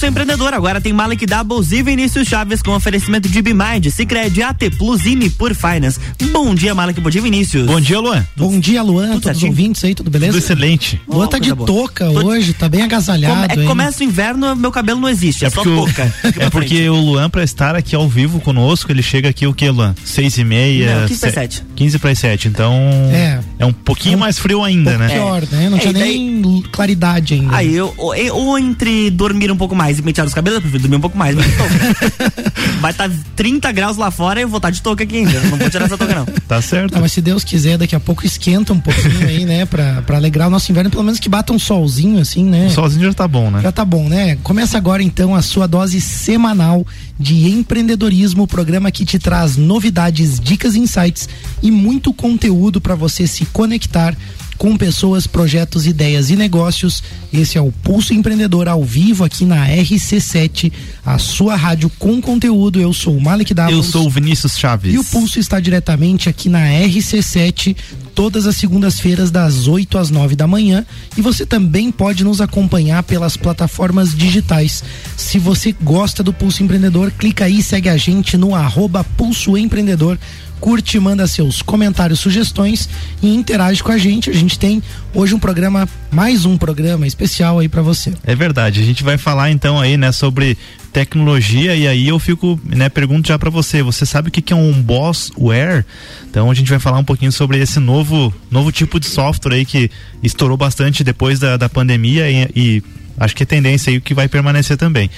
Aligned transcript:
Pulso 0.00 0.06
Empreendedor 0.06 0.54
agora 0.54 0.80
tem 0.80 0.94
Malek 0.94 1.26
Doubles 1.26 1.72
e 1.72 1.82
Vinícius 1.82 2.26
Chaves 2.26 2.62
com 2.62 2.70
oferecimento 2.70 3.28
de 3.28 3.42
Bimind, 3.42 3.90
Cicred, 3.90 4.42
AT 4.42 4.70
Plus 4.78 5.04
e 5.04 5.14
Nipur 5.14 5.54
Finance. 5.54 6.00
Bom 6.32 6.54
dia, 6.54 6.74
Malek, 6.74 6.98
bom 7.02 7.10
dia, 7.10 7.20
Vinícius. 7.20 7.66
Bom 7.66 7.78
dia, 7.78 8.00
Luan. 8.00 8.26
Bom 8.34 8.58
dia, 8.58 8.82
Luan, 8.82 9.08
tudo 9.10 9.20
todos 9.20 9.36
os 9.36 9.44
ouvintes 9.44 9.84
aí, 9.84 9.94
tudo 9.94 10.10
beleza? 10.10 10.32
Tudo 10.32 10.42
excelente. 10.42 10.98
Luan 11.06 11.26
tá 11.26 11.38
de 11.38 11.54
touca 11.54 12.06
Tô... 12.06 12.28
hoje, 12.28 12.54
tá 12.54 12.66
bem 12.66 12.80
agasalhado. 12.80 13.34
Come, 13.34 13.46
é 13.50 13.56
que 13.56 13.64
começa 13.66 14.02
o 14.02 14.06
inverno, 14.06 14.56
meu 14.56 14.72
cabelo 14.72 14.98
não 14.98 15.08
existe, 15.08 15.44
é, 15.44 15.48
é 15.48 15.50
só 15.50 15.62
touca. 15.62 16.10
É 16.40 16.48
porque 16.48 16.88
o 16.88 16.96
Luan, 16.96 17.28
pra 17.28 17.44
estar 17.44 17.76
aqui 17.76 17.94
ao 17.94 18.08
vivo 18.08 18.40
conosco, 18.40 18.90
ele 18.90 19.02
chega 19.02 19.28
aqui 19.28 19.46
o 19.46 19.52
que, 19.52 19.68
Luan? 19.68 19.94
Seis 20.02 20.38
e 20.38 20.44
meia? 20.44 21.00
Não, 21.00 21.08
15 21.08 21.20
para 21.20 21.32
sete. 21.32 21.64
15 21.76 21.98
para 21.98 22.14
sete, 22.14 22.48
então 22.48 22.72
é, 23.12 23.40
é 23.60 23.66
um 23.66 23.72
pouquinho 23.74 24.14
é 24.14 24.16
um, 24.16 24.20
mais 24.20 24.38
frio 24.38 24.64
ainda, 24.64 24.92
um 24.92 24.98
né? 24.98 25.08
Pior, 25.08 25.42
né? 25.52 25.68
Não 25.68 25.76
é, 25.76 25.80
tinha 25.80 25.92
nem 25.92 26.40
daí... 26.40 26.62
claridade 26.72 27.34
ainda. 27.34 27.54
Aí, 27.54 27.76
eu, 27.76 27.92
ou, 27.98 28.14
ou 28.32 28.58
entre 28.58 29.10
dormir 29.10 29.52
um 29.52 29.56
pouco 29.56 29.76
mais 29.76 29.98
e 29.98 30.02
pentear 30.02 30.26
os 30.26 30.32
cabelos, 30.32 30.56
eu 30.56 30.62
prefiro 30.62 30.82
dormir 30.84 30.96
um 30.96 31.00
pouco 31.00 31.18
mais, 31.18 31.36
mas 31.36 31.46
Vai 32.80 32.92
estar 32.92 33.10
tá 33.10 33.14
30 33.36 33.70
graus 33.72 33.98
lá 33.98 34.10
fora 34.10 34.40
e 34.40 34.44
eu 34.44 34.48
vou 34.48 34.56
estar 34.56 34.68
tá 34.68 34.72
de 34.72 34.80
touca 34.80 35.04
aqui 35.04 35.18
ainda. 35.18 35.38
Não 35.40 35.58
vou 35.58 35.68
tirar 35.68 35.84
essa 35.84 35.98
touca, 35.98 36.14
não. 36.14 36.24
Tá 36.48 36.62
certo. 36.62 36.98
mas 36.98 37.12
se 37.12 37.20
Deus 37.20 37.44
quiser, 37.44 37.76
daqui 37.76 37.94
a 37.94 38.00
pouco 38.00 38.24
esquenta 38.24 38.72
um 38.72 38.80
pouquinho 38.80 39.28
aí, 39.28 39.44
né? 39.44 39.66
Pra, 39.66 40.00
pra 40.02 40.16
alegrar 40.16 40.48
o 40.48 40.50
nosso 40.50 40.72
inverno, 40.72 40.90
pelo 40.90 41.04
menos 41.04 41.20
que 41.20 41.28
bata 41.28 41.52
um 41.52 41.58
solzinho, 41.58 42.18
assim, 42.18 42.44
né? 42.44 42.66
O 42.66 42.70
solzinho 42.70 43.04
já 43.04 43.12
tá 43.12 43.28
bom, 43.28 43.50
né? 43.50 43.60
Já 43.60 43.70
tá 43.70 43.84
bom, 43.84 44.08
né? 44.08 44.38
Começa 44.42 44.78
agora 44.78 45.02
então 45.02 45.34
a 45.34 45.42
sua 45.42 45.66
dose 45.66 46.00
semanal 46.00 46.86
de 47.18 47.50
empreendedorismo, 47.50 48.44
o 48.44 48.46
programa 48.46 48.90
que 48.90 49.04
te 49.04 49.18
traz 49.18 49.58
novidades, 49.58 50.40
dicas, 50.40 50.74
insights 50.74 51.28
e 51.62 51.70
muito 51.70 52.14
conteúdo 52.14 52.80
para 52.80 52.94
você 52.94 53.26
se 53.26 53.44
conectar 53.52 54.16
com 54.60 54.76
pessoas, 54.76 55.26
projetos, 55.26 55.86
ideias 55.86 56.28
e 56.28 56.36
negócios. 56.36 57.02
Esse 57.32 57.56
é 57.56 57.62
o 57.62 57.72
Pulso 57.72 58.12
Empreendedor 58.12 58.68
ao 58.68 58.84
vivo 58.84 59.24
aqui 59.24 59.46
na 59.46 59.66
RC7, 59.66 60.70
a 61.02 61.16
sua 61.16 61.56
rádio 61.56 61.90
com 61.98 62.20
conteúdo. 62.20 62.78
Eu 62.78 62.92
sou 62.92 63.16
o 63.16 63.20
Malik 63.22 63.54
Davos. 63.54 63.72
Eu 63.72 63.82
sou 63.82 64.06
o 64.06 64.10
Vinícius 64.10 64.58
Chaves. 64.58 64.92
E 64.92 64.98
o 64.98 65.04
Pulso 65.04 65.40
está 65.40 65.58
diretamente 65.58 66.28
aqui 66.28 66.50
na 66.50 66.60
RC7 66.60 67.74
todas 68.14 68.46
as 68.46 68.56
segundas-feiras 68.56 69.30
das 69.30 69.66
8 69.66 69.96
às 69.96 70.10
9 70.10 70.36
da 70.36 70.46
manhã 70.46 70.84
e 71.16 71.22
você 71.22 71.46
também 71.46 71.90
pode 71.90 72.22
nos 72.22 72.42
acompanhar 72.42 73.02
pelas 73.02 73.38
plataformas 73.38 74.14
digitais. 74.14 74.84
Se 75.16 75.38
você 75.38 75.74
gosta 75.80 76.22
do 76.22 76.34
Pulso 76.34 76.62
Empreendedor, 76.62 77.10
clica 77.12 77.46
aí, 77.46 77.62
segue 77.62 77.88
a 77.88 77.96
gente 77.96 78.36
no 78.36 78.54
arroba 78.54 79.02
Pulso 79.16 79.56
Empreendedor 79.56 80.18
curte, 80.60 80.98
manda 81.00 81.26
seus 81.26 81.62
comentários, 81.62 82.20
sugestões 82.20 82.88
e 83.22 83.34
interage 83.34 83.82
com 83.82 83.90
a 83.90 83.98
gente. 83.98 84.28
A 84.28 84.34
gente 84.34 84.58
tem 84.58 84.82
hoje 85.14 85.34
um 85.34 85.38
programa, 85.38 85.88
mais 86.10 86.44
um 86.44 86.58
programa 86.58 87.06
especial 87.06 87.58
aí 87.58 87.68
para 87.68 87.80
você. 87.80 88.12
É 88.24 88.34
verdade. 88.34 88.80
A 88.80 88.84
gente 88.84 89.02
vai 89.02 89.16
falar 89.16 89.50
então 89.50 89.80
aí, 89.80 89.96
né, 89.96 90.12
sobre 90.12 90.56
tecnologia 90.92 91.74
e 91.74 91.88
aí 91.88 92.08
eu 92.08 92.18
fico, 92.18 92.60
né, 92.64 92.88
pergunto 92.88 93.28
já 93.28 93.38
para 93.38 93.48
você, 93.48 93.82
você 93.82 94.04
sabe 94.04 94.28
o 94.28 94.30
que 94.30 94.42
que 94.42 94.52
é 94.52 94.56
um 94.56 94.72
Bossware? 94.82 95.84
Então 96.28 96.50
a 96.50 96.54
gente 96.54 96.68
vai 96.68 96.78
falar 96.78 96.98
um 96.98 97.04
pouquinho 97.04 97.32
sobre 97.32 97.58
esse 97.58 97.80
novo 97.80 98.34
novo 98.50 98.70
tipo 98.70 99.00
de 99.00 99.06
software 99.06 99.54
aí 99.54 99.64
que 99.64 99.90
estourou 100.22 100.56
bastante 100.56 101.02
depois 101.02 101.38
da, 101.38 101.56
da 101.56 101.68
pandemia 101.68 102.30
e, 102.30 102.50
e 102.54 102.82
acho 103.18 103.34
que 103.34 103.44
é 103.44 103.46
tendência 103.46 103.90
aí 103.90 104.00
que 104.00 104.12
vai 104.12 104.28
permanecer 104.28 104.76
também. 104.76 105.08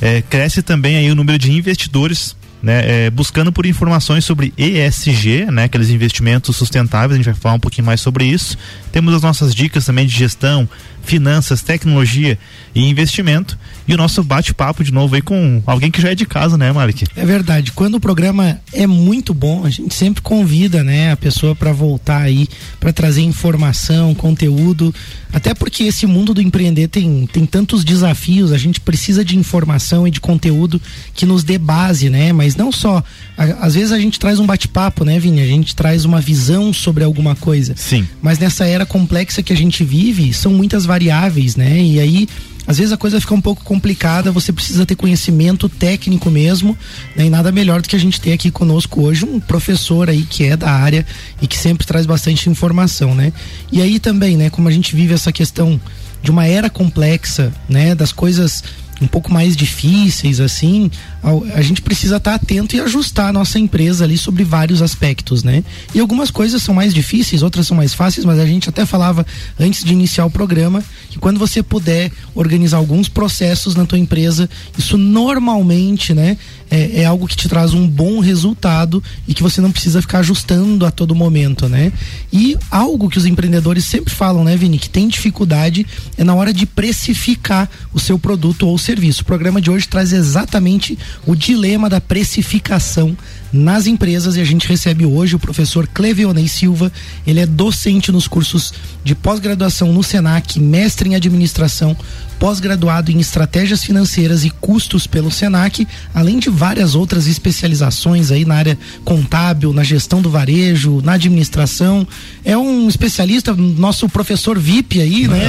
É, 0.00 0.22
cresce 0.22 0.62
também 0.62 0.96
aí 0.96 1.10
o 1.10 1.14
número 1.14 1.38
de 1.38 1.50
investidores 1.50 2.36
né, 2.62 3.06
é, 3.06 3.10
buscando 3.10 3.52
por 3.52 3.66
informações 3.66 4.24
sobre 4.24 4.52
ESG, 4.56 5.46
né, 5.50 5.64
aqueles 5.64 5.90
investimentos 5.90 6.54
sustentáveis, 6.56 7.12
a 7.12 7.16
gente 7.16 7.24
vai 7.24 7.34
falar 7.34 7.54
um 7.56 7.60
pouquinho 7.60 7.86
mais 7.86 8.00
sobre 8.00 8.24
isso. 8.24 8.56
Temos 8.92 9.14
as 9.14 9.22
nossas 9.22 9.54
dicas 9.54 9.84
também 9.84 10.06
de 10.06 10.16
gestão, 10.16 10.68
finanças, 11.02 11.62
tecnologia 11.62 12.38
e 12.74 12.84
investimento. 12.88 13.58
E 13.86 13.94
o 13.94 13.96
nosso 13.96 14.22
bate-papo 14.22 14.84
de 14.84 14.92
novo 14.92 15.14
aí 15.14 15.22
com 15.22 15.62
alguém 15.66 15.90
que 15.90 16.00
já 16.00 16.10
é 16.10 16.14
de 16.14 16.24
casa, 16.24 16.56
né, 16.56 16.70
Malik? 16.72 17.04
É 17.16 17.24
verdade. 17.24 17.72
Quando 17.72 17.96
o 17.96 18.00
programa 18.00 18.60
é 18.72 18.86
muito 18.86 19.34
bom, 19.34 19.64
a 19.64 19.70
gente 19.70 19.94
sempre 19.94 20.22
convida, 20.22 20.84
né, 20.84 21.10
a 21.10 21.16
pessoa 21.16 21.54
para 21.54 21.72
voltar 21.72 22.22
aí, 22.22 22.46
para 22.78 22.92
trazer 22.92 23.22
informação, 23.22 24.14
conteúdo. 24.14 24.94
Até 25.32 25.52
porque 25.54 25.84
esse 25.84 26.06
mundo 26.06 26.32
do 26.32 26.40
empreender 26.40 26.88
tem, 26.88 27.26
tem 27.26 27.44
tantos 27.44 27.84
desafios, 27.84 28.52
a 28.52 28.58
gente 28.58 28.80
precisa 28.80 29.24
de 29.24 29.36
informação 29.36 30.06
e 30.06 30.10
de 30.10 30.20
conteúdo 30.20 30.80
que 31.14 31.26
nos 31.26 31.42
dê 31.42 31.58
base, 31.58 32.08
né? 32.08 32.32
Mas 32.32 32.54
não 32.54 32.70
só. 32.70 33.02
A, 33.36 33.66
às 33.66 33.74
vezes 33.74 33.92
a 33.92 33.98
gente 33.98 34.18
traz 34.18 34.38
um 34.38 34.46
bate-papo, 34.46 35.04
né, 35.04 35.18
Vini? 35.18 35.40
A 35.40 35.46
gente 35.46 35.74
traz 35.74 36.04
uma 36.04 36.20
visão 36.20 36.72
sobre 36.72 37.02
alguma 37.02 37.34
coisa. 37.34 37.74
Sim. 37.76 38.06
Mas 38.20 38.38
nessa 38.38 38.66
era 38.66 38.86
complexa 38.86 39.42
que 39.42 39.52
a 39.52 39.56
gente 39.56 39.82
vive, 39.84 40.32
são 40.32 40.52
muitas 40.52 40.86
variáveis, 40.92 41.56
né? 41.56 41.80
E 41.80 41.98
aí 41.98 42.28
às 42.66 42.78
vezes 42.78 42.92
a 42.92 42.96
coisa 42.96 43.20
fica 43.20 43.34
um 43.34 43.40
pouco 43.40 43.64
complicada, 43.64 44.30
você 44.30 44.52
precisa 44.52 44.86
ter 44.86 44.94
conhecimento 44.94 45.68
técnico 45.68 46.30
mesmo, 46.30 46.78
né? 47.16 47.26
e 47.26 47.30
nada 47.30 47.50
melhor 47.50 47.82
do 47.82 47.88
que 47.88 47.96
a 47.96 47.98
gente 47.98 48.20
ter 48.20 48.32
aqui 48.32 48.52
conosco 48.52 49.02
hoje 49.02 49.24
um 49.24 49.40
professor 49.40 50.08
aí 50.08 50.22
que 50.22 50.44
é 50.44 50.56
da 50.56 50.70
área 50.70 51.04
e 51.40 51.48
que 51.48 51.58
sempre 51.58 51.84
traz 51.84 52.06
bastante 52.06 52.48
informação, 52.48 53.14
né? 53.14 53.32
E 53.72 53.82
aí 53.82 53.98
também, 53.98 54.36
né, 54.36 54.48
como 54.48 54.68
a 54.68 54.70
gente 54.70 54.94
vive 54.94 55.12
essa 55.12 55.32
questão 55.32 55.80
de 56.22 56.30
uma 56.30 56.46
era 56.46 56.70
complexa, 56.70 57.52
né, 57.68 57.96
das 57.96 58.12
coisas 58.12 58.62
um 59.00 59.06
pouco 59.06 59.32
mais 59.32 59.56
difíceis 59.56 60.40
assim, 60.40 60.90
a, 61.22 61.58
a 61.58 61.62
gente 61.62 61.82
precisa 61.82 62.16
estar 62.16 62.32
tá 62.32 62.36
atento 62.36 62.76
e 62.76 62.80
ajustar 62.80 63.28
a 63.28 63.32
nossa 63.32 63.58
empresa 63.58 64.04
ali 64.04 64.16
sobre 64.16 64.44
vários 64.44 64.82
aspectos, 64.82 65.42
né? 65.42 65.64
E 65.94 66.00
algumas 66.00 66.30
coisas 66.30 66.62
são 66.62 66.74
mais 66.74 66.94
difíceis, 66.94 67.42
outras 67.42 67.66
são 67.66 67.76
mais 67.76 67.94
fáceis, 67.94 68.24
mas 68.24 68.38
a 68.38 68.46
gente 68.46 68.68
até 68.68 68.84
falava 68.84 69.26
antes 69.58 69.84
de 69.84 69.92
iniciar 69.92 70.24
o 70.24 70.30
programa 70.30 70.82
que 71.10 71.18
quando 71.18 71.38
você 71.38 71.62
puder 71.62 72.10
organizar 72.34 72.76
alguns 72.76 73.08
processos 73.08 73.74
na 73.74 73.84
tua 73.84 73.98
empresa, 73.98 74.48
isso 74.76 74.96
normalmente, 74.96 76.14
né, 76.14 76.36
é, 76.72 77.02
é, 77.02 77.04
algo 77.04 77.28
que 77.28 77.36
te 77.36 77.50
traz 77.50 77.74
um 77.74 77.86
bom 77.86 78.18
resultado 78.18 79.04
e 79.28 79.34
que 79.34 79.42
você 79.42 79.60
não 79.60 79.70
precisa 79.70 80.00
ficar 80.00 80.20
ajustando 80.20 80.86
a 80.86 80.90
todo 80.90 81.14
momento, 81.14 81.68
né? 81.68 81.92
E 82.32 82.56
algo 82.70 83.10
que 83.10 83.18
os 83.18 83.26
empreendedores 83.26 83.84
sempre 83.84 84.10
falam, 84.14 84.42
né, 84.42 84.56
Vini, 84.56 84.78
que 84.78 84.88
tem 84.88 85.06
dificuldade 85.06 85.86
é 86.16 86.24
na 86.24 86.34
hora 86.34 86.50
de 86.50 86.64
precificar 86.64 87.68
o 87.92 88.00
seu 88.00 88.18
produto 88.18 88.66
ou 88.66 88.78
serviço. 88.78 89.20
O 89.20 89.26
programa 89.26 89.60
de 89.60 89.70
hoje 89.70 89.86
traz 89.86 90.14
exatamente 90.14 90.98
o 91.26 91.36
dilema 91.36 91.90
da 91.90 92.00
precificação 92.00 93.14
nas 93.52 93.86
empresas 93.86 94.36
e 94.36 94.40
a 94.40 94.44
gente 94.44 94.66
recebe 94.66 95.04
hoje 95.04 95.36
o 95.36 95.38
professor 95.38 95.86
Clevionei 95.86 96.48
Silva. 96.48 96.90
Ele 97.26 97.40
é 97.40 97.44
docente 97.44 98.10
nos 98.10 98.26
cursos 98.26 98.72
de 99.04 99.14
pós-graduação 99.14 99.92
no 99.92 100.02
Senac, 100.02 100.58
mestre 100.58 101.10
em 101.10 101.14
administração, 101.14 101.94
pós-graduado 102.42 103.12
em 103.12 103.20
estratégias 103.20 103.84
financeiras 103.84 104.44
e 104.44 104.50
custos 104.50 105.06
pelo 105.06 105.30
Senac, 105.30 105.86
além 106.12 106.40
de 106.40 106.50
várias 106.50 106.96
outras 106.96 107.28
especializações 107.28 108.32
aí 108.32 108.44
na 108.44 108.56
área 108.56 108.76
contábil, 109.04 109.72
na 109.72 109.84
gestão 109.84 110.20
do 110.20 110.28
varejo, 110.28 111.00
na 111.04 111.12
administração. 111.12 112.04
É 112.44 112.58
um 112.58 112.88
especialista, 112.88 113.54
nosso 113.54 114.08
professor 114.08 114.58
VIP 114.58 115.00
aí, 115.00 115.28
né? 115.28 115.40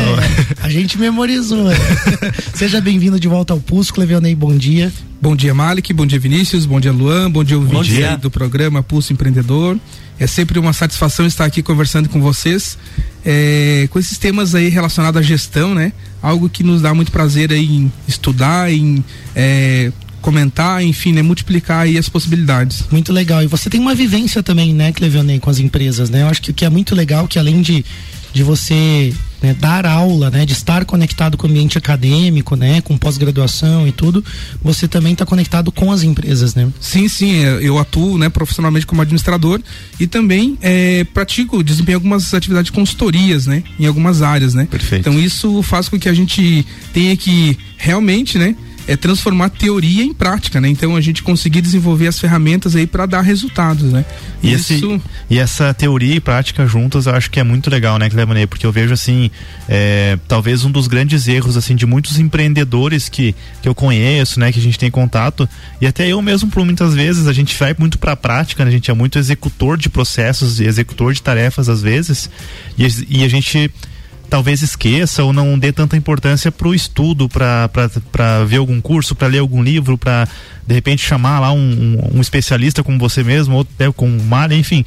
A 0.62 0.70
gente 0.70 1.00
memorizou. 1.00 1.66
Seja 2.54 2.80
bem-vindo 2.80 3.20
de 3.20 3.28
volta 3.28 3.54
ao 3.54 3.60
Pulso, 3.60 3.92
Clevionei, 3.92 4.36
bom 4.36 4.56
dia. 4.56 4.94
Bom 5.20 5.36
dia, 5.36 5.56
Malik. 5.56 5.92
Bom 5.94 6.06
dia, 6.06 6.20
Vinícius. 6.20 6.68
Bom 6.68 6.80
dia, 6.80 6.92
Luan. 6.92 7.32
Bom 7.32 7.44
dia, 7.44 7.58
ouvinte 7.58 8.18
do 8.18 8.30
programa 8.30 8.84
Pulso 8.84 9.12
Empreendedor. 9.12 9.80
É 10.20 10.28
sempre 10.28 10.60
uma 10.60 10.74
satisfação 10.74 11.26
estar 11.26 11.46
aqui 11.46 11.62
conversando 11.62 12.08
com 12.08 12.22
vocês 12.22 12.78
é, 13.26 13.88
com 13.90 14.00
esses 14.00 14.18
temas 14.18 14.54
aí 14.54 14.70
relacionados 14.70 15.20
à 15.20 15.22
gestão, 15.22 15.74
né? 15.74 15.94
Algo 16.22 16.50
que 16.50 16.64
nos 16.64 16.82
dá 16.82 16.94
muito 16.94 17.12
prazer 17.12 17.52
aí 17.52 17.66
em 17.66 17.92
estudar, 18.08 18.72
em 18.72 19.04
é, 19.36 19.92
comentar, 20.22 20.84
enfim, 20.84 21.12
né, 21.12 21.22
multiplicar 21.22 21.82
aí 21.82 21.98
as 21.98 22.08
possibilidades. 22.08 22.86
Muito 22.92 23.12
legal. 23.12 23.44
E 23.44 23.48
você 23.48 23.70
tem 23.70 23.80
uma 23.80 23.96
vivência 23.96 24.42
também, 24.42 24.74
né, 24.74 24.92
Clevionei, 24.92 25.40
com 25.40 25.50
as 25.50 25.60
empresas, 25.60 26.10
né? 26.10 26.22
Eu 26.22 26.28
acho 26.28 26.42
que 26.42 26.52
o 26.52 26.54
que 26.54 26.66
é 26.66 26.70
muito 26.70 26.96
legal 26.96 27.28
que 27.28 27.40
além 27.40 27.62
de 27.62 27.84
de 28.34 28.42
você 28.42 29.14
né, 29.44 29.54
dar 29.54 29.86
aula, 29.86 30.32
né, 30.32 30.46
de 30.46 30.54
estar 30.54 30.86
conectado 30.86 31.38
com 31.38 31.46
o 31.46 31.50
ambiente 31.50 31.78
acadêmico, 31.78 32.56
né, 32.56 32.80
com 32.80 32.98
pós-graduação 32.98 33.86
e 33.86 33.92
tudo, 33.92 34.24
você 34.64 34.88
também 34.88 35.12
está 35.12 35.26
conectado 35.26 35.70
com 35.70 35.92
as 35.92 36.02
empresas, 36.02 36.56
né? 36.56 36.70
Sim, 36.80 37.10
sim, 37.10 37.44
é, 37.44 37.60
eu 37.62 37.78
atuo, 37.78 38.18
né, 38.18 38.30
profissionalmente 38.30 38.88
como 38.88 39.02
administrador 39.02 39.62
e 40.00 40.08
também 40.08 40.58
é, 40.62 41.04
pratico, 41.04 41.62
desempenho 41.62 41.98
algumas 41.98 42.34
atividades 42.34 42.68
de 42.68 42.72
consultorias, 42.72 43.46
né, 43.46 43.64
em 43.78 43.86
algumas 43.86 44.22
áreas, 44.22 44.54
né? 44.54 44.66
Perfeito. 44.72 45.02
Então 45.02 45.20
isso 45.20 45.62
faz 45.62 45.90
com 45.90 46.00
que 46.00 46.08
a 46.08 46.14
gente 46.14 46.66
tenha 46.94 47.18
que 47.18 47.58
realmente, 47.78 48.38
né, 48.38 48.56
é 48.88 48.98
transformar 48.98 49.50
teoria 49.50 50.04
em 50.04 50.14
prática, 50.14 50.60
né? 50.60 50.68
Então 50.68 50.96
a 50.96 51.02
gente 51.02 51.24
conseguir 51.24 51.62
desenvolver 51.62 52.08
as 52.08 52.20
ferramentas 52.20 52.76
aí 52.76 52.86
para 52.86 53.06
dar 53.06 53.22
resultados, 53.22 53.92
né? 53.92 54.06
E, 54.42 54.54
Isso... 54.54 54.74
esse, 54.74 55.02
e 55.30 55.40
essa 55.40 55.74
teoria 55.74 56.16
e 56.16 56.20
prática 56.20 56.66
juntas 56.68 57.06
eu 57.06 57.16
acho 57.16 57.32
que 57.32 57.40
é 57.40 57.44
muito 57.44 57.70
legal, 57.70 57.98
né, 57.98 58.10
Clevanei? 58.10 58.46
Porque 58.46 58.66
eu 58.66 58.72
vejo 58.72 58.94
assim, 58.94 59.32
é, 59.70 60.18
talvez 60.28 60.66
um 60.66 60.72
dos 60.72 60.88
grandes 60.88 61.28
erros 61.28 61.56
assim 61.56 61.76
de 61.76 61.86
muitos 61.86 62.20
empreendedores 62.20 63.08
que, 63.08 63.34
que 63.62 63.70
eu 63.70 63.74
conheço, 63.76 64.40
né, 64.40 64.52
que 64.52 64.60
a 64.60 64.64
gente 64.64 64.78
tem 64.78 64.92
contato 64.92 65.48
e 65.80 65.88
até 65.88 66.08
eu 66.08 66.22
mesmo 66.22 66.50
por 66.50 66.66
muitas 66.66 66.94
vezes 66.94 67.28
a 67.28 67.34
gente 67.34 67.58
vai 67.58 67.76
muito 67.78 67.98
para 67.98 68.14
a 68.14 68.18
prática, 68.18 68.64
né? 68.64 68.70
A 68.70 68.74
gente 68.74 68.92
é 68.92 68.94
muito 68.94 69.18
executor 69.18 69.78
de 69.78 69.90
processos, 69.90 70.60
executor 70.60 71.14
de 71.14 71.22
tarefas 71.22 71.70
às 71.70 71.82
vezes 71.82 72.30
e, 72.78 73.20
e 73.20 73.24
a 73.24 73.30
gente 73.30 73.72
talvez 74.34 74.64
esqueça 74.64 75.24
ou 75.24 75.32
não 75.32 75.60
dê 75.60 75.72
tanta 75.72 75.96
importância 75.96 76.52
para 76.52 76.68
o 76.68 76.74
estudo, 76.74 77.30
para 77.30 78.44
ver 78.48 78.58
algum 78.58 78.82
curso, 78.82 79.14
para 79.14 79.28
ler 79.28 79.38
algum 79.38 79.62
livro, 79.62 79.96
para 79.96 80.28
de 80.66 80.74
repente 80.74 81.06
chamar 81.06 81.40
lá 81.40 81.54
um, 81.54 81.60
um, 81.60 82.18
um, 82.18 82.20
especialista 82.20 82.84
como 82.84 82.98
você 82.98 83.24
mesmo, 83.24 83.54
ou 83.54 83.62
até 83.62 83.92
com 83.92 84.08
o 84.08 84.24
Mário, 84.24 84.58
enfim. 84.58 84.84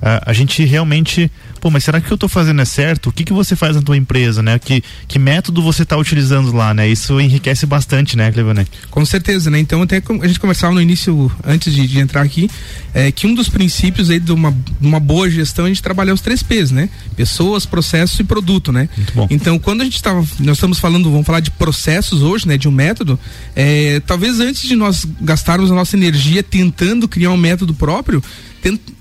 A, 0.00 0.30
a 0.30 0.32
gente 0.32 0.64
realmente 0.64 1.28
pô, 1.66 1.70
mas 1.70 1.82
será 1.82 1.98
que 2.00 2.04
o 2.04 2.06
que 2.06 2.12
eu 2.12 2.16
estou 2.16 2.28
fazendo 2.28 2.62
é 2.62 2.64
certo? 2.64 3.08
O 3.08 3.12
que 3.12 3.24
que 3.24 3.32
você 3.32 3.56
faz 3.56 3.74
na 3.74 3.82
tua 3.82 3.96
empresa, 3.96 4.40
né? 4.40 4.56
Que, 4.56 4.84
que 5.08 5.18
método 5.18 5.60
você 5.60 5.82
está 5.82 5.96
utilizando 5.96 6.54
lá, 6.54 6.72
né? 6.72 6.88
Isso 6.88 7.20
enriquece 7.20 7.66
bastante, 7.66 8.16
né, 8.16 8.30
Clevané? 8.30 8.64
Com 8.88 9.04
certeza, 9.04 9.50
né? 9.50 9.58
Então 9.58 9.82
até 9.82 10.00
a 10.22 10.26
gente 10.28 10.38
conversava 10.38 10.72
no 10.72 10.80
início, 10.80 11.30
antes 11.44 11.74
de, 11.74 11.88
de 11.88 11.98
entrar 11.98 12.22
aqui, 12.22 12.48
é, 12.94 13.10
que 13.10 13.26
um 13.26 13.34
dos 13.34 13.48
princípios 13.48 14.10
aí 14.10 14.20
de 14.20 14.30
uma, 14.30 14.56
uma 14.80 15.00
boa 15.00 15.28
gestão 15.28 15.64
é 15.64 15.66
a 15.66 15.70
gente 15.70 15.82
trabalhar 15.82 16.14
os 16.14 16.20
três 16.20 16.40
P's, 16.40 16.70
né? 16.70 16.88
Pessoas, 17.16 17.66
processos 17.66 18.20
e 18.20 18.22
produto, 18.22 18.70
né? 18.70 18.88
Muito 18.96 19.12
bom. 19.12 19.26
Então 19.28 19.58
quando 19.58 19.80
a 19.80 19.84
gente 19.84 19.96
estava, 19.96 20.24
nós 20.38 20.56
estamos 20.56 20.78
falando, 20.78 21.10
vamos 21.10 21.26
falar 21.26 21.40
de 21.40 21.50
processos 21.50 22.22
hoje, 22.22 22.46
né? 22.46 22.56
De 22.56 22.68
um 22.68 22.72
método, 22.72 23.18
é, 23.56 24.00
talvez 24.06 24.38
antes 24.38 24.68
de 24.68 24.76
nós 24.76 25.04
gastarmos 25.20 25.72
a 25.72 25.74
nossa 25.74 25.96
energia 25.96 26.44
tentando 26.44 27.08
criar 27.08 27.32
um 27.32 27.36
método 27.36 27.74
próprio, 27.74 28.22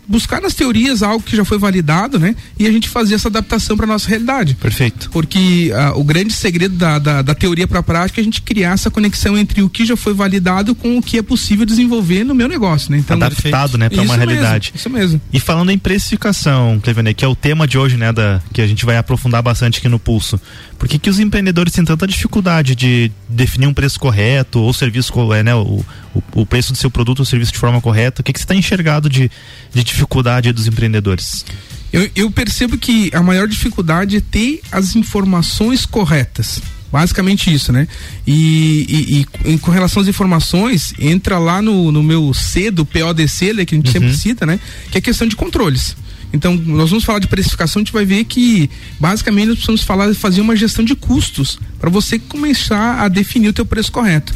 buscar 0.08 0.42
nas 0.42 0.54
teorias 0.54 1.04
algo 1.04 1.24
que 1.24 1.36
já 1.36 1.46
foi 1.46 1.58
validado, 1.58 2.20
né? 2.20 2.36
E 2.58 2.68
a 2.68 2.72
gente 2.72 2.90
fazer 2.90 3.16
essa 3.16 3.28
adaptação 3.28 3.76
para 3.76 3.86
nossa 3.86 4.08
realidade. 4.08 4.56
Perfeito. 4.56 5.10
Porque 5.12 5.72
uh, 5.72 6.00
o 6.00 6.04
grande 6.04 6.34
segredo 6.34 6.76
da, 6.76 7.00
da, 7.00 7.22
da 7.22 7.36
teoria 7.36 7.68
para 7.68 7.80
a 7.80 7.84
prática 7.84 8.20
é 8.20 8.22
a 8.22 8.24
gente 8.24 8.42
criar 8.42 8.74
essa 8.74 8.90
conexão 8.90 9.38
entre 9.38 9.62
o 9.62 9.70
que 9.70 9.86
já 9.86 9.96
foi 9.96 10.14
validado 10.14 10.76
com 10.76 10.98
o 10.98 11.02
que 11.02 11.18
é 11.18 11.22
possível 11.22 11.66
desenvolver 11.66 12.24
no 12.24 12.36
meu 12.36 12.48
negócio, 12.48 12.92
né? 12.92 12.98
Então, 12.98 13.18
adaptado, 13.18 13.78
né, 13.78 13.90
para 13.90 14.02
uma 14.02 14.16
realidade. 14.16 14.72
Mesmo, 14.74 14.78
isso 14.78 14.90
mesmo. 14.90 15.22
E 15.34 15.40
falando 15.40 15.72
em 15.72 15.78
precificação, 15.78 16.80
Clevenet, 16.82 17.16
que 17.16 17.26
é 17.26 17.28
o 17.28 17.36
tema 17.36 17.68
de 17.68 17.78
hoje, 17.78 17.98
né, 17.98 18.12
da 18.12 18.42
que 18.54 18.62
a 18.62 18.68
gente 18.68 18.86
vai 18.86 18.98
aprofundar 18.98 19.42
bastante 19.42 19.80
aqui 19.80 19.90
no 19.90 20.00
pulso. 20.00 20.40
Por 20.86 20.90
que, 20.90 21.00
que 21.00 21.10
os 21.10 21.20
empreendedores 21.20 21.74
têm 21.74 21.84
tanta 21.84 22.06
dificuldade 22.06 22.76
de 22.76 23.12
definir 23.28 23.66
um 23.66 23.74
preço 23.74 24.00
correto 24.00 24.60
ou 24.60 24.72
serviço, 24.72 25.12
é, 25.34 25.42
né, 25.42 25.56
o, 25.56 25.84
o, 26.14 26.24
o 26.36 26.46
preço 26.46 26.72
do 26.74 26.78
seu 26.78 26.92
produto 26.92 27.22
ou 27.22 27.26
serviço 27.26 27.52
de 27.52 27.58
forma 27.58 27.82
correta? 27.82 28.22
O 28.22 28.24
que, 28.24 28.32
que 28.32 28.38
você 28.38 28.44
está 28.44 28.54
enxergado 28.54 29.10
de, 29.10 29.32
de 29.74 29.84
dificuldade 29.84 30.54
dos 30.54 30.68
empreendedores? 30.68 31.44
Eu, 31.92 32.08
eu 32.16 32.30
percebo 32.30 32.78
que 32.78 33.10
a 33.16 33.24
maior 33.24 33.48
dificuldade 33.48 34.18
é 34.18 34.22
ter 34.22 34.62
as 34.72 34.96
informações 34.96 35.88
corretas. 35.88 36.62
Basicamente 36.92 37.52
isso, 37.52 37.72
né? 37.72 37.88
E, 38.28 39.26
e, 39.44 39.54
e, 39.54 39.58
com 39.58 39.72
relação 39.72 40.04
às 40.04 40.08
informações, 40.08 40.94
entra 41.00 41.40
lá 41.40 41.64
no, 41.64 41.92
no 41.92 42.04
meu 42.04 42.32
C 42.32 42.70
do 42.70 42.86
PODC, 42.86 43.54
né, 43.54 43.66
que 43.66 43.74
a 43.74 43.78
gente 43.80 43.88
uhum. 43.88 43.92
sempre 43.92 44.16
cita, 44.16 44.46
né? 44.46 44.60
Que 44.92 45.00
é 45.00 45.02
questão 45.02 45.28
de 45.28 45.36
controles. 45.36 45.98
Então, 46.36 46.56
nós 46.56 46.90
vamos 46.90 47.04
falar 47.04 47.20
de 47.20 47.28
precificação, 47.28 47.80
a 47.80 47.84
gente 47.84 47.94
vai 47.94 48.06
ver 48.06 48.26
que 48.26 48.70
basicamente 49.00 49.48
nós 49.48 49.56
precisamos 49.56 49.84
falar 49.84 50.14
fazer 50.14 50.42
uma 50.42 50.56
gestão 50.56 50.84
de 50.84 50.96
custos 50.96 51.58
para 51.80 51.90
você 51.90 52.20
começar 52.20 53.02
a 53.02 53.08
definir 53.08 53.50
o 53.50 53.54
teu 53.54 53.66
preço 53.66 53.92
correto. 53.92 54.34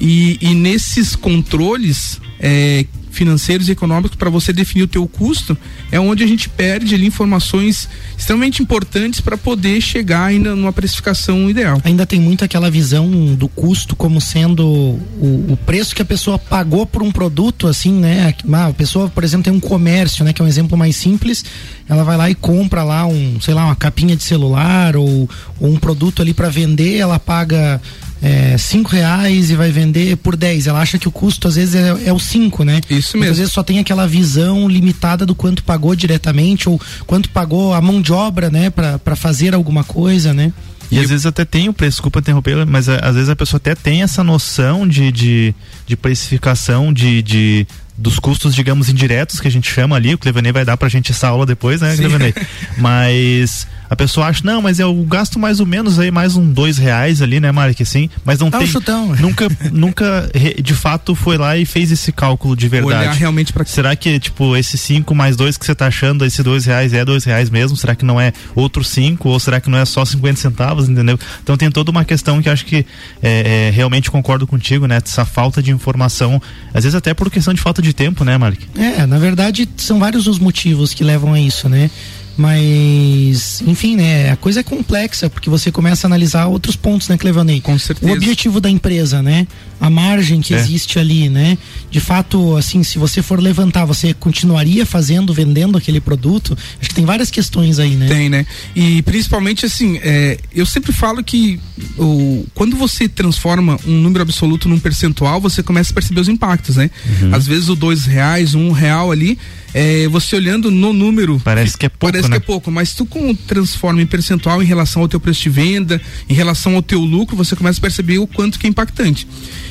E, 0.00 0.38
e 0.40 0.54
nesses 0.54 1.14
controles 1.14 2.20
é, 2.40 2.86
financeiros 3.12 3.68
e 3.68 3.72
econômicos 3.72 4.16
para 4.16 4.30
você 4.30 4.52
definir 4.52 4.84
o 4.84 4.88
teu 4.88 5.06
custo, 5.06 5.56
é 5.90 6.00
onde 6.00 6.24
a 6.24 6.26
gente 6.26 6.48
perde 6.48 6.94
ali 6.94 7.06
informações 7.06 7.88
extremamente 8.16 8.62
importantes 8.62 9.20
para 9.20 9.36
poder 9.36 9.80
chegar 9.80 10.24
ainda 10.24 10.56
numa 10.56 10.72
precificação 10.72 11.48
ideal. 11.48 11.80
Ainda 11.84 12.06
tem 12.06 12.20
muito 12.20 12.44
aquela 12.44 12.70
visão 12.70 13.10
do 13.34 13.48
custo 13.48 13.94
como 13.94 14.20
sendo 14.20 14.66
o, 14.66 15.46
o 15.50 15.58
preço 15.64 15.94
que 15.94 16.02
a 16.02 16.04
pessoa 16.04 16.38
pagou 16.38 16.86
por 16.86 17.02
um 17.02 17.12
produto, 17.12 17.68
assim, 17.68 17.92
né? 17.92 18.34
A 18.52 18.72
pessoa, 18.72 19.08
por 19.08 19.22
exemplo, 19.22 19.44
tem 19.44 19.52
um 19.52 19.60
comércio, 19.60 20.24
né? 20.24 20.32
Que 20.32 20.40
é 20.40 20.44
um 20.44 20.48
exemplo 20.48 20.76
mais 20.76 20.96
simples, 20.96 21.44
ela 21.88 22.04
vai 22.04 22.16
lá 22.16 22.30
e 22.30 22.34
compra 22.34 22.82
lá 22.82 23.06
um, 23.06 23.40
sei 23.40 23.54
lá, 23.54 23.66
uma 23.66 23.76
capinha 23.76 24.16
de 24.16 24.22
celular 24.22 24.96
ou, 24.96 25.28
ou 25.60 25.70
um 25.70 25.76
produto 25.76 26.22
ali 26.22 26.32
para 26.32 26.48
vender, 26.48 26.96
ela 26.96 27.18
paga 27.18 27.80
é, 28.22 28.56
cinco 28.56 28.90
reais 28.90 29.50
e 29.50 29.56
vai 29.56 29.72
vender 29.72 30.16
por 30.16 30.36
10. 30.36 30.68
Ela 30.68 30.80
acha 30.80 30.96
que 30.96 31.08
o 31.08 31.10
custo 31.10 31.48
às 31.48 31.56
vezes 31.56 31.74
é, 31.74 31.88
é 32.06 32.12
o 32.12 32.20
cinco, 32.20 32.62
né? 32.62 32.80
Isso 32.88 33.18
mesmo. 33.18 33.32
às 33.32 33.38
vezes 33.38 33.52
só 33.52 33.64
tem 33.64 33.80
aquela 33.80 34.06
visão 34.06 34.68
limitada 34.68 35.26
do 35.26 35.34
quanto 35.34 35.64
pagou 35.64 35.96
diretamente 35.96 36.68
ou 36.68 36.80
quanto 37.04 37.28
pagou 37.30 37.74
a 37.74 37.80
mão 37.80 38.00
de 38.00 38.12
obra, 38.12 38.48
né, 38.48 38.70
para 38.70 39.16
fazer 39.16 39.54
alguma 39.54 39.82
coisa, 39.82 40.32
né? 40.32 40.52
E, 40.90 40.96
e 40.96 40.98
às 41.00 41.10
vezes 41.10 41.26
até 41.26 41.44
tem 41.44 41.68
o 41.68 41.72
preço, 41.72 41.96
desculpa 41.96 42.20
interromper, 42.20 42.64
mas 42.64 42.86
é, 42.86 43.00
às 43.02 43.14
vezes 43.14 43.28
a 43.28 43.34
pessoa 43.34 43.56
até 43.56 43.74
tem 43.74 44.02
essa 44.02 44.22
noção 44.22 44.86
de, 44.86 45.10
de, 45.10 45.54
de 45.86 45.96
precificação, 45.96 46.92
de, 46.92 47.22
de 47.22 47.66
dos 47.96 48.18
custos, 48.18 48.54
digamos, 48.54 48.88
indiretos 48.88 49.38
que 49.38 49.48
a 49.48 49.50
gente 49.50 49.70
chama 49.70 49.96
ali. 49.96 50.14
O 50.14 50.18
Clevanei 50.18 50.50
vai 50.50 50.64
dar 50.64 50.76
pra 50.76 50.88
gente 50.88 51.12
essa 51.12 51.28
aula 51.28 51.44
depois, 51.46 51.80
né, 51.80 51.96
Clevanei? 51.96 52.34
mas 52.78 53.66
a 53.92 53.96
pessoa 53.96 54.28
acha, 54.28 54.40
não, 54.42 54.62
mas 54.62 54.78
eu 54.78 54.94
gasto 55.04 55.38
mais 55.38 55.60
ou 55.60 55.66
menos 55.66 55.98
aí, 55.98 56.10
mais 56.10 56.34
um 56.34 56.50
dois 56.50 56.78
reais 56.78 57.20
ali, 57.20 57.38
né, 57.38 57.52
Mark, 57.52 57.78
assim, 57.78 58.08
mas 58.24 58.38
não 58.38 58.48
Dá 58.48 58.56
tem. 58.56 58.66
Um 58.66 58.70
chutão. 58.70 59.14
Nunca, 59.20 59.48
nunca 59.70 60.30
de 60.62 60.74
fato 60.74 61.14
foi 61.14 61.36
lá 61.36 61.58
e 61.58 61.66
fez 61.66 61.92
esse 61.92 62.10
cálculo 62.10 62.56
de 62.56 62.68
verdade. 62.68 63.00
Olhar 63.00 63.12
realmente 63.12 63.52
para 63.52 63.66
Será 63.66 63.94
que, 63.94 64.18
tipo, 64.18 64.56
esse 64.56 64.78
cinco 64.78 65.14
mais 65.14 65.36
dois 65.36 65.58
que 65.58 65.66
você 65.66 65.74
tá 65.74 65.88
achando, 65.88 66.24
esse 66.24 66.42
dois 66.42 66.64
reais 66.64 66.94
é 66.94 67.04
dois 67.04 67.24
reais 67.24 67.50
mesmo? 67.50 67.76
Será 67.76 67.94
que 67.94 68.04
não 68.04 68.18
é 68.18 68.32
outro 68.54 68.82
cinco? 68.82 69.28
Ou 69.28 69.38
será 69.38 69.60
que 69.60 69.68
não 69.68 69.78
é 69.78 69.84
só 69.84 70.02
50 70.04 70.40
centavos, 70.40 70.88
entendeu? 70.88 71.18
Então 71.42 71.54
tem 71.58 71.70
toda 71.70 71.90
uma 71.90 72.04
questão 72.04 72.40
que 72.40 72.48
acho 72.48 72.64
que 72.64 72.86
é, 73.22 73.68
é, 73.68 73.70
realmente 73.70 74.10
concordo 74.10 74.46
contigo, 74.46 74.86
né? 74.86 75.00
Essa 75.04 75.26
falta 75.26 75.62
de 75.62 75.70
informação, 75.70 76.40
às 76.72 76.84
vezes 76.84 76.94
até 76.94 77.12
por 77.12 77.30
questão 77.30 77.52
de 77.52 77.60
falta 77.60 77.82
de 77.82 77.92
tempo, 77.92 78.24
né, 78.24 78.38
Mark? 78.38 78.58
É, 78.74 79.04
na 79.04 79.18
verdade, 79.18 79.68
são 79.76 79.98
vários 79.98 80.26
os 80.26 80.38
motivos 80.38 80.94
que 80.94 81.04
levam 81.04 81.34
a 81.34 81.40
isso, 81.40 81.68
né? 81.68 81.90
Mas, 82.36 83.62
enfim, 83.66 83.96
né? 83.96 84.30
A 84.30 84.36
coisa 84.36 84.60
é 84.60 84.62
complexa, 84.62 85.28
porque 85.28 85.50
você 85.50 85.70
começa 85.70 86.06
a 86.06 86.08
analisar 86.08 86.46
outros 86.46 86.76
pontos, 86.76 87.08
né, 87.08 87.16
Clevanei? 87.18 87.60
Com 87.60 87.78
certeza. 87.78 88.10
O 88.10 88.14
objetivo 88.14 88.60
da 88.60 88.70
empresa, 88.70 89.22
né? 89.22 89.46
A 89.80 89.90
margem 89.90 90.40
que 90.40 90.54
é. 90.54 90.58
existe 90.58 90.98
ali, 90.98 91.28
né? 91.28 91.58
De 91.90 92.00
fato, 92.00 92.56
assim, 92.56 92.82
se 92.82 92.98
você 92.98 93.20
for 93.20 93.40
levantar, 93.40 93.84
você 93.84 94.14
continuaria 94.14 94.86
fazendo, 94.86 95.34
vendendo 95.34 95.76
aquele 95.76 96.00
produto? 96.00 96.56
Acho 96.80 96.88
que 96.88 96.94
tem 96.94 97.04
várias 97.04 97.30
questões 97.30 97.78
aí, 97.78 97.96
né? 97.96 98.06
Tem, 98.06 98.28
né? 98.28 98.46
E 98.74 99.02
principalmente, 99.02 99.66
assim, 99.66 99.98
é, 100.02 100.38
eu 100.54 100.64
sempre 100.64 100.92
falo 100.92 101.22
que 101.22 101.60
o, 101.98 102.46
quando 102.54 102.76
você 102.76 103.08
transforma 103.08 103.78
um 103.86 104.00
número 104.00 104.22
absoluto 104.22 104.68
num 104.68 104.78
percentual, 104.78 105.40
você 105.40 105.62
começa 105.62 105.92
a 105.92 105.94
perceber 105.94 106.20
os 106.20 106.28
impactos, 106.28 106.76
né? 106.76 106.90
Uhum. 107.20 107.34
Às 107.34 107.46
vezes 107.46 107.68
o 107.68 107.76
dois 107.76 108.06
reais, 108.06 108.54
um 108.54 108.72
real 108.72 109.10
ali, 109.10 109.38
é, 109.74 110.06
você 110.08 110.36
olhando 110.36 110.70
no 110.70 110.92
número. 110.92 111.40
Parece 111.44 111.76
que 111.76 111.86
é 111.86 111.88
pouco. 111.88 112.12
Parece 112.12 112.28
né? 112.28 112.38
que 112.38 112.42
é 112.42 112.46
pouco, 112.46 112.70
mas 112.70 112.94
tu 112.94 113.06
com, 113.06 113.34
transforma 113.34 114.02
em 114.02 114.06
percentual 114.06 114.62
em 114.62 114.66
relação 114.66 115.02
ao 115.02 115.08
teu 115.08 115.20
preço 115.20 115.42
de 115.42 115.50
venda, 115.50 116.00
em 116.28 116.34
relação 116.34 116.74
ao 116.74 116.82
teu 116.82 117.00
lucro, 117.00 117.36
você 117.36 117.56
começa 117.56 117.78
a 117.78 117.82
perceber 117.82 118.18
o 118.18 118.26
quanto 118.26 118.58
que 118.58 118.66
é 118.66 118.70
impactante. 118.70 119.26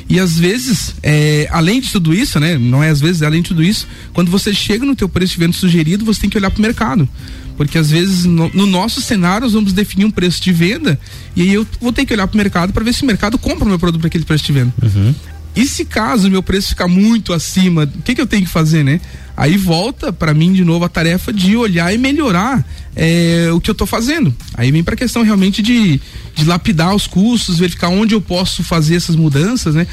E 0.09 0.19
às 0.19 0.37
vezes, 0.37 0.95
é, 1.03 1.47
além 1.51 1.79
de 1.79 1.91
tudo 1.91 2.13
isso, 2.13 2.39
né? 2.39 2.57
Não 2.57 2.83
é 2.83 2.89
às 2.89 2.99
vezes, 2.99 3.21
além 3.21 3.41
de 3.41 3.49
tudo 3.49 3.63
isso, 3.63 3.87
quando 4.13 4.29
você 4.29 4.53
chega 4.53 4.85
no 4.85 4.95
teu 4.95 5.07
preço 5.07 5.33
de 5.33 5.39
venda 5.39 5.53
sugerido, 5.53 6.03
você 6.03 6.21
tem 6.21 6.29
que 6.29 6.37
olhar 6.37 6.51
para 6.51 6.59
o 6.59 6.61
mercado. 6.61 7.07
Porque 7.55 7.77
às 7.77 7.91
vezes 7.91 8.25
no, 8.25 8.49
no, 8.53 8.65
nosso 8.65 9.01
cenário 9.01 9.45
nós 9.45 9.53
vamos 9.53 9.71
definir 9.71 10.05
um 10.05 10.09
preço 10.09 10.41
de 10.41 10.51
venda 10.51 10.99
e 11.35 11.43
aí 11.43 11.53
eu 11.53 11.67
vou 11.79 11.93
ter 11.93 12.05
que 12.05 12.13
olhar 12.13 12.25
para 12.25 12.33
o 12.33 12.37
mercado 12.37 12.73
para 12.73 12.83
ver 12.83 12.93
se 12.93 13.03
o 13.03 13.05
mercado 13.05 13.37
compra 13.37 13.65
o 13.65 13.67
meu 13.67 13.77
produto 13.77 14.01
para 14.01 14.07
aquele 14.07 14.25
preço 14.25 14.45
de 14.45 14.51
venda. 14.51 14.73
Uhum. 14.81 15.13
E 15.55 15.67
se 15.67 15.85
caso 15.85 16.27
o 16.27 16.31
meu 16.31 16.41
preço 16.41 16.69
ficar 16.69 16.87
muito 16.87 17.33
acima, 17.33 17.83
o 17.83 18.01
que, 18.01 18.15
que 18.15 18.21
eu 18.21 18.27
tenho 18.27 18.43
que 18.43 18.49
fazer, 18.49 18.83
né? 18.83 19.01
Aí 19.35 19.57
volta 19.57 20.11
para 20.11 20.33
mim 20.33 20.53
de 20.53 20.63
novo 20.63 20.85
a 20.85 20.89
tarefa 20.89 21.31
de 21.31 21.55
olhar 21.55 21.93
e 21.93 21.97
melhorar 21.97 22.65
é, 22.95 23.49
o 23.53 23.59
que 23.59 23.69
eu 23.69 23.73
estou 23.73 23.87
fazendo. 23.87 24.33
Aí 24.53 24.71
vem 24.71 24.83
para 24.83 24.93
a 24.93 24.97
questão 24.97 25.23
realmente 25.23 25.61
de, 25.61 25.99
de 26.35 26.45
lapidar 26.45 26.93
os 26.93 27.07
custos, 27.07 27.59
verificar 27.59 27.89
onde 27.89 28.13
eu 28.13 28.21
posso 28.21 28.63
fazer 28.63 28.95
essas 28.95 29.15
mudanças, 29.15 29.75
né? 29.75 29.87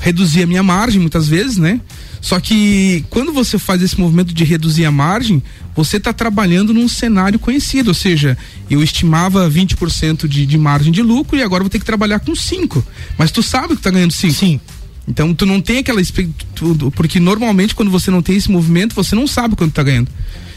Reduzir 0.00 0.42
a 0.42 0.46
minha 0.46 0.62
margem 0.62 1.00
muitas 1.00 1.28
vezes, 1.28 1.56
né? 1.56 1.80
Só 2.20 2.40
que 2.40 3.04
quando 3.10 3.32
você 3.32 3.58
faz 3.58 3.82
esse 3.82 4.00
movimento 4.00 4.32
de 4.32 4.44
reduzir 4.44 4.86
a 4.86 4.90
margem, 4.90 5.42
você 5.76 5.98
está 5.98 6.10
trabalhando 6.12 6.72
num 6.72 6.88
cenário 6.88 7.38
conhecido, 7.38 7.88
ou 7.88 7.94
seja, 7.94 8.38
eu 8.70 8.82
estimava 8.82 9.50
20% 9.50 10.26
de, 10.26 10.46
de 10.46 10.56
margem 10.56 10.90
de 10.90 11.02
lucro 11.02 11.36
e 11.36 11.42
agora 11.42 11.62
vou 11.62 11.70
ter 11.70 11.78
que 11.78 11.84
trabalhar 11.84 12.20
com 12.20 12.34
5. 12.34 12.84
Mas 13.18 13.30
tu 13.30 13.42
sabe 13.42 13.68
que 13.68 13.74
está 13.74 13.90
ganhando 13.90 14.12
5. 14.12 14.32
Sim. 14.32 14.60
Então 15.06 15.34
tu 15.34 15.44
não 15.44 15.60
tem 15.60 15.78
aquela 15.78 16.00
porque 16.90 17.20
normalmente 17.20 17.74
quando 17.74 17.90
você 17.90 18.10
não 18.10 18.22
tem 18.22 18.36
esse 18.36 18.50
movimento, 18.50 18.94
você 18.94 19.14
não 19.14 19.26
sabe 19.26 19.54
quanto 19.54 19.70
está 19.70 19.82
ganhando. 19.82 20.10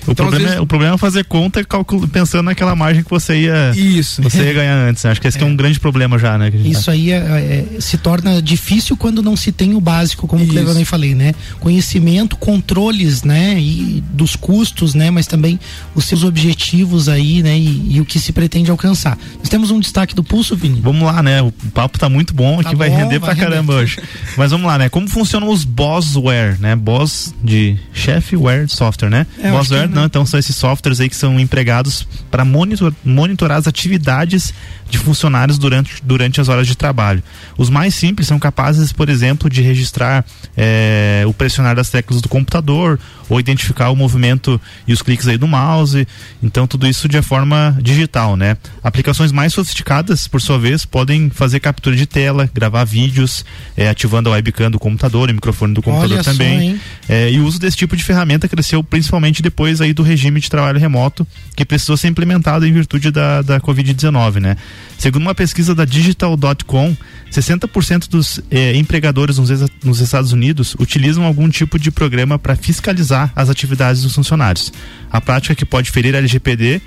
O, 0.07 0.11
então, 0.11 0.25
problema 0.27 0.45
vezes... 0.45 0.57
é, 0.57 0.61
o 0.61 0.65
problema 0.65 0.95
é 0.95 0.97
fazer 0.97 1.25
conta 1.25 1.63
calcul... 1.63 2.07
pensando 2.07 2.43
naquela 2.43 2.75
margem 2.75 3.03
que 3.03 3.09
você 3.09 3.41
ia, 3.41 3.71
Isso. 3.75 4.21
Você 4.21 4.43
ia 4.43 4.53
ganhar 4.53 4.75
antes. 4.75 5.03
Né? 5.03 5.11
Acho 5.11 5.21
que 5.21 5.27
esse 5.27 5.37
é. 5.37 5.41
é. 5.41 5.45
um 5.45 5.55
grande 5.55 5.79
problema 5.79 6.17
já, 6.17 6.37
né? 6.37 6.51
Isso 6.63 6.85
tá. 6.85 6.93
aí 6.93 7.11
é, 7.11 7.17
é, 7.17 7.81
se 7.81 7.97
torna 7.97 8.41
difícil 8.41 8.95
quando 8.95 9.21
não 9.21 9.35
se 9.35 9.51
tem 9.51 9.73
o 9.73 9.81
básico, 9.81 10.27
como 10.27 10.43
Isso. 10.43 10.57
eu 10.57 10.85
falei, 10.85 11.13
né? 11.13 11.33
Conhecimento, 11.59 12.37
controles, 12.37 13.23
né? 13.23 13.59
E 13.59 14.03
dos 14.11 14.35
custos, 14.35 14.93
né? 14.93 15.11
Mas 15.11 15.27
também 15.27 15.59
os 15.93 16.05
seus 16.05 16.23
objetivos 16.23 17.09
aí, 17.09 17.43
né? 17.43 17.57
E, 17.57 17.95
e 17.95 18.01
o 18.01 18.05
que 18.05 18.19
se 18.19 18.31
pretende 18.31 18.71
alcançar. 18.71 19.17
Nós 19.39 19.49
temos 19.49 19.71
um 19.71 19.79
destaque 19.79 20.15
do 20.15 20.23
pulso, 20.23 20.55
Vini. 20.55 20.79
Vamos 20.81 21.03
lá, 21.03 21.21
né? 21.21 21.41
O 21.41 21.51
papo 21.73 21.99
tá 21.99 22.07
muito 22.07 22.33
bom, 22.33 22.55
tá 22.55 22.69
aqui 22.69 22.71
bom, 22.71 22.79
vai 22.79 22.89
render 22.89 23.19
vai 23.19 23.19
pra 23.19 23.33
render. 23.33 23.45
caramba 23.45 23.73
hoje. 23.73 23.97
Mas 24.37 24.51
vamos 24.51 24.67
lá, 24.67 24.77
né? 24.77 24.89
Como 24.89 25.07
funcionam 25.07 25.49
os 25.49 25.63
Bossware, 25.63 26.57
né? 26.59 26.75
Boss 26.75 27.33
de 27.43 27.77
chefware 27.93 28.67
software, 28.69 29.09
né? 29.09 29.27
É, 29.41 29.51
Bossware 29.51 29.87
não, 29.97 30.05
então 30.05 30.23
são 30.27 30.39
esses 30.39 30.55
softwares 30.55 30.99
aí 30.99 31.09
que 31.09 31.15
são 31.15 31.39
empregados 31.39 32.07
para 32.29 32.45
monitor, 32.45 32.93
monitorar 33.03 33.57
as 33.57 33.65
atividades 33.65 34.53
de 34.87 34.99
funcionários 34.99 35.57
durante, 35.57 35.95
durante 36.03 36.39
as 36.39 36.49
horas 36.49 36.67
de 36.67 36.77
trabalho. 36.77 37.23
Os 37.57 37.67
mais 37.67 37.95
simples 37.95 38.27
são 38.27 38.37
capazes, 38.37 38.93
por 38.93 39.09
exemplo, 39.09 39.49
de 39.49 39.63
registrar 39.63 40.23
é, 40.55 41.23
o 41.25 41.33
pressionar 41.33 41.75
das 41.75 41.89
teclas 41.89 42.21
do 42.21 42.29
computador 42.29 42.99
ou 43.27 43.39
identificar 43.39 43.89
o 43.89 43.95
movimento 43.95 44.61
e 44.87 44.93
os 44.93 45.01
cliques 45.01 45.27
aí 45.27 45.37
do 45.37 45.47
mouse. 45.47 46.07
Então 46.41 46.67
tudo 46.67 46.87
isso 46.87 47.09
de 47.09 47.19
forma 47.23 47.75
digital, 47.81 48.37
né? 48.37 48.55
Aplicações 48.83 49.31
mais 49.31 49.51
sofisticadas, 49.51 50.27
por 50.27 50.39
sua 50.39 50.59
vez, 50.59 50.85
podem 50.85 51.29
fazer 51.31 51.59
captura 51.59 51.95
de 51.95 52.05
tela, 52.05 52.49
gravar 52.53 52.83
vídeos, 52.85 53.43
é, 53.75 53.89
ativando 53.89 54.29
a 54.29 54.33
webcam 54.33 54.69
do 54.69 54.79
computador, 54.79 55.29
o 55.29 55.33
microfone 55.33 55.73
do 55.73 55.81
computador 55.81 56.17
Olha 56.17 56.23
também. 56.23 56.75
Só, 56.75 57.13
é, 57.13 57.31
e 57.31 57.39
o 57.39 57.45
uso 57.45 57.59
desse 57.59 57.75
tipo 57.75 57.95
de 57.95 58.03
ferramenta 58.03 58.47
cresceu 58.47 58.83
principalmente 58.83 59.41
depois 59.41 59.81
aí 59.81 59.86
do 59.93 60.03
regime 60.03 60.39
de 60.39 60.49
trabalho 60.49 60.79
remoto, 60.79 61.25
que 61.55 61.65
precisou 61.65 61.97
ser 61.97 62.07
implementado 62.07 62.65
em 62.65 62.73
virtude 62.73 63.11
da, 63.11 63.41
da 63.41 63.59
Covid-19, 63.59 64.39
né? 64.39 64.57
Segundo 64.97 65.21
uma 65.23 65.35
pesquisa 65.35 65.75
da 65.75 65.85
Digital.com, 65.85 66.95
60% 67.31 68.09
dos 68.09 68.41
eh, 68.49 68.75
empregadores 68.75 69.37
nos, 69.37 69.49
nos, 69.83 69.99
Estados 69.99 70.31
Unidos 70.31 70.75
utilizam 70.79 71.23
algum 71.23 71.49
tipo 71.49 71.77
de 71.77 71.91
programa 71.91 72.39
para 72.39 72.55
fiscalizar 72.55 73.31
as 73.35 73.49
atividades 73.49 74.01
dos 74.01 74.15
funcionários. 74.15 74.71
A 75.11 75.21
prática 75.21 75.55
que 75.55 75.65
pode 75.65 75.89
ferir 75.89 76.15
a 76.15 76.17
LGPD, 76.17 76.81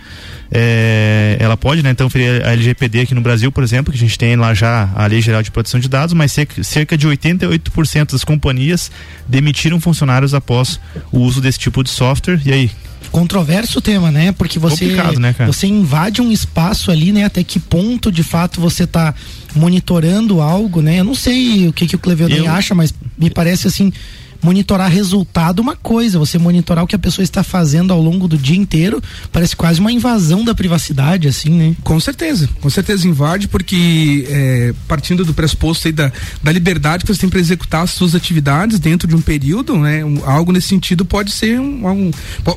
eh, 0.52 1.36
ela 1.38 1.56
pode, 1.56 1.82
né, 1.82 1.90
então, 1.90 2.10
ferir 2.10 2.44
a 2.44 2.52
LGPD 2.52 3.00
aqui 3.00 3.14
no 3.14 3.20
Brasil, 3.20 3.50
por 3.52 3.62
exemplo, 3.62 3.92
que 3.92 3.98
a 3.98 4.00
gente 4.00 4.18
tem 4.18 4.36
lá 4.36 4.52
já 4.52 4.90
a 4.94 5.06
Lei 5.06 5.20
Geral 5.20 5.42
de 5.42 5.50
Proteção 5.50 5.80
de 5.80 5.88
Dados, 5.88 6.12
mas 6.12 6.32
cerca, 6.32 6.98
de 6.98 7.08
88% 7.08 8.12
das 8.12 8.24
companhias 8.24 8.90
demitiram 9.26 9.80
funcionários 9.80 10.34
após 10.34 10.80
o 11.10 11.20
uso 11.20 11.40
desse 11.40 11.58
tipo 11.58 11.82
de 11.82 11.90
software. 11.90 12.40
E 12.44 12.52
aí, 12.52 12.70
controverso 13.10 13.78
o 13.78 13.82
tema, 13.82 14.10
né? 14.10 14.32
Porque 14.32 14.58
você 14.58 14.86
né, 15.18 15.34
você 15.46 15.66
invade 15.66 16.20
um 16.20 16.30
espaço 16.30 16.90
ali, 16.90 17.12
né? 17.12 17.24
Até 17.24 17.42
que 17.42 17.58
ponto 17.58 18.10
de 18.12 18.22
fato 18.22 18.60
você 18.60 18.84
está 18.84 19.14
monitorando 19.54 20.40
algo, 20.40 20.82
né? 20.82 21.00
Eu 21.00 21.04
não 21.04 21.14
sei 21.14 21.68
o 21.68 21.72
que 21.72 21.86
que 21.86 21.96
o 21.96 21.98
Cleveland 21.98 22.46
acha, 22.46 22.74
mas 22.74 22.94
me 23.18 23.30
parece 23.30 23.66
assim 23.66 23.92
monitorar 24.42 24.90
resultado 24.90 25.61
uma 25.61 25.76
coisa, 25.76 26.18
você 26.18 26.38
monitorar 26.38 26.85
o 26.85 26.87
que 26.87 26.94
a 26.94 26.99
pessoa 26.99 27.23
está 27.23 27.42
fazendo 27.42 27.92
ao 27.92 28.00
longo 28.00 28.26
do 28.26 28.37
dia 28.37 28.56
inteiro, 28.56 29.02
parece 29.32 29.54
quase 29.54 29.80
uma 29.80 29.92
invasão 29.92 30.44
da 30.44 30.54
privacidade, 30.54 31.28
assim, 31.28 31.50
né? 31.50 31.76
Com 31.82 31.99
certeza, 32.00 32.49
com 32.61 32.70
certeza 32.70 33.06
invade, 33.06 33.49
porque 33.49 34.26
é, 34.28 34.75
partindo 34.88 35.25
do 35.25 35.35
pressuposto 35.35 35.88
aí 35.88 35.92
da, 35.92 36.12
da 36.42 36.52
liberdade 36.52 37.04
que 37.04 37.12
você 37.12 37.20
tem 37.20 37.30
para 37.30 37.40
executar 37.40 37.82
as 37.82 37.90
suas 37.90 38.14
atividades 38.14 38.78
dentro 38.78 39.06
de 39.06 39.14
um 39.14 39.20
período, 39.20 39.76
né? 39.76 40.04
Um, 40.04 40.23
algo 40.25 40.52
nesse 40.52 40.68
sentido 40.68 41.04
pode 41.04 41.30
ser 41.30 41.61
um, 41.61 41.87
um, 41.87 42.11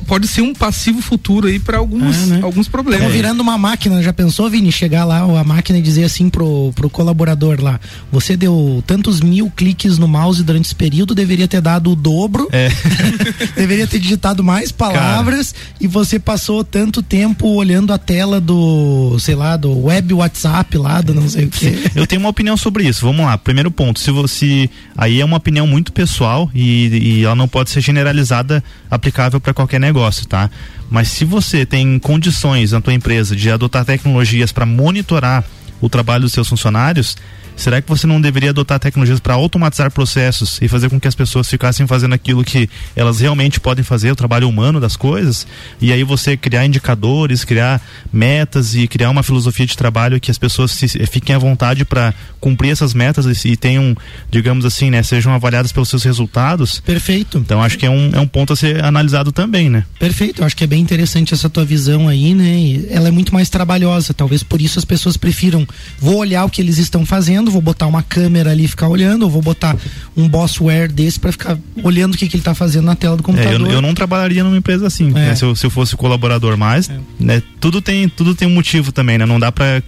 pode 0.06 0.26
ser 0.28 0.42
um 0.42 0.54
passivo 0.54 1.02
futuro 1.02 1.48
aí 1.48 1.58
para 1.58 1.78
alguns, 1.78 2.16
é, 2.16 2.26
né? 2.26 2.40
alguns 2.42 2.68
problemas. 2.68 3.02
Como 3.02 3.12
virando 3.12 3.40
uma 3.40 3.58
máquina, 3.58 4.02
já 4.02 4.12
pensou, 4.12 4.48
Vini, 4.48 4.72
chegar 4.72 5.04
lá 5.04 5.20
a 5.20 5.44
máquina 5.44 5.78
e 5.78 5.82
dizer 5.82 6.04
assim 6.04 6.28
pro, 6.28 6.72
pro 6.74 6.88
colaborador 6.88 7.60
lá, 7.60 7.78
você 8.10 8.36
deu 8.36 8.82
tantos 8.86 9.20
mil 9.20 9.50
cliques 9.50 9.98
no 9.98 10.08
mouse 10.08 10.42
durante 10.42 10.66
esse 10.66 10.74
período, 10.74 11.14
deveria 11.14 11.46
ter 11.46 11.60
dado 11.60 11.73
digitado 11.74 11.90
o 11.90 11.96
dobro, 11.96 12.48
é. 12.52 12.68
deveria 13.56 13.86
ter 13.86 13.98
digitado 13.98 14.44
mais 14.44 14.70
palavras 14.70 15.52
Cara. 15.52 15.64
e 15.80 15.86
você 15.86 16.18
passou 16.18 16.62
tanto 16.64 17.02
tempo 17.02 17.48
olhando 17.48 17.92
a 17.92 17.98
tela 17.98 18.40
do, 18.40 19.16
sei 19.18 19.34
lá, 19.34 19.56
do 19.56 19.86
web 19.86 20.14
WhatsApp 20.14 20.76
lá, 20.78 21.00
do 21.00 21.14
não 21.14 21.28
sei 21.28 21.46
o 21.46 21.50
que. 21.50 21.90
Eu 21.94 22.06
tenho 22.06 22.20
uma 22.20 22.28
opinião 22.28 22.56
sobre 22.56 22.84
isso. 22.84 23.04
Vamos 23.04 23.24
lá. 23.24 23.36
Primeiro 23.38 23.70
ponto, 23.70 24.00
se 24.00 24.10
você 24.10 24.68
aí 24.96 25.20
é 25.20 25.24
uma 25.24 25.36
opinião 25.36 25.66
muito 25.66 25.92
pessoal 25.92 26.50
e, 26.54 26.88
e 26.88 27.24
ela 27.24 27.34
não 27.34 27.48
pode 27.48 27.70
ser 27.70 27.80
generalizada, 27.80 28.62
aplicável 28.90 29.40
para 29.40 29.54
qualquer 29.54 29.80
negócio, 29.80 30.26
tá? 30.26 30.50
Mas 30.90 31.08
se 31.08 31.24
você 31.24 31.66
tem 31.66 31.98
condições 31.98 32.72
na 32.72 32.80
tua 32.80 32.94
empresa 32.94 33.34
de 33.34 33.50
adotar 33.50 33.84
tecnologias 33.84 34.52
para 34.52 34.66
monitorar 34.66 35.44
o 35.80 35.88
trabalho 35.88 36.22
dos 36.22 36.32
seus 36.32 36.48
funcionários, 36.48 37.16
Será 37.56 37.80
que 37.80 37.88
você 37.88 38.06
não 38.06 38.20
deveria 38.20 38.50
adotar 38.50 38.78
tecnologias 38.78 39.20
para 39.20 39.34
automatizar 39.34 39.90
processos 39.90 40.58
e 40.60 40.68
fazer 40.68 40.90
com 40.90 40.98
que 40.98 41.08
as 41.08 41.14
pessoas 41.14 41.48
ficassem 41.48 41.86
fazendo 41.86 42.14
aquilo 42.14 42.44
que 42.44 42.68
elas 42.96 43.20
realmente 43.20 43.60
podem 43.60 43.84
fazer, 43.84 44.10
o 44.10 44.16
trabalho 44.16 44.48
humano 44.48 44.80
das 44.80 44.96
coisas? 44.96 45.46
E 45.80 45.92
aí 45.92 46.02
você 46.02 46.36
criar 46.36 46.66
indicadores, 46.66 47.44
criar 47.44 47.80
metas 48.12 48.74
e 48.74 48.86
criar 48.86 49.10
uma 49.10 49.22
filosofia 49.22 49.66
de 49.66 49.76
trabalho 49.76 50.20
que 50.20 50.30
as 50.30 50.38
pessoas 50.38 50.72
se, 50.72 50.88
fiquem 51.06 51.34
à 51.34 51.38
vontade 51.38 51.84
para 51.84 52.12
cumprir 52.40 52.70
essas 52.70 52.92
metas 52.92 53.44
e, 53.44 53.52
e, 53.52 53.56
tenham, 53.56 53.96
digamos 54.30 54.64
assim, 54.64 54.90
né, 54.90 55.02
sejam 55.02 55.32
avaliadas 55.32 55.72
pelos 55.72 55.88
seus 55.88 56.02
resultados. 56.02 56.80
Perfeito. 56.80 57.38
Então 57.38 57.62
acho 57.62 57.78
que 57.78 57.86
é 57.86 57.90
um, 57.90 58.10
é 58.12 58.20
um 58.20 58.26
ponto 58.26 58.52
a 58.52 58.56
ser 58.56 58.84
analisado 58.84 59.32
também, 59.32 59.70
né? 59.70 59.84
Perfeito. 59.98 60.44
Acho 60.44 60.56
que 60.56 60.64
é 60.64 60.66
bem 60.66 60.82
interessante 60.82 61.32
essa 61.32 61.48
tua 61.48 61.64
visão 61.64 62.08
aí, 62.08 62.34
né? 62.34 62.54
E 62.54 62.86
ela 62.90 63.08
é 63.08 63.10
muito 63.10 63.32
mais 63.32 63.48
trabalhosa. 63.48 64.12
Talvez 64.12 64.42
por 64.42 64.60
isso 64.60 64.78
as 64.78 64.84
pessoas 64.84 65.16
prefiram 65.16 65.66
vou 65.98 66.16
olhar 66.16 66.44
o 66.44 66.50
que 66.50 66.60
eles 66.60 66.78
estão 66.78 67.06
fazendo 67.06 67.43
vou 67.50 67.62
botar 67.62 67.86
uma 67.86 68.02
câmera 68.02 68.50
ali 68.50 68.64
e 68.64 68.68
ficar 68.68 68.88
olhando, 68.88 69.22
ou 69.22 69.30
vou 69.30 69.42
botar 69.42 69.76
um 70.16 70.28
bossware 70.28 70.90
desse 70.90 71.18
para 71.18 71.32
ficar 71.32 71.58
olhando 71.82 72.14
o 72.14 72.16
que, 72.16 72.28
que 72.28 72.36
ele 72.36 72.40
está 72.40 72.54
fazendo 72.54 72.84
na 72.84 72.94
tela 72.94 73.16
do 73.16 73.22
computador. 73.22 73.68
É, 73.68 73.70
eu, 73.70 73.74
eu, 73.76 73.82
não 73.82 73.94
trabalharia 73.94 74.42
numa 74.44 74.56
empresa 74.56 74.86
assim, 74.86 75.08
é. 75.10 75.12
né? 75.12 75.34
se, 75.34 75.44
eu, 75.44 75.54
se 75.54 75.66
eu 75.66 75.70
fosse 75.70 75.96
colaborador 75.96 76.56
mais, 76.56 76.88
é. 76.88 76.98
né? 77.18 77.42
Tudo 77.60 77.80
tem, 77.80 78.08
tudo 78.08 78.34
tem 78.34 78.46
um 78.46 78.54
motivo 78.54 78.92
também, 78.92 79.18
né? 79.18 79.26
Não 79.26 79.40
dá 79.40 79.50
para 79.50 79.82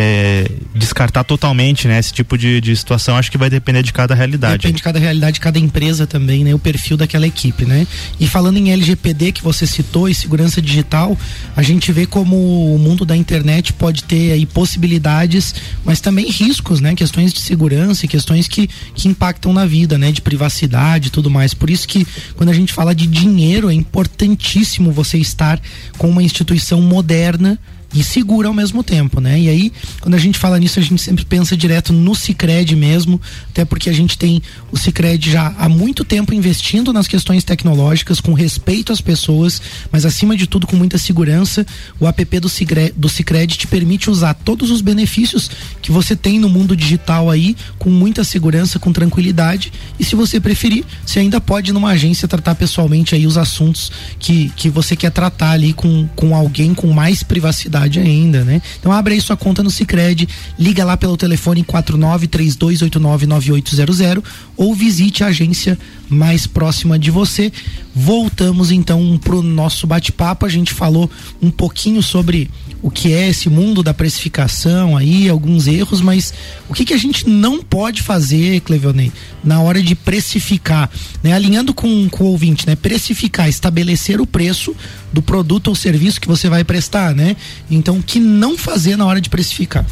é, 0.00 0.48
descartar 0.76 1.24
totalmente, 1.24 1.88
né? 1.88 1.98
Esse 1.98 2.12
tipo 2.12 2.38
de, 2.38 2.60
de 2.60 2.76
situação, 2.76 3.16
acho 3.16 3.32
que 3.32 3.36
vai 3.36 3.50
depender 3.50 3.82
de 3.82 3.92
cada 3.92 4.14
realidade. 4.14 4.58
Depende 4.58 4.76
de 4.76 4.82
cada 4.84 4.96
realidade, 4.96 5.32
de 5.34 5.40
cada 5.40 5.58
empresa 5.58 6.06
também, 6.06 6.44
né? 6.44 6.54
O 6.54 6.58
perfil 6.58 6.96
daquela 6.96 7.26
equipe, 7.26 7.64
né? 7.64 7.84
E 8.20 8.28
falando 8.28 8.58
em 8.58 8.70
LGPD 8.70 9.32
que 9.32 9.42
você 9.42 9.66
citou 9.66 10.08
e 10.08 10.14
segurança 10.14 10.62
digital, 10.62 11.18
a 11.56 11.62
gente 11.62 11.90
vê 11.90 12.06
como 12.06 12.36
o 12.72 12.78
mundo 12.78 13.04
da 13.04 13.16
internet 13.16 13.72
pode 13.72 14.04
ter 14.04 14.30
aí 14.30 14.46
possibilidades, 14.46 15.52
mas 15.84 16.00
também 16.00 16.30
riscos, 16.30 16.80
né? 16.80 16.94
Questões 16.94 17.32
de 17.32 17.40
segurança 17.40 18.04
e 18.04 18.08
questões 18.08 18.46
que, 18.46 18.70
que 18.94 19.08
impactam 19.08 19.52
na 19.52 19.66
vida, 19.66 19.98
né? 19.98 20.12
De 20.12 20.22
privacidade 20.22 21.08
e 21.08 21.10
tudo 21.10 21.28
mais. 21.28 21.54
Por 21.54 21.68
isso 21.68 21.88
que 21.88 22.06
quando 22.36 22.50
a 22.50 22.54
gente 22.54 22.72
fala 22.72 22.94
de 22.94 23.08
dinheiro, 23.08 23.68
é 23.68 23.74
importantíssimo 23.74 24.92
você 24.92 25.18
estar 25.18 25.60
com 25.96 26.08
uma 26.08 26.22
instituição 26.22 26.80
moderna 26.80 27.58
e 27.94 28.04
segura 28.04 28.48
ao 28.48 28.54
mesmo 28.54 28.82
tempo, 28.82 29.20
né? 29.20 29.40
E 29.40 29.48
aí, 29.48 29.72
quando 30.00 30.14
a 30.14 30.18
gente 30.18 30.38
fala 30.38 30.58
nisso, 30.58 30.78
a 30.78 30.82
gente 30.82 31.00
sempre 31.00 31.24
pensa 31.24 31.56
direto 31.56 31.92
no 31.92 32.14
Cicred 32.14 32.76
mesmo, 32.76 33.20
até 33.50 33.64
porque 33.64 33.88
a 33.88 33.92
gente 33.92 34.18
tem 34.18 34.42
o 34.70 34.76
Cicred 34.76 35.30
já 35.30 35.54
há 35.58 35.68
muito 35.68 36.04
tempo 36.04 36.34
investindo 36.34 36.92
nas 36.92 37.08
questões 37.08 37.44
tecnológicas, 37.44 38.20
com 38.20 38.34
respeito 38.34 38.92
às 38.92 39.00
pessoas, 39.00 39.62
mas 39.90 40.04
acima 40.04 40.36
de 40.36 40.46
tudo 40.46 40.66
com 40.66 40.76
muita 40.76 40.98
segurança. 40.98 41.66
O 41.98 42.06
app 42.06 42.40
do 42.40 42.48
Cicred, 42.48 42.92
do 42.94 43.08
Cicred 43.08 43.56
te 43.56 43.66
permite 43.66 44.10
usar 44.10 44.34
todos 44.34 44.70
os 44.70 44.82
benefícios 44.82 45.50
que 45.80 45.90
você 45.90 46.14
tem 46.14 46.38
no 46.38 46.48
mundo 46.48 46.76
digital 46.76 47.30
aí, 47.30 47.56
com 47.78 47.88
muita 47.88 48.22
segurança, 48.22 48.78
com 48.78 48.92
tranquilidade. 48.92 49.72
E 49.98 50.04
se 50.04 50.14
você 50.14 50.38
preferir, 50.38 50.84
você 51.06 51.20
ainda 51.20 51.40
pode 51.40 51.70
ir 51.70 51.72
numa 51.72 51.90
agência 51.90 52.28
tratar 52.28 52.54
pessoalmente 52.54 53.14
aí 53.14 53.26
os 53.26 53.38
assuntos 53.38 53.90
que, 54.18 54.52
que 54.54 54.68
você 54.68 54.94
quer 54.94 55.10
tratar 55.10 55.52
ali 55.52 55.72
com, 55.72 56.06
com 56.14 56.36
alguém 56.36 56.74
com 56.74 56.92
mais 56.92 57.22
privacidade 57.22 57.77
ainda, 58.00 58.44
né? 58.44 58.60
Então 58.78 58.92
abre 58.92 59.14
aí 59.14 59.20
sua 59.20 59.36
conta 59.36 59.62
no 59.62 59.70
Sicredi, 59.70 60.28
liga 60.58 60.84
lá 60.84 60.96
pelo 60.96 61.16
telefone 61.16 61.62
4932899800 61.64 64.22
ou 64.56 64.74
visite 64.74 65.22
a 65.22 65.28
agência 65.28 65.78
mais 66.08 66.46
próxima 66.46 66.98
de 66.98 67.10
você. 67.10 67.52
Voltamos 67.94 68.70
então 68.70 69.18
pro 69.22 69.42
nosso 69.42 69.86
bate-papo. 69.86 70.46
A 70.46 70.48
gente 70.48 70.72
falou 70.72 71.10
um 71.40 71.50
pouquinho 71.50 72.02
sobre 72.02 72.50
o 72.80 72.90
que 72.90 73.12
é 73.12 73.28
esse 73.28 73.48
mundo 73.48 73.82
da 73.82 73.92
precificação 73.92 74.96
aí, 74.96 75.28
alguns 75.28 75.66
erros, 75.66 76.00
mas 76.00 76.32
o 76.68 76.74
que, 76.74 76.84
que 76.84 76.94
a 76.94 76.98
gente 76.98 77.28
não 77.28 77.62
pode 77.62 78.02
fazer, 78.02 78.60
Cleveonei, 78.60 79.12
na 79.42 79.60
hora 79.60 79.82
de 79.82 79.94
precificar, 79.94 80.90
né? 81.22 81.32
Alinhando 81.32 81.74
com, 81.74 82.08
com 82.08 82.24
o 82.24 82.28
ouvinte, 82.28 82.66
né? 82.66 82.76
Precificar, 82.76 83.48
estabelecer 83.48 84.20
o 84.20 84.26
preço 84.26 84.74
do 85.12 85.20
produto 85.20 85.68
ou 85.68 85.74
serviço 85.74 86.20
que 86.20 86.28
você 86.28 86.48
vai 86.48 86.62
prestar, 86.62 87.14
né? 87.14 87.36
Então, 87.70 87.98
o 87.98 88.02
que 88.02 88.20
não 88.20 88.56
fazer 88.56 88.96
na 88.96 89.06
hora 89.06 89.20
de 89.20 89.28
precificar? 89.28 89.84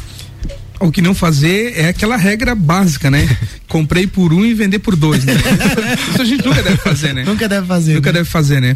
O 0.79 0.91
que 0.91 1.01
não 1.01 1.15
fazer 1.15 1.73
é 1.75 1.89
aquela 1.89 2.15
regra 2.15 2.53
básica, 2.53 3.09
né? 3.09 3.27
Comprei 3.67 4.05
por 4.07 4.31
um 4.31 4.45
e 4.45 4.53
vender 4.53 4.79
por 4.79 4.95
dois, 4.95 5.25
né? 5.25 5.33
Isso 6.11 6.21
a 6.21 6.25
gente 6.25 6.45
nunca 6.45 6.63
deve 6.63 6.77
fazer, 6.77 7.13
né? 7.13 7.23
Nunca 7.23 7.49
deve 7.49 7.67
fazer. 7.67 7.95
Nunca 7.95 8.11
né? 8.11 8.19
deve 8.19 8.29
fazer, 8.29 8.61
né? 8.61 8.73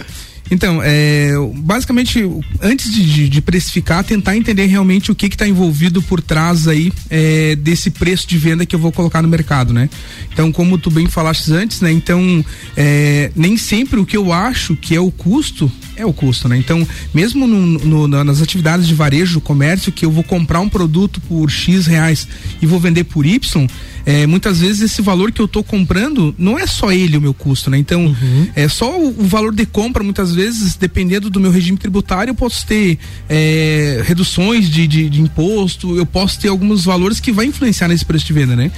Então, 0.49 0.81
é, 0.83 1.31
basicamente, 1.55 2.19
antes 2.61 2.93
de, 2.93 3.29
de, 3.29 3.41
precificar, 3.41 4.03
tentar 4.03 4.35
entender 4.35 4.65
realmente 4.65 5.11
o 5.11 5.15
que 5.15 5.27
está 5.27 5.47
envolvido 5.47 6.01
por 6.01 6.21
trás 6.21 6.67
aí 6.67 6.91
é, 7.09 7.55
desse 7.55 7.89
preço 7.91 8.27
de 8.27 8.37
venda 8.37 8.65
que 8.65 8.75
eu 8.75 8.79
vou 8.79 8.91
colocar 8.91 9.21
no 9.21 9.27
mercado, 9.27 9.73
né? 9.73 9.89
Então, 10.33 10.51
como 10.51 10.77
tu 10.77 10.91
bem 10.91 11.07
falaste 11.07 11.51
antes, 11.53 11.79
né? 11.81 11.91
Então, 11.91 12.43
é, 12.75 13.31
nem 13.35 13.55
sempre 13.55 13.99
o 13.99 14.05
que 14.05 14.17
eu 14.17 14.33
acho 14.33 14.75
que 14.75 14.95
é 14.95 14.99
o 14.99 15.11
custo 15.11 15.71
é 15.95 16.05
o 16.05 16.13
custo, 16.13 16.49
né? 16.49 16.57
Então, 16.57 16.85
mesmo 17.13 17.47
no, 17.47 18.07
no, 18.07 18.23
nas 18.23 18.41
atividades 18.41 18.87
de 18.87 18.93
varejo, 18.93 19.39
comércio, 19.39 19.91
que 19.91 20.05
eu 20.05 20.11
vou 20.11 20.23
comprar 20.23 20.59
um 20.59 20.69
produto 20.69 21.21
por 21.21 21.49
X 21.49 21.85
reais 21.85 22.27
e 22.61 22.65
vou 22.65 22.79
vender 22.79 23.03
por 23.03 23.25
Y, 23.25 23.67
é, 24.05 24.25
muitas 24.25 24.59
vezes 24.59 24.81
esse 24.81 25.01
valor 25.01 25.31
que 25.31 25.41
eu 25.41 25.45
estou 25.45 25.63
comprando 25.63 26.33
não 26.37 26.57
é 26.57 26.65
só 26.65 26.91
ele 26.91 27.17
o 27.17 27.21
meu 27.21 27.33
custo, 27.33 27.69
né? 27.69 27.77
Então, 27.77 28.05
uhum. 28.05 28.47
é 28.55 28.67
só 28.67 28.99
o, 28.99 29.09
o, 29.09 29.23
valor 29.23 29.53
de 29.53 29.65
compra, 29.65 30.03
muitas 30.03 30.33
vezes, 30.33 30.75
dependendo 30.75 31.29
do 31.29 31.39
meu 31.39 31.51
regime 31.51 31.77
tributário, 31.77 32.31
eu 32.31 32.35
posso 32.35 32.65
ter 32.65 32.97
é, 33.29 34.01
reduções 34.05 34.69
de, 34.69 34.87
de, 34.87 35.09
de, 35.09 35.21
imposto, 35.21 35.95
eu 35.97 36.05
posso 36.05 36.39
ter 36.39 36.47
alguns 36.47 36.85
valores 36.85 37.19
que 37.19 37.31
vai 37.31 37.45
influenciar 37.45 37.87
nesse 37.87 38.05
preço 38.05 38.25
de 38.25 38.33
venda, 38.33 38.55
né? 38.55 38.71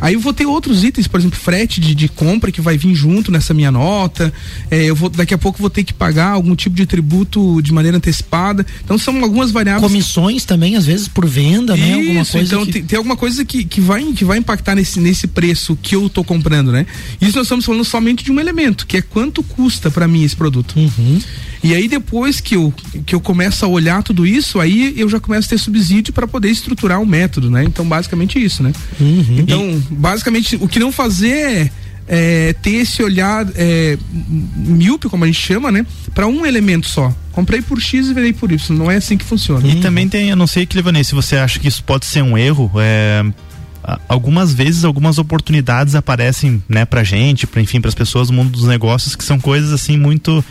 Aí 0.00 0.14
eu 0.14 0.20
vou 0.20 0.32
ter 0.32 0.46
outros 0.46 0.82
itens, 0.82 1.06
por 1.06 1.20
exemplo, 1.20 1.38
frete 1.38 1.80
de, 1.80 1.94
de 1.94 2.08
compra 2.08 2.50
que 2.50 2.60
vai 2.60 2.78
vir 2.78 2.94
junto 2.94 3.30
nessa 3.30 3.52
minha 3.52 3.70
nota. 3.70 4.32
É, 4.70 4.84
eu 4.84 4.96
vou 4.96 5.10
daqui 5.10 5.34
a 5.34 5.38
pouco 5.38 5.58
vou 5.58 5.68
ter 5.68 5.84
que 5.84 5.92
pagar 5.92 6.30
algum 6.30 6.56
tipo 6.56 6.74
de 6.74 6.86
tributo 6.86 7.60
de 7.60 7.72
maneira 7.72 7.98
antecipada. 7.98 8.64
Então 8.82 8.96
são 8.96 9.22
algumas 9.22 9.50
variáveis. 9.50 9.92
Comissões 9.92 10.44
também, 10.44 10.76
às 10.76 10.86
vezes, 10.86 11.06
por 11.06 11.26
venda, 11.26 11.76
Isso, 11.76 11.86
né? 11.86 11.94
Alguma 11.94 12.24
coisa 12.24 12.46
então 12.46 12.64
que... 12.64 12.72
tem, 12.72 12.82
tem, 12.84 12.96
alguma 12.96 13.16
coisa 13.16 13.44
que, 13.44 13.64
que, 13.64 13.80
vai, 13.80 14.02
que 14.12 14.24
vai 14.24 14.38
impactar 14.38 14.69
nesse, 14.74 15.00
nesse 15.00 15.26
preço 15.26 15.78
que 15.80 15.94
eu 15.94 16.06
estou 16.06 16.24
comprando, 16.24 16.72
né? 16.72 16.86
Isso 17.20 17.36
nós 17.36 17.46
estamos 17.46 17.64
falando 17.64 17.84
somente 17.84 18.24
de 18.24 18.32
um 18.32 18.40
elemento, 18.40 18.86
que 18.86 18.96
é 18.96 19.02
quanto 19.02 19.42
custa 19.42 19.90
para 19.90 20.06
mim 20.06 20.24
esse 20.24 20.36
produto. 20.36 20.74
Uhum. 20.76 21.20
E 21.62 21.74
aí 21.74 21.88
depois 21.88 22.40
que 22.40 22.56
eu, 22.56 22.72
que 23.04 23.14
eu 23.14 23.20
começo 23.20 23.64
a 23.64 23.68
olhar 23.68 24.02
tudo 24.02 24.26
isso, 24.26 24.58
aí 24.58 24.94
eu 24.96 25.08
já 25.08 25.20
começo 25.20 25.46
a 25.46 25.50
ter 25.50 25.58
subsídio 25.58 26.12
para 26.12 26.26
poder 26.26 26.50
estruturar 26.50 26.98
o 26.98 27.02
um 27.02 27.06
método, 27.06 27.50
né? 27.50 27.64
Então 27.64 27.86
basicamente 27.86 28.42
isso, 28.42 28.62
né? 28.62 28.72
Uhum. 29.00 29.36
Então, 29.38 29.82
basicamente, 29.90 30.56
o 30.56 30.66
que 30.66 30.78
não 30.78 30.90
fazer 30.90 31.28
é 31.28 31.70
é, 32.12 32.52
ter 32.54 32.72
esse 32.72 33.00
olhar 33.04 33.46
é, 33.54 33.96
míope, 34.56 35.08
como 35.08 35.22
a 35.22 35.28
gente 35.28 35.40
chama, 35.40 35.70
né? 35.70 35.86
Para 36.12 36.26
um 36.26 36.44
elemento 36.44 36.88
só. 36.88 37.14
Comprei 37.30 37.62
por 37.62 37.80
X 37.80 38.08
e 38.08 38.12
vendei 38.12 38.32
por 38.32 38.50
Y. 38.50 38.76
Não 38.76 38.90
é 38.90 38.96
assim 38.96 39.16
que 39.16 39.24
funciona. 39.24 39.66
E 39.68 39.76
também 39.76 40.08
tem, 40.08 40.30
eu 40.30 40.36
não 40.36 40.48
sei, 40.48 40.66
Clivanei, 40.66 41.04
se 41.04 41.14
você 41.14 41.36
acha 41.36 41.60
que 41.60 41.68
isso 41.68 41.84
pode 41.84 42.06
ser 42.06 42.22
um 42.22 42.36
erro, 42.36 42.68
é, 42.76 43.24
algumas 44.08 44.52
vezes 44.52 44.84
algumas 44.84 45.18
oportunidades 45.18 45.94
aparecem, 45.94 46.62
né, 46.68 46.84
pra 46.84 47.02
gente, 47.02 47.46
pra, 47.46 47.60
enfim, 47.60 47.80
para 47.80 47.88
as 47.88 47.94
pessoas 47.94 48.28
do 48.28 48.34
mundo 48.34 48.50
dos 48.50 48.64
negócios 48.64 49.16
que 49.16 49.24
são 49.24 49.38
coisas 49.38 49.72
assim 49.72 49.96
muito 49.96 50.44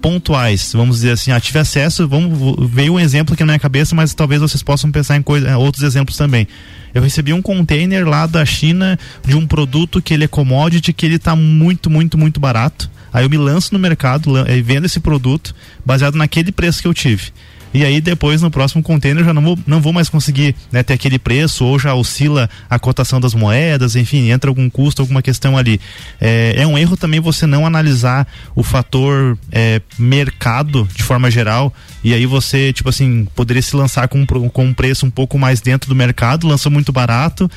pontuais, 0.00 0.72
vamos 0.72 0.96
dizer 0.96 1.12
assim, 1.12 1.30
ah, 1.30 1.38
tive 1.38 1.60
acesso, 1.60 2.08
vamos, 2.08 2.68
veio 2.68 2.94
um 2.94 3.00
exemplo 3.00 3.34
aqui 3.34 3.42
na 3.44 3.52
minha 3.52 3.58
cabeça, 3.58 3.94
mas 3.94 4.12
talvez 4.12 4.40
vocês 4.40 4.62
possam 4.62 4.90
pensar 4.90 5.16
em 5.16 5.22
coisa, 5.22 5.56
outros 5.56 5.84
exemplos 5.84 6.16
também. 6.16 6.48
Eu 6.92 7.02
recebi 7.02 7.32
um 7.32 7.40
container 7.40 8.06
lá 8.06 8.26
da 8.26 8.44
China 8.44 8.98
de 9.24 9.36
um 9.36 9.46
produto 9.46 10.02
que 10.02 10.12
ele 10.12 10.24
é 10.24 10.28
commodity, 10.28 10.92
que 10.92 11.06
ele 11.06 11.14
está 11.16 11.36
muito, 11.36 11.88
muito, 11.88 12.18
muito 12.18 12.40
barato. 12.40 12.90
Aí 13.12 13.24
eu 13.24 13.30
me 13.30 13.36
lanço 13.36 13.72
no 13.72 13.78
mercado 13.78 14.32
e 14.48 14.60
vendo 14.60 14.86
esse 14.86 14.98
produto 14.98 15.54
baseado 15.86 16.16
naquele 16.16 16.50
preço 16.50 16.82
que 16.82 16.88
eu 16.88 16.94
tive 16.94 17.32
e 17.72 17.84
aí 17.84 18.00
depois 18.00 18.42
no 18.42 18.50
próximo 18.50 18.82
container 18.82 19.24
já 19.24 19.32
não 19.32 19.42
vou, 19.42 19.58
não 19.66 19.80
vou 19.80 19.92
mais 19.92 20.08
conseguir 20.08 20.54
né, 20.70 20.82
ter 20.82 20.94
aquele 20.94 21.18
preço 21.18 21.64
ou 21.64 21.78
já 21.78 21.94
oscila 21.94 22.48
a 22.68 22.78
cotação 22.78 23.20
das 23.20 23.34
moedas, 23.34 23.96
enfim, 23.96 24.30
entra 24.30 24.50
algum 24.50 24.68
custo, 24.68 25.02
alguma 25.02 25.22
questão 25.22 25.56
ali. 25.56 25.80
É, 26.20 26.54
é 26.56 26.66
um 26.66 26.76
erro 26.76 26.96
também 26.96 27.20
você 27.20 27.46
não 27.46 27.66
analisar 27.66 28.26
o 28.54 28.62
fator 28.62 29.38
é, 29.50 29.80
mercado 29.98 30.88
de 30.94 31.02
forma 31.02 31.30
geral 31.30 31.72
e 32.04 32.12
aí 32.12 32.26
você, 32.26 32.72
tipo 32.72 32.88
assim, 32.88 33.26
poderia 33.34 33.62
se 33.62 33.76
lançar 33.76 34.08
com, 34.08 34.26
com 34.26 34.64
um 34.64 34.74
preço 34.74 35.06
um 35.06 35.10
pouco 35.10 35.38
mais 35.38 35.60
dentro 35.60 35.88
do 35.88 35.94
mercado, 35.94 36.48
lançou 36.48 36.70
muito 36.70 36.92
barato, 36.92 37.50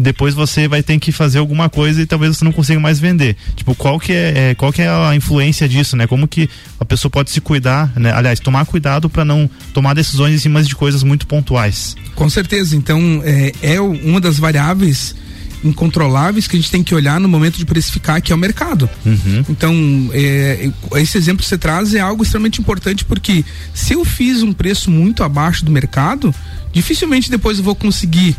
depois 0.00 0.34
você 0.34 0.66
vai 0.66 0.82
ter 0.82 0.98
que 0.98 1.12
fazer 1.12 1.38
alguma 1.38 1.68
coisa 1.68 2.02
e 2.02 2.06
talvez 2.06 2.36
você 2.36 2.44
não 2.44 2.52
consiga 2.52 2.80
mais 2.80 2.98
vender. 2.98 3.36
Tipo, 3.54 3.74
qual 3.74 3.98
que 4.00 4.12
é, 4.12 4.50
é 4.50 4.54
qual 4.54 4.72
que 4.72 4.82
é 4.82 4.88
a 4.88 5.14
influência 5.14 5.68
disso, 5.68 5.96
né? 5.96 6.06
Como 6.06 6.26
que 6.26 6.48
a 6.78 6.84
pessoa 6.84 7.10
pode 7.10 7.30
se 7.30 7.40
cuidar, 7.40 7.92
né? 7.96 8.12
Aliás, 8.12 8.40
tomar 8.40 8.64
cuidado 8.64 9.08
para 9.08 9.24
não 9.24 9.48
tomar 9.74 9.94
decisões 9.94 10.34
em 10.34 10.38
cima 10.38 10.62
de 10.62 10.74
coisas 10.74 11.02
muito 11.02 11.26
pontuais. 11.26 11.96
Com 12.14 12.28
certeza. 12.28 12.76
Então, 12.76 13.22
é, 13.24 13.52
é 13.62 13.80
uma 13.80 14.20
das 14.20 14.38
variáveis 14.38 15.14
incontroláveis 15.62 16.48
que 16.48 16.56
a 16.56 16.60
gente 16.60 16.70
tem 16.70 16.82
que 16.82 16.94
olhar 16.94 17.20
no 17.20 17.28
momento 17.28 17.58
de 17.58 17.66
precificar, 17.66 18.20
que 18.22 18.32
é 18.32 18.34
o 18.34 18.38
mercado. 18.38 18.88
Uhum. 19.04 19.44
Então, 19.48 20.10
é, 20.12 20.70
esse 20.96 21.18
exemplo 21.18 21.42
que 21.42 21.48
você 21.48 21.58
traz 21.58 21.94
é 21.94 22.00
algo 22.00 22.22
extremamente 22.22 22.60
importante 22.60 23.04
porque 23.04 23.44
se 23.74 23.92
eu 23.92 24.04
fiz 24.04 24.42
um 24.42 24.52
preço 24.52 24.90
muito 24.90 25.22
abaixo 25.22 25.64
do 25.64 25.70
mercado, 25.70 26.34
dificilmente 26.72 27.30
depois 27.30 27.58
eu 27.58 27.64
vou 27.64 27.74
conseguir 27.74 28.36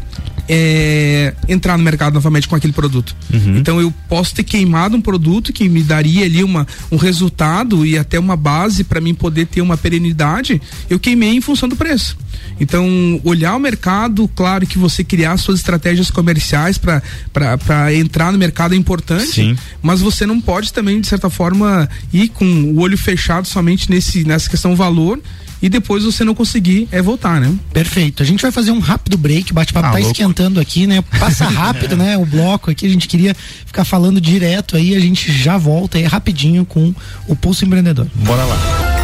é, 0.53 1.33
entrar 1.47 1.77
no 1.77 1.83
mercado 1.83 2.13
novamente 2.13 2.45
com 2.45 2.57
aquele 2.57 2.73
produto. 2.73 3.15
Uhum. 3.33 3.55
Então 3.55 3.79
eu 3.79 3.89
posso 4.09 4.35
ter 4.35 4.43
queimado 4.43 4.97
um 4.97 5.01
produto 5.01 5.53
que 5.53 5.69
me 5.69 5.81
daria 5.81 6.25
ali 6.25 6.43
uma, 6.43 6.67
um 6.91 6.97
resultado 6.97 7.85
e 7.85 7.97
até 7.97 8.19
uma 8.19 8.35
base 8.35 8.83
para 8.83 8.99
mim 8.99 9.13
poder 9.13 9.47
ter 9.47 9.61
uma 9.61 9.77
perenidade, 9.77 10.61
eu 10.89 10.99
queimei 10.99 11.29
em 11.29 11.39
função 11.39 11.69
do 11.69 11.77
preço. 11.77 12.17
Então, 12.59 12.85
olhar 13.23 13.55
o 13.55 13.59
mercado, 13.59 14.27
claro 14.35 14.67
que 14.67 14.77
você 14.77 15.03
criar 15.03 15.37
suas 15.37 15.59
estratégias 15.59 16.11
comerciais 16.11 16.77
para 16.77 17.93
entrar 17.93 18.31
no 18.31 18.37
mercado 18.37 18.73
é 18.73 18.77
importante, 18.77 19.31
Sim. 19.31 19.57
mas 19.81 20.01
você 20.01 20.25
não 20.25 20.41
pode 20.41 20.73
também, 20.73 20.99
de 20.99 21.07
certa 21.07 21.29
forma, 21.29 21.89
ir 22.11 22.27
com 22.27 22.45
o 22.45 22.79
olho 22.79 22.97
fechado 22.97 23.47
somente 23.47 23.89
nesse, 23.89 24.25
nessa 24.25 24.49
questão 24.49 24.75
valor 24.75 25.19
e 25.61 25.69
depois 25.69 26.03
você 26.03 26.23
não 26.23 26.33
conseguir 26.33 26.87
é 26.91 27.01
voltar, 27.01 27.39
né? 27.39 27.53
Perfeito. 27.73 28.23
A 28.23 28.25
gente 28.25 28.41
vai 28.41 28.51
fazer 28.51 28.71
um 28.71 28.79
rápido 28.79 29.17
break, 29.17 29.53
bate-papo 29.53 29.87
ah, 29.87 29.91
tá 29.91 29.97
louco. 29.97 30.11
esquentando 30.11 30.59
aqui, 30.59 30.87
né? 30.87 31.01
Passa 31.19 31.45
rápido, 31.49 31.95
né? 31.95 32.17
O 32.17 32.25
bloco 32.25 32.71
aqui, 32.71 32.85
a 32.85 32.89
gente 32.89 33.07
queria 33.07 33.35
ficar 33.65 33.85
falando 33.85 34.19
direto 34.19 34.75
aí, 34.75 34.95
a 34.95 34.99
gente 34.99 35.31
já 35.31 35.57
volta 35.57 35.97
aí 35.97 36.03
rapidinho 36.03 36.65
com 36.65 36.93
o 37.27 37.35
Pulso 37.35 37.65
Empreendedor. 37.65 38.07
Bora 38.15 38.43
lá. 38.43 39.00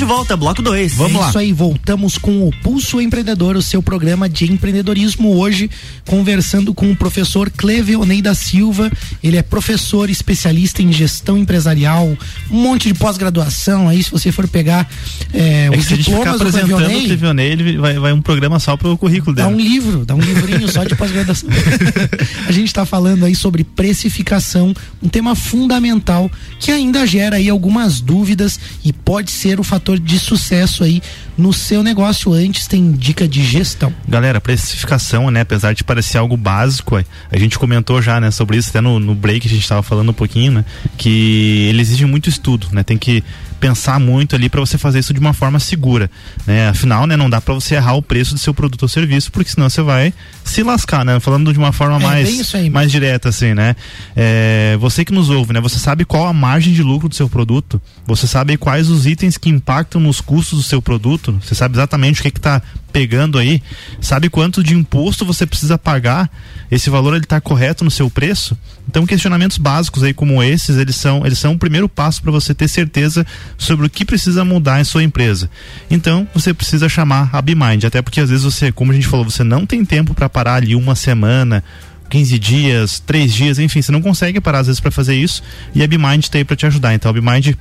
De 0.00 0.06
volta, 0.06 0.34
bloco 0.34 0.62
2. 0.62 0.94
Vamos 0.94 1.14
é 1.14 1.18
lá. 1.18 1.28
Isso 1.28 1.38
aí, 1.38 1.52
voltamos 1.52 2.16
com 2.16 2.48
o 2.48 2.50
Pulso 2.62 3.02
Empreendedor, 3.02 3.54
o 3.54 3.60
seu 3.60 3.82
programa 3.82 4.30
de 4.30 4.50
empreendedorismo. 4.50 5.36
Hoje, 5.36 5.70
conversando 6.06 6.72
com 6.72 6.90
o 6.90 6.96
professor 6.96 7.50
Cleveonei 7.50 8.22
da 8.22 8.34
Silva. 8.34 8.90
Ele 9.22 9.36
é 9.36 9.42
professor 9.42 10.08
especialista 10.08 10.80
em 10.80 10.90
gestão 10.90 11.36
empresarial, 11.36 12.16
um 12.50 12.62
monte 12.62 12.88
de 12.88 12.94
pós-graduação. 12.94 13.90
Aí, 13.90 14.02
se 14.02 14.10
você 14.10 14.32
for 14.32 14.48
pegar 14.48 14.88
é, 15.34 15.66
é 15.66 15.70
os 15.70 15.86
diplomas 15.86 16.40
do 16.40 16.50
Cleveonei. 16.50 17.04
Cleveonei, 17.04 17.52
ele 17.52 17.76
vai, 17.76 17.98
vai 17.98 18.12
um 18.14 18.22
programa 18.22 18.58
só 18.58 18.78
para 18.78 18.88
o 18.88 18.96
currículo 18.96 19.36
dele. 19.36 19.48
Dá 19.48 19.54
um 19.54 19.60
livro, 19.60 20.06
dá 20.06 20.14
um 20.14 20.20
livrinho 20.20 20.66
só 20.72 20.82
de 20.82 20.94
pós-graduação. 20.94 21.50
a 22.48 22.52
gente 22.52 22.68
está 22.68 22.86
falando 22.86 23.26
aí 23.26 23.34
sobre 23.34 23.64
precificação, 23.64 24.74
um 25.02 25.10
tema 25.10 25.34
fundamental 25.34 26.30
que 26.58 26.70
ainda 26.70 27.06
gera 27.06 27.36
aí 27.36 27.50
algumas 27.50 28.00
dúvidas 28.00 28.58
e 28.82 28.94
pode 28.94 29.30
ser 29.30 29.60
o 29.60 29.62
fator 29.62 29.89
de 29.98 30.18
sucesso 30.18 30.84
aí 30.84 31.02
no 31.36 31.52
seu 31.52 31.82
negócio. 31.82 32.32
Antes 32.32 32.66
tem 32.66 32.92
dica 32.92 33.26
de 33.26 33.44
gestão. 33.44 33.92
Galera, 34.08 34.40
precificação, 34.40 35.30
né? 35.30 35.40
Apesar 35.40 35.74
de 35.74 35.84
parecer 35.84 36.18
algo 36.18 36.36
básico, 36.36 36.96
a 37.30 37.38
gente 37.38 37.58
comentou 37.58 38.00
já, 38.02 38.20
né, 38.20 38.30
sobre 38.30 38.56
isso 38.56 38.70
até 38.70 38.80
no, 38.80 38.98
no 38.98 39.14
break 39.14 39.46
a 39.46 39.50
gente 39.50 39.62
estava 39.62 39.82
falando 39.82 40.10
um 40.10 40.14
pouquinho, 40.14 40.52
né? 40.52 40.64
Que 40.96 41.66
ele 41.68 41.80
exige 41.80 42.04
muito 42.04 42.28
estudo, 42.28 42.68
né? 42.72 42.82
Tem 42.82 42.98
que 42.98 43.22
pensar 43.60 44.00
muito 44.00 44.34
ali 44.34 44.48
para 44.48 44.58
você 44.60 44.78
fazer 44.78 45.00
isso 45.00 45.12
de 45.12 45.20
uma 45.20 45.34
forma 45.34 45.60
segura, 45.60 46.10
né? 46.46 46.68
Afinal, 46.68 47.06
né, 47.06 47.16
não 47.16 47.28
dá 47.28 47.40
para 47.40 47.52
você 47.52 47.74
errar 47.74 47.94
o 47.94 48.02
preço 48.02 48.32
do 48.32 48.40
seu 48.40 48.54
produto 48.54 48.82
ou 48.82 48.88
serviço, 48.88 49.30
porque 49.30 49.50
senão 49.50 49.68
você 49.68 49.82
vai 49.82 50.14
se 50.42 50.62
lascar, 50.62 51.04
né? 51.04 51.20
Falando 51.20 51.52
de 51.52 51.58
uma 51.58 51.70
forma 51.70 51.96
é, 51.96 52.00
mais 52.00 52.54
aí, 52.54 52.70
mais 52.70 52.90
direta 52.90 53.28
assim, 53.28 53.52
né? 53.52 53.76
É, 54.16 54.76
você 54.80 55.04
que 55.04 55.12
nos 55.12 55.28
ouve, 55.28 55.52
né? 55.52 55.60
Você 55.60 55.78
sabe 55.78 56.04
qual 56.04 56.26
a 56.26 56.32
margem 56.32 56.72
de 56.72 56.82
lucro 56.82 57.08
do 57.08 57.14
seu 57.14 57.28
produto? 57.28 57.80
Você 58.06 58.26
sabe 58.26 58.56
quais 58.56 58.88
os 58.88 59.06
itens 59.06 59.36
que 59.36 59.50
impactam 59.50 60.00
nos 60.00 60.20
custos 60.20 60.58
do 60.58 60.64
seu 60.64 60.80
produto? 60.80 61.29
Você 61.42 61.54
sabe 61.54 61.76
exatamente 61.76 62.20
o 62.20 62.22
que 62.22 62.28
é 62.28 62.30
está 62.30 62.62
pegando 62.92 63.38
aí? 63.38 63.62
Sabe 64.00 64.28
quanto 64.28 64.62
de 64.62 64.74
imposto 64.74 65.24
você 65.24 65.46
precisa 65.46 65.78
pagar? 65.78 66.30
Esse 66.70 66.90
valor 66.90 67.14
ele 67.14 67.24
está 67.24 67.40
correto 67.40 67.84
no 67.84 67.90
seu 67.90 68.10
preço? 68.10 68.56
Então 68.88 69.06
questionamentos 69.06 69.58
básicos 69.58 70.02
aí 70.02 70.12
como 70.12 70.42
esses, 70.42 70.76
eles 70.76 70.96
são 70.96 71.24
eles 71.24 71.38
são 71.38 71.52
o 71.52 71.58
primeiro 71.58 71.88
passo 71.88 72.20
para 72.22 72.32
você 72.32 72.52
ter 72.54 72.68
certeza 72.68 73.26
sobre 73.56 73.86
o 73.86 73.90
que 73.90 74.04
precisa 74.04 74.44
mudar 74.44 74.80
em 74.80 74.84
sua 74.84 75.02
empresa. 75.02 75.50
Então 75.90 76.26
você 76.34 76.52
precisa 76.52 76.88
chamar 76.88 77.30
a 77.32 77.40
BeMind, 77.40 77.84
até 77.84 78.02
porque 78.02 78.20
às 78.20 78.30
vezes 78.30 78.44
você, 78.44 78.72
como 78.72 78.92
a 78.92 78.94
gente 78.94 79.06
falou, 79.06 79.24
você 79.24 79.44
não 79.44 79.64
tem 79.64 79.84
tempo 79.84 80.14
para 80.14 80.28
parar 80.28 80.54
ali 80.54 80.74
uma 80.74 80.94
semana 80.94 81.62
15 82.08 82.38
dias, 82.38 83.00
3 83.00 83.32
dias, 83.32 83.58
enfim, 83.58 83.80
você 83.80 83.92
não 83.92 84.02
consegue 84.02 84.40
parar 84.40 84.60
às 84.60 84.66
vezes 84.66 84.80
para 84.80 84.90
fazer 84.90 85.14
isso 85.14 85.42
e 85.74 85.82
a 85.82 85.86
BeMind 85.86 86.24
está 86.24 86.38
aí 86.38 86.44
para 86.44 86.56
te 86.56 86.66
ajudar. 86.66 86.92
Então 86.94 87.10
a 87.10 87.12
BeMind 87.12 87.54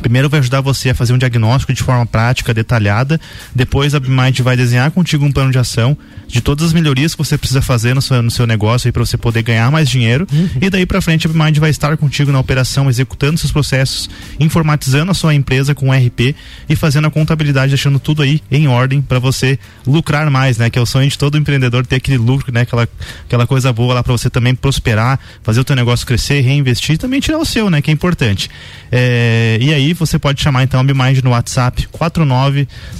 Primeiro 0.00 0.28
vai 0.28 0.40
ajudar 0.40 0.60
você 0.60 0.90
a 0.90 0.94
fazer 0.94 1.12
um 1.12 1.18
diagnóstico 1.18 1.72
de 1.72 1.82
forma 1.82 2.06
prática, 2.06 2.54
detalhada. 2.54 3.20
Depois 3.54 3.94
a 3.94 4.00
BMind 4.00 4.40
vai 4.40 4.56
desenhar 4.56 4.90
contigo 4.90 5.24
um 5.24 5.32
plano 5.32 5.50
de 5.50 5.58
ação 5.58 5.96
de 6.26 6.40
todas 6.40 6.66
as 6.66 6.72
melhorias 6.72 7.14
que 7.14 7.18
você 7.18 7.38
precisa 7.38 7.62
fazer 7.62 7.94
no 7.94 8.02
seu, 8.02 8.22
no 8.22 8.30
seu 8.30 8.46
negócio 8.46 8.92
para 8.92 9.04
você 9.04 9.16
poder 9.16 9.42
ganhar 9.42 9.70
mais 9.70 9.88
dinheiro. 9.88 10.26
Uhum. 10.32 10.48
E 10.60 10.70
daí 10.70 10.86
para 10.86 11.00
frente 11.00 11.26
a 11.26 11.30
BMind 11.30 11.58
vai 11.58 11.70
estar 11.70 11.96
contigo 11.96 12.32
na 12.32 12.40
operação, 12.40 12.88
executando 12.88 13.38
seus 13.38 13.52
processos, 13.52 14.08
informatizando 14.38 15.10
a 15.10 15.14
sua 15.14 15.34
empresa 15.34 15.74
com 15.74 15.92
RP 15.92 16.34
e 16.68 16.76
fazendo 16.76 17.06
a 17.06 17.10
contabilidade, 17.10 17.70
deixando 17.70 17.98
tudo 17.98 18.22
aí 18.22 18.40
em 18.50 18.66
ordem 18.66 19.00
para 19.00 19.18
você 19.18 19.58
lucrar 19.86 20.30
mais, 20.30 20.58
né? 20.58 20.70
Que 20.70 20.78
é 20.78 20.82
o 20.82 20.86
sonho 20.86 21.08
de 21.08 21.16
todo 21.16 21.38
empreendedor 21.38 21.86
ter 21.86 21.96
aquele 21.96 22.18
lucro, 22.18 22.52
né? 22.52 22.62
Aquela, 22.62 22.88
aquela 23.24 23.46
coisa 23.46 23.72
boa 23.72 23.94
lá 23.94 24.02
para 24.02 24.12
você 24.12 24.28
também 24.28 24.54
prosperar, 24.54 25.18
fazer 25.42 25.60
o 25.60 25.64
teu 25.64 25.76
negócio 25.76 26.06
crescer, 26.06 26.40
reinvestir 26.40 26.94
e 26.94 26.98
também 26.98 27.20
tirar 27.20 27.38
o 27.38 27.44
seu, 27.44 27.70
né? 27.70 27.80
Que 27.80 27.90
é 27.90 27.94
importante. 27.94 28.50
É, 28.90 29.58
e 29.60 29.72
aí 29.72 29.85
aí, 29.86 29.92
você 29.92 30.18
pode 30.18 30.42
chamar 30.42 30.64
então 30.64 30.80
a 30.80 30.84
BeMind 30.84 31.22
no 31.22 31.30
WhatsApp 31.30 31.86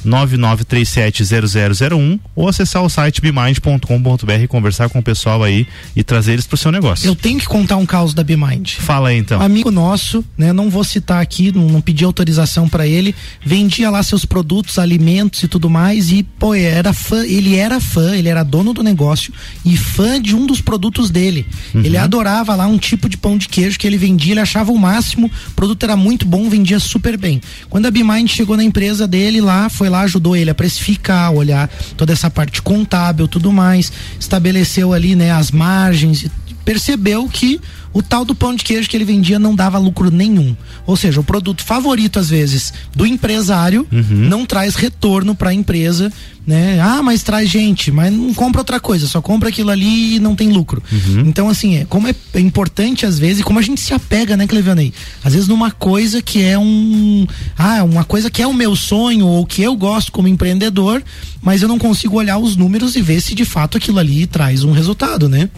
49993700001 0.04 2.20
ou 2.34 2.48
acessar 2.48 2.82
o 2.82 2.88
site 2.88 3.20
bemind.com.br 3.20 4.32
e 4.42 4.48
conversar 4.48 4.88
com 4.88 5.00
o 5.00 5.02
pessoal 5.02 5.42
aí 5.42 5.66
e 5.94 6.02
trazer 6.04 6.32
eles 6.34 6.46
pro 6.46 6.56
seu 6.56 6.72
negócio. 6.72 7.06
Eu 7.06 7.14
tenho 7.14 7.38
que 7.38 7.44
contar 7.46 7.76
um 7.76 7.84
caso 7.84 8.14
da 8.14 8.24
BeMind. 8.24 8.76
Fala 8.76 9.10
aí 9.10 9.18
então. 9.18 9.42
amigo 9.42 9.70
nosso, 9.70 10.24
né, 10.36 10.52
não 10.52 10.68
vou 10.70 10.84
citar 10.84 11.22
aqui, 11.22 11.52
não, 11.52 11.66
não 11.66 11.80
pedi 11.80 12.04
autorização 12.04 12.68
para 12.68 12.86
ele, 12.86 13.14
vendia 13.44 13.90
lá 13.90 14.00
seus 14.02 14.24
produtos, 14.24 14.78
alimentos 14.78 15.42
e 15.42 15.48
tudo 15.48 15.68
mais 15.68 16.10
e 16.10 16.22
pô, 16.22 16.54
era 16.54 16.92
fã, 16.92 17.26
ele 17.26 17.56
era 17.56 17.80
fã, 17.80 18.14
ele 18.14 18.28
era 18.28 18.42
dono 18.42 18.72
do 18.72 18.82
negócio 18.82 19.32
e 19.64 19.76
fã 19.76 20.20
de 20.20 20.36
um 20.36 20.46
dos 20.46 20.60
produtos 20.60 21.10
dele. 21.10 21.46
Uhum. 21.74 21.82
Ele 21.82 21.96
adorava 21.96 22.54
lá 22.54 22.66
um 22.66 22.78
tipo 22.78 23.08
de 23.08 23.16
pão 23.16 23.36
de 23.36 23.48
queijo 23.48 23.76
que 23.78 23.86
ele 23.86 23.96
vendia, 23.96 24.32
ele 24.32 24.40
achava 24.40 24.72
o 24.72 24.78
máximo, 24.78 25.30
o 25.48 25.50
produto 25.52 25.82
era 25.82 25.96
muito 25.96 26.26
bom, 26.26 26.48
vendia 26.48 26.65
super 26.78 27.16
bem. 27.16 27.40
Quando 27.70 27.86
a 27.86 27.90
BeMind 27.90 28.28
chegou 28.28 28.56
na 28.56 28.64
empresa 28.64 29.06
dele 29.06 29.40
lá, 29.40 29.68
foi 29.68 29.88
lá, 29.88 30.02
ajudou 30.02 30.36
ele 30.36 30.50
a 30.50 30.54
precificar, 30.54 31.32
olhar 31.32 31.68
toda 31.96 32.12
essa 32.12 32.30
parte 32.30 32.60
contábil, 32.62 33.28
tudo 33.28 33.52
mais, 33.52 33.92
estabeleceu 34.18 34.92
ali, 34.92 35.14
né, 35.14 35.30
as 35.30 35.50
margens, 35.50 36.26
percebeu 36.66 37.28
que 37.28 37.60
o 37.94 38.02
tal 38.02 38.24
do 38.24 38.34
pão 38.34 38.54
de 38.54 38.62
queijo 38.62 38.90
que 38.90 38.96
ele 38.96 39.06
vendia 39.06 39.38
não 39.38 39.54
dava 39.54 39.78
lucro 39.78 40.10
nenhum. 40.10 40.54
Ou 40.84 40.96
seja, 40.96 41.20
o 41.20 41.24
produto 41.24 41.64
favorito, 41.64 42.18
às 42.18 42.28
vezes, 42.28 42.74
do 42.94 43.06
empresário 43.06 43.86
uhum. 43.90 44.28
não 44.28 44.44
traz 44.44 44.74
retorno 44.74 45.34
para 45.34 45.50
a 45.50 45.54
empresa, 45.54 46.12
né? 46.46 46.78
Ah, 46.80 47.02
mas 47.02 47.22
traz 47.22 47.48
gente, 47.48 47.90
mas 47.90 48.12
não 48.12 48.34
compra 48.34 48.60
outra 48.60 48.78
coisa, 48.78 49.06
só 49.06 49.22
compra 49.22 49.48
aquilo 49.48 49.70
ali 49.70 50.16
e 50.16 50.20
não 50.20 50.36
tem 50.36 50.50
lucro. 50.50 50.82
Uhum. 50.92 51.20
Então, 51.20 51.48
assim, 51.48 51.76
é, 51.76 51.84
como 51.86 52.06
é, 52.06 52.14
é, 52.34 52.40
importante 52.40 53.06
às 53.06 53.18
vezes, 53.18 53.40
e 53.40 53.42
como 53.42 53.58
a 53.58 53.62
gente 53.62 53.80
se 53.80 53.94
apega, 53.94 54.36
né, 54.36 54.46
Clevanei? 54.46 54.92
Às 55.24 55.32
vezes 55.32 55.48
numa 55.48 55.70
coisa 55.70 56.20
que 56.20 56.42
é 56.42 56.58
um. 56.58 57.26
Ah, 57.56 57.82
uma 57.82 58.04
coisa 58.04 58.28
que 58.28 58.42
é 58.42 58.46
o 58.46 58.52
meu 58.52 58.76
sonho 58.76 59.26
ou 59.26 59.46
que 59.46 59.62
eu 59.62 59.74
gosto 59.74 60.12
como 60.12 60.28
empreendedor, 60.28 61.02
mas 61.40 61.62
eu 61.62 61.68
não 61.68 61.78
consigo 61.78 62.16
olhar 62.16 62.36
os 62.36 62.56
números 62.56 62.94
e 62.94 63.00
ver 63.00 63.22
se 63.22 63.34
de 63.34 63.44
fato 63.44 63.78
aquilo 63.78 63.98
ali 63.98 64.26
traz 64.26 64.64
um 64.64 64.72
resultado, 64.72 65.28
né? 65.28 65.48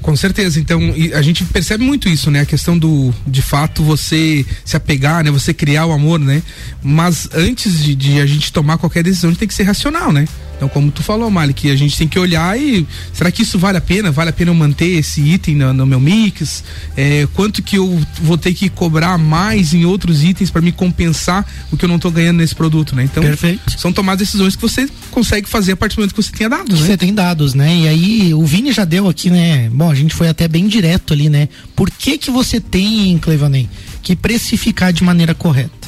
Com 0.00 0.16
certeza. 0.16 0.58
Então, 0.58 0.80
a 1.14 1.22
gente 1.22 1.44
percebe 1.44 1.84
muito 1.84 2.08
isso, 2.08 2.30
né? 2.30 2.40
A 2.40 2.46
questão 2.46 2.76
do, 2.76 3.14
de 3.26 3.40
fato, 3.40 3.82
você 3.82 4.44
se 4.64 4.76
apegar, 4.76 5.22
né? 5.22 5.30
Você 5.30 5.54
criar 5.54 5.86
o 5.86 5.92
amor, 5.92 6.18
né? 6.18 6.42
Mas 6.82 7.28
antes 7.32 7.78
de, 7.82 7.94
de 7.94 8.20
a 8.20 8.26
gente 8.26 8.52
tomar 8.52 8.78
qualquer 8.78 9.02
decisão, 9.02 9.30
a 9.30 9.32
gente 9.32 9.40
tem 9.40 9.48
que 9.48 9.54
ser 9.54 9.62
racional, 9.62 10.12
né? 10.12 10.26
Então, 10.62 10.68
como 10.68 10.92
tu 10.92 11.02
falou, 11.02 11.28
Mali, 11.28 11.52
que 11.52 11.72
a 11.72 11.74
gente 11.74 11.98
tem 11.98 12.06
que 12.06 12.16
olhar 12.16 12.56
e 12.56 12.86
será 13.12 13.32
que 13.32 13.42
isso 13.42 13.58
vale 13.58 13.78
a 13.78 13.80
pena? 13.80 14.12
Vale 14.12 14.30
a 14.30 14.32
pena 14.32 14.52
eu 14.52 14.54
manter 14.54 14.90
esse 14.96 15.20
item 15.20 15.56
no, 15.56 15.72
no 15.72 15.84
meu 15.84 15.98
mix? 15.98 16.62
É, 16.96 17.26
quanto 17.34 17.60
que 17.64 17.76
eu 17.78 18.00
vou 18.22 18.38
ter 18.38 18.54
que 18.54 18.68
cobrar 18.68 19.18
mais 19.18 19.74
em 19.74 19.84
outros 19.84 20.22
itens 20.22 20.50
para 20.52 20.62
me 20.62 20.70
compensar 20.70 21.44
o 21.72 21.76
que 21.76 21.84
eu 21.84 21.88
não 21.88 21.96
estou 21.96 22.12
ganhando 22.12 22.36
nesse 22.36 22.54
produto, 22.54 22.94
né? 22.94 23.02
Então, 23.02 23.24
Perfeito. 23.24 23.76
são 23.76 23.92
tomadas 23.92 24.20
decisões 24.20 24.54
que 24.54 24.62
você 24.62 24.88
consegue 25.10 25.48
fazer 25.48 25.72
a 25.72 25.76
partir 25.76 25.96
do 25.96 25.98
momento 25.98 26.14
que 26.14 26.22
você 26.22 26.30
tenha 26.30 26.48
dados, 26.48 26.80
né? 26.80 26.86
Você 26.86 26.96
tem 26.96 27.12
dados, 27.12 27.54
né? 27.54 27.76
E 27.78 27.88
aí, 27.88 28.32
o 28.32 28.46
Vini 28.46 28.70
já 28.70 28.84
deu 28.84 29.08
aqui, 29.08 29.30
né? 29.30 29.68
Bom, 29.68 29.90
a 29.90 29.96
gente 29.96 30.14
foi 30.14 30.28
até 30.28 30.46
bem 30.46 30.68
direto 30.68 31.12
ali, 31.12 31.28
né? 31.28 31.48
Por 31.74 31.90
que 31.90 32.16
que 32.16 32.30
você 32.30 32.60
tem, 32.60 33.18
Clevanei, 33.18 33.68
que 34.00 34.14
precificar 34.14 34.92
de 34.92 35.02
maneira 35.02 35.34
correta? 35.34 35.81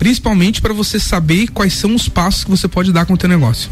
Principalmente 0.00 0.62
para 0.62 0.72
você 0.72 0.98
saber 0.98 1.48
quais 1.48 1.74
são 1.74 1.94
os 1.94 2.08
passos 2.08 2.42
que 2.42 2.50
você 2.50 2.66
pode 2.66 2.90
dar 2.90 3.04
com 3.04 3.12
o 3.12 3.16
teu 3.18 3.28
negócio. 3.28 3.70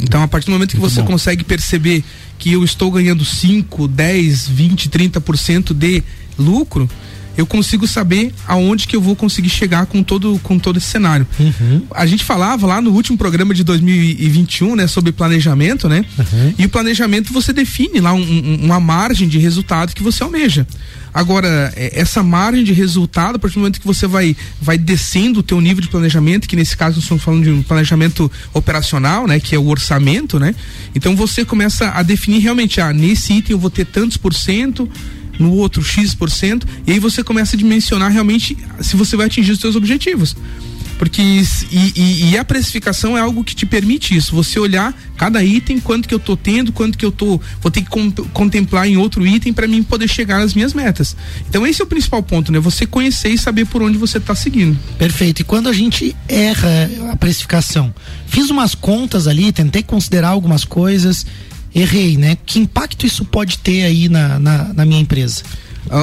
Então, 0.00 0.22
a 0.22 0.28
partir 0.28 0.46
do 0.46 0.52
momento 0.52 0.70
que 0.70 0.76
Muito 0.78 0.92
você 0.92 1.02
bom. 1.02 1.08
consegue 1.08 1.42
perceber 1.42 2.04
que 2.38 2.52
eu 2.52 2.62
estou 2.62 2.92
ganhando 2.92 3.24
5, 3.24 3.88
10, 3.88 4.46
20, 4.46 4.88
30% 4.88 5.74
de 5.74 6.04
lucro, 6.38 6.88
eu 7.38 7.46
consigo 7.46 7.86
saber 7.86 8.34
aonde 8.48 8.88
que 8.88 8.96
eu 8.96 9.00
vou 9.00 9.14
conseguir 9.14 9.48
chegar 9.48 9.86
com 9.86 10.02
todo, 10.02 10.40
com 10.42 10.58
todo 10.58 10.76
esse 10.76 10.88
cenário. 10.88 11.24
Uhum. 11.38 11.82
A 11.94 12.04
gente 12.04 12.24
falava 12.24 12.66
lá 12.66 12.80
no 12.82 12.90
último 12.90 13.16
programa 13.16 13.54
de 13.54 13.62
2021, 13.62 14.74
né, 14.74 14.88
sobre 14.88 15.12
planejamento, 15.12 15.88
né? 15.88 16.04
Uhum. 16.18 16.54
E 16.58 16.66
o 16.66 16.68
planejamento 16.68 17.32
você 17.32 17.52
define 17.52 18.00
lá 18.00 18.12
um, 18.12 18.20
um, 18.20 18.64
uma 18.64 18.80
margem 18.80 19.28
de 19.28 19.38
resultado 19.38 19.94
que 19.94 20.02
você 20.02 20.24
almeja. 20.24 20.66
Agora, 21.14 21.72
é, 21.76 22.00
essa 22.00 22.24
margem 22.24 22.64
de 22.64 22.72
resultado, 22.72 23.36
a 23.36 23.38
partir 23.38 23.54
do 23.54 23.60
momento 23.60 23.80
que 23.80 23.86
você 23.86 24.08
vai, 24.08 24.36
vai 24.60 24.76
descendo 24.76 25.38
o 25.38 25.42
teu 25.42 25.60
nível 25.60 25.80
de 25.80 25.88
planejamento, 25.88 26.48
que 26.48 26.56
nesse 26.56 26.76
caso 26.76 26.96
nós 26.96 27.04
estamos 27.04 27.22
falando 27.22 27.44
de 27.44 27.50
um 27.50 27.62
planejamento 27.62 28.30
operacional, 28.52 29.28
né? 29.28 29.38
Que 29.38 29.54
é 29.54 29.58
o 29.58 29.68
orçamento, 29.68 30.40
né? 30.40 30.56
Então 30.92 31.14
você 31.14 31.44
começa 31.44 31.90
a 31.90 32.02
definir 32.02 32.40
realmente, 32.40 32.80
ah, 32.80 32.92
nesse 32.92 33.32
item 33.32 33.52
eu 33.52 33.60
vou 33.60 33.70
ter 33.70 33.86
tantos 33.86 34.16
por 34.16 34.34
cento, 34.34 34.88
no 35.38 35.52
outro 35.52 35.82
X%, 35.82 36.66
e 36.86 36.92
aí 36.92 36.98
você 36.98 37.22
começa 37.22 37.56
a 37.56 37.58
dimensionar 37.58 38.10
realmente 38.10 38.56
se 38.80 38.96
você 38.96 39.16
vai 39.16 39.26
atingir 39.26 39.52
os 39.52 39.60
seus 39.60 39.76
objetivos. 39.76 40.34
Porque 40.98 41.22
e, 41.22 41.92
e, 41.94 42.30
e, 42.30 42.36
a 42.36 42.44
precificação 42.44 43.16
é 43.16 43.20
algo 43.20 43.44
que 43.44 43.54
te 43.54 43.64
permite 43.64 44.16
isso, 44.16 44.34
você 44.34 44.58
olhar 44.58 44.92
cada 45.16 45.42
item, 45.44 45.78
quanto 45.78 46.08
que 46.08 46.14
eu 46.14 46.18
tô 46.18 46.36
tendo, 46.36 46.72
quanto 46.72 46.98
que 46.98 47.04
eu 47.04 47.12
tô, 47.12 47.40
vou 47.60 47.70
ter 47.70 47.82
que 47.82 47.88
contemplar 48.32 48.88
em 48.88 48.96
outro 48.96 49.24
item 49.24 49.52
para 49.52 49.68
mim 49.68 49.82
poder 49.82 50.08
chegar 50.08 50.40
às 50.40 50.54
minhas 50.54 50.74
metas. 50.74 51.16
Então 51.48 51.64
esse 51.64 51.80
é 51.80 51.84
o 51.84 51.86
principal 51.86 52.20
ponto, 52.20 52.50
né? 52.50 52.58
Você 52.58 52.84
conhecer 52.84 53.28
e 53.28 53.38
saber 53.38 53.64
por 53.66 53.80
onde 53.80 53.96
você 53.96 54.18
está 54.18 54.34
seguindo. 54.34 54.76
Perfeito. 54.98 55.40
E 55.40 55.44
quando 55.44 55.68
a 55.68 55.72
gente 55.72 56.16
erra 56.26 56.90
a 57.12 57.16
precificação, 57.16 57.94
fiz 58.26 58.50
umas 58.50 58.74
contas 58.74 59.28
ali, 59.28 59.52
tentei 59.52 59.84
considerar 59.84 60.30
algumas 60.30 60.64
coisas, 60.64 61.24
errei, 61.74 62.16
né? 62.16 62.36
Que 62.46 62.58
impacto 62.58 63.06
isso 63.06 63.24
pode 63.24 63.58
ter 63.58 63.84
aí 63.84 64.08
na, 64.08 64.38
na, 64.38 64.72
na 64.72 64.84
minha 64.84 65.00
empresa? 65.00 65.42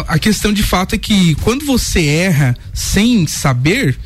A 0.08 0.18
questão 0.18 0.52
de 0.52 0.64
fato 0.64 0.96
é 0.96 0.98
que 0.98 1.36
quando 1.36 1.66
você 1.66 2.06
erra 2.06 2.58
sem 2.74 3.28
saber, 3.28 3.98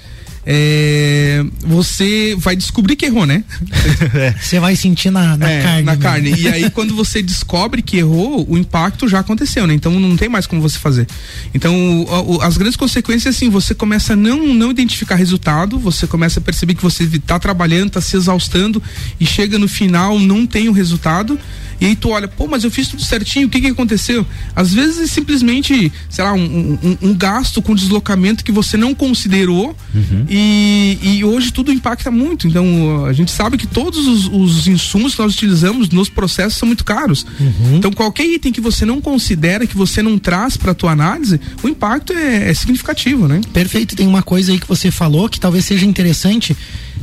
é, 0.46 1.44
você 1.60 2.36
vai 2.38 2.56
descobrir 2.56 2.96
que 2.96 3.06
errou, 3.06 3.26
né? 3.26 3.44
Você 4.42 4.60
vai 4.60 4.76
sentir 4.76 5.12
na, 5.12 5.38
na 5.38 5.50
é, 5.50 5.62
carne. 5.62 5.84
Na 5.84 5.96
né? 5.96 6.02
carne. 6.02 6.36
E 6.38 6.48
aí, 6.48 6.70
quando 6.70 6.96
você 6.96 7.22
descobre 7.22 7.82
que 7.82 7.98
errou, 7.98 8.46
o 8.50 8.58
impacto 8.58 9.08
já 9.08 9.20
aconteceu, 9.20 9.68
né? 9.68 9.74
Então 9.74 10.00
não 10.00 10.16
tem 10.16 10.30
mais 10.30 10.48
como 10.48 10.62
você 10.62 10.78
fazer. 10.78 11.08
Então, 11.54 11.76
o, 12.04 12.38
o, 12.38 12.42
as 12.42 12.58
grandes 12.58 12.76
consequências, 12.76 13.36
assim, 13.36 13.50
você 13.50 13.76
começa 13.76 14.14
a 14.14 14.16
não, 14.16 14.54
não 14.54 14.72
identificar 14.72 15.16
resultado, 15.16 15.78
você 15.78 16.08
começa 16.08 16.40
a 16.40 16.44
perceber 16.44 16.76
que 16.76 16.84
você 16.84 17.04
está 17.04 17.38
trabalhando, 17.38 17.88
está 17.88 18.02
se 18.02 18.16
exaustando 18.16 18.82
e 19.20 19.26
chega 19.26 19.60
no 19.60 19.68
final, 19.68 20.20
não 20.20 20.46
tem 20.46 20.70
o 20.70 20.72
resultado 20.72 21.38
e 21.80 21.86
aí 21.86 21.96
tu 21.96 22.10
olha, 22.10 22.28
pô, 22.28 22.48
mas 22.48 22.64
eu 22.64 22.72
fiz 22.72 22.88
tudo 22.90 23.02
certinho, 23.02 23.48
o 23.48 23.50
que 23.50 23.62
que 23.62 23.68
aconteceu? 23.68 24.26
Às 24.56 24.74
vezes 24.74 25.00
é 25.00 25.08
simplesmente, 25.08 25.92
sei 26.10 26.24
lá, 26.24 26.34
um, 26.34 26.78
um, 26.84 26.98
um 27.10 27.14
gasto 27.14 27.62
com 27.62 27.74
deslocamento 27.74 28.44
que 28.44 28.52
você 28.52 28.76
não 28.76 28.94
considerou 28.94 29.76
uhum. 29.96 30.26
e, 30.30 31.00
e 31.02 31.24
hoje 31.24 31.54
tudo 31.54 31.72
impacta 31.72 32.12
muito. 32.12 32.48
Então 32.48 33.06
a 33.06 33.14
gente 33.14 33.32
sabe 33.32 33.58
que 33.58 33.66
todos 33.66 34.08
os, 34.08 34.28
os 34.28 34.68
insumos 34.68 35.16
que 35.16 35.22
nós 35.22 35.34
utilizamos 35.34 35.90
nos 35.90 36.10
processos 36.10 36.58
são 36.58 36.68
muito 36.68 36.84
caros. 36.84 37.26
Uhum. 37.40 37.78
Então 37.78 37.92
qualquer 37.92 38.26
item 38.26 38.52
que 38.52 38.62
você 38.62 38.86
não 38.86 39.00
considera, 39.00 39.66
que 39.66 39.78
você 39.78 40.02
não 40.02 40.18
traz 40.18 40.58
para 40.58 40.74
tua 40.74 40.92
análise, 40.92 41.40
o 41.64 41.70
impacto 41.70 42.12
é, 42.12 42.50
é 42.50 42.54
significativo, 42.54 43.28
né? 43.28 43.40
Perfeito. 43.54 43.96
Tem 43.96 44.08
uma 44.08 44.22
coisa 44.22 44.52
aí 44.52 44.60
que 44.60 44.68
você 44.68 44.92
falou 44.92 45.30
que 45.30 45.40
talvez 45.40 45.64
seja 45.64 45.86
interessante 45.86 46.56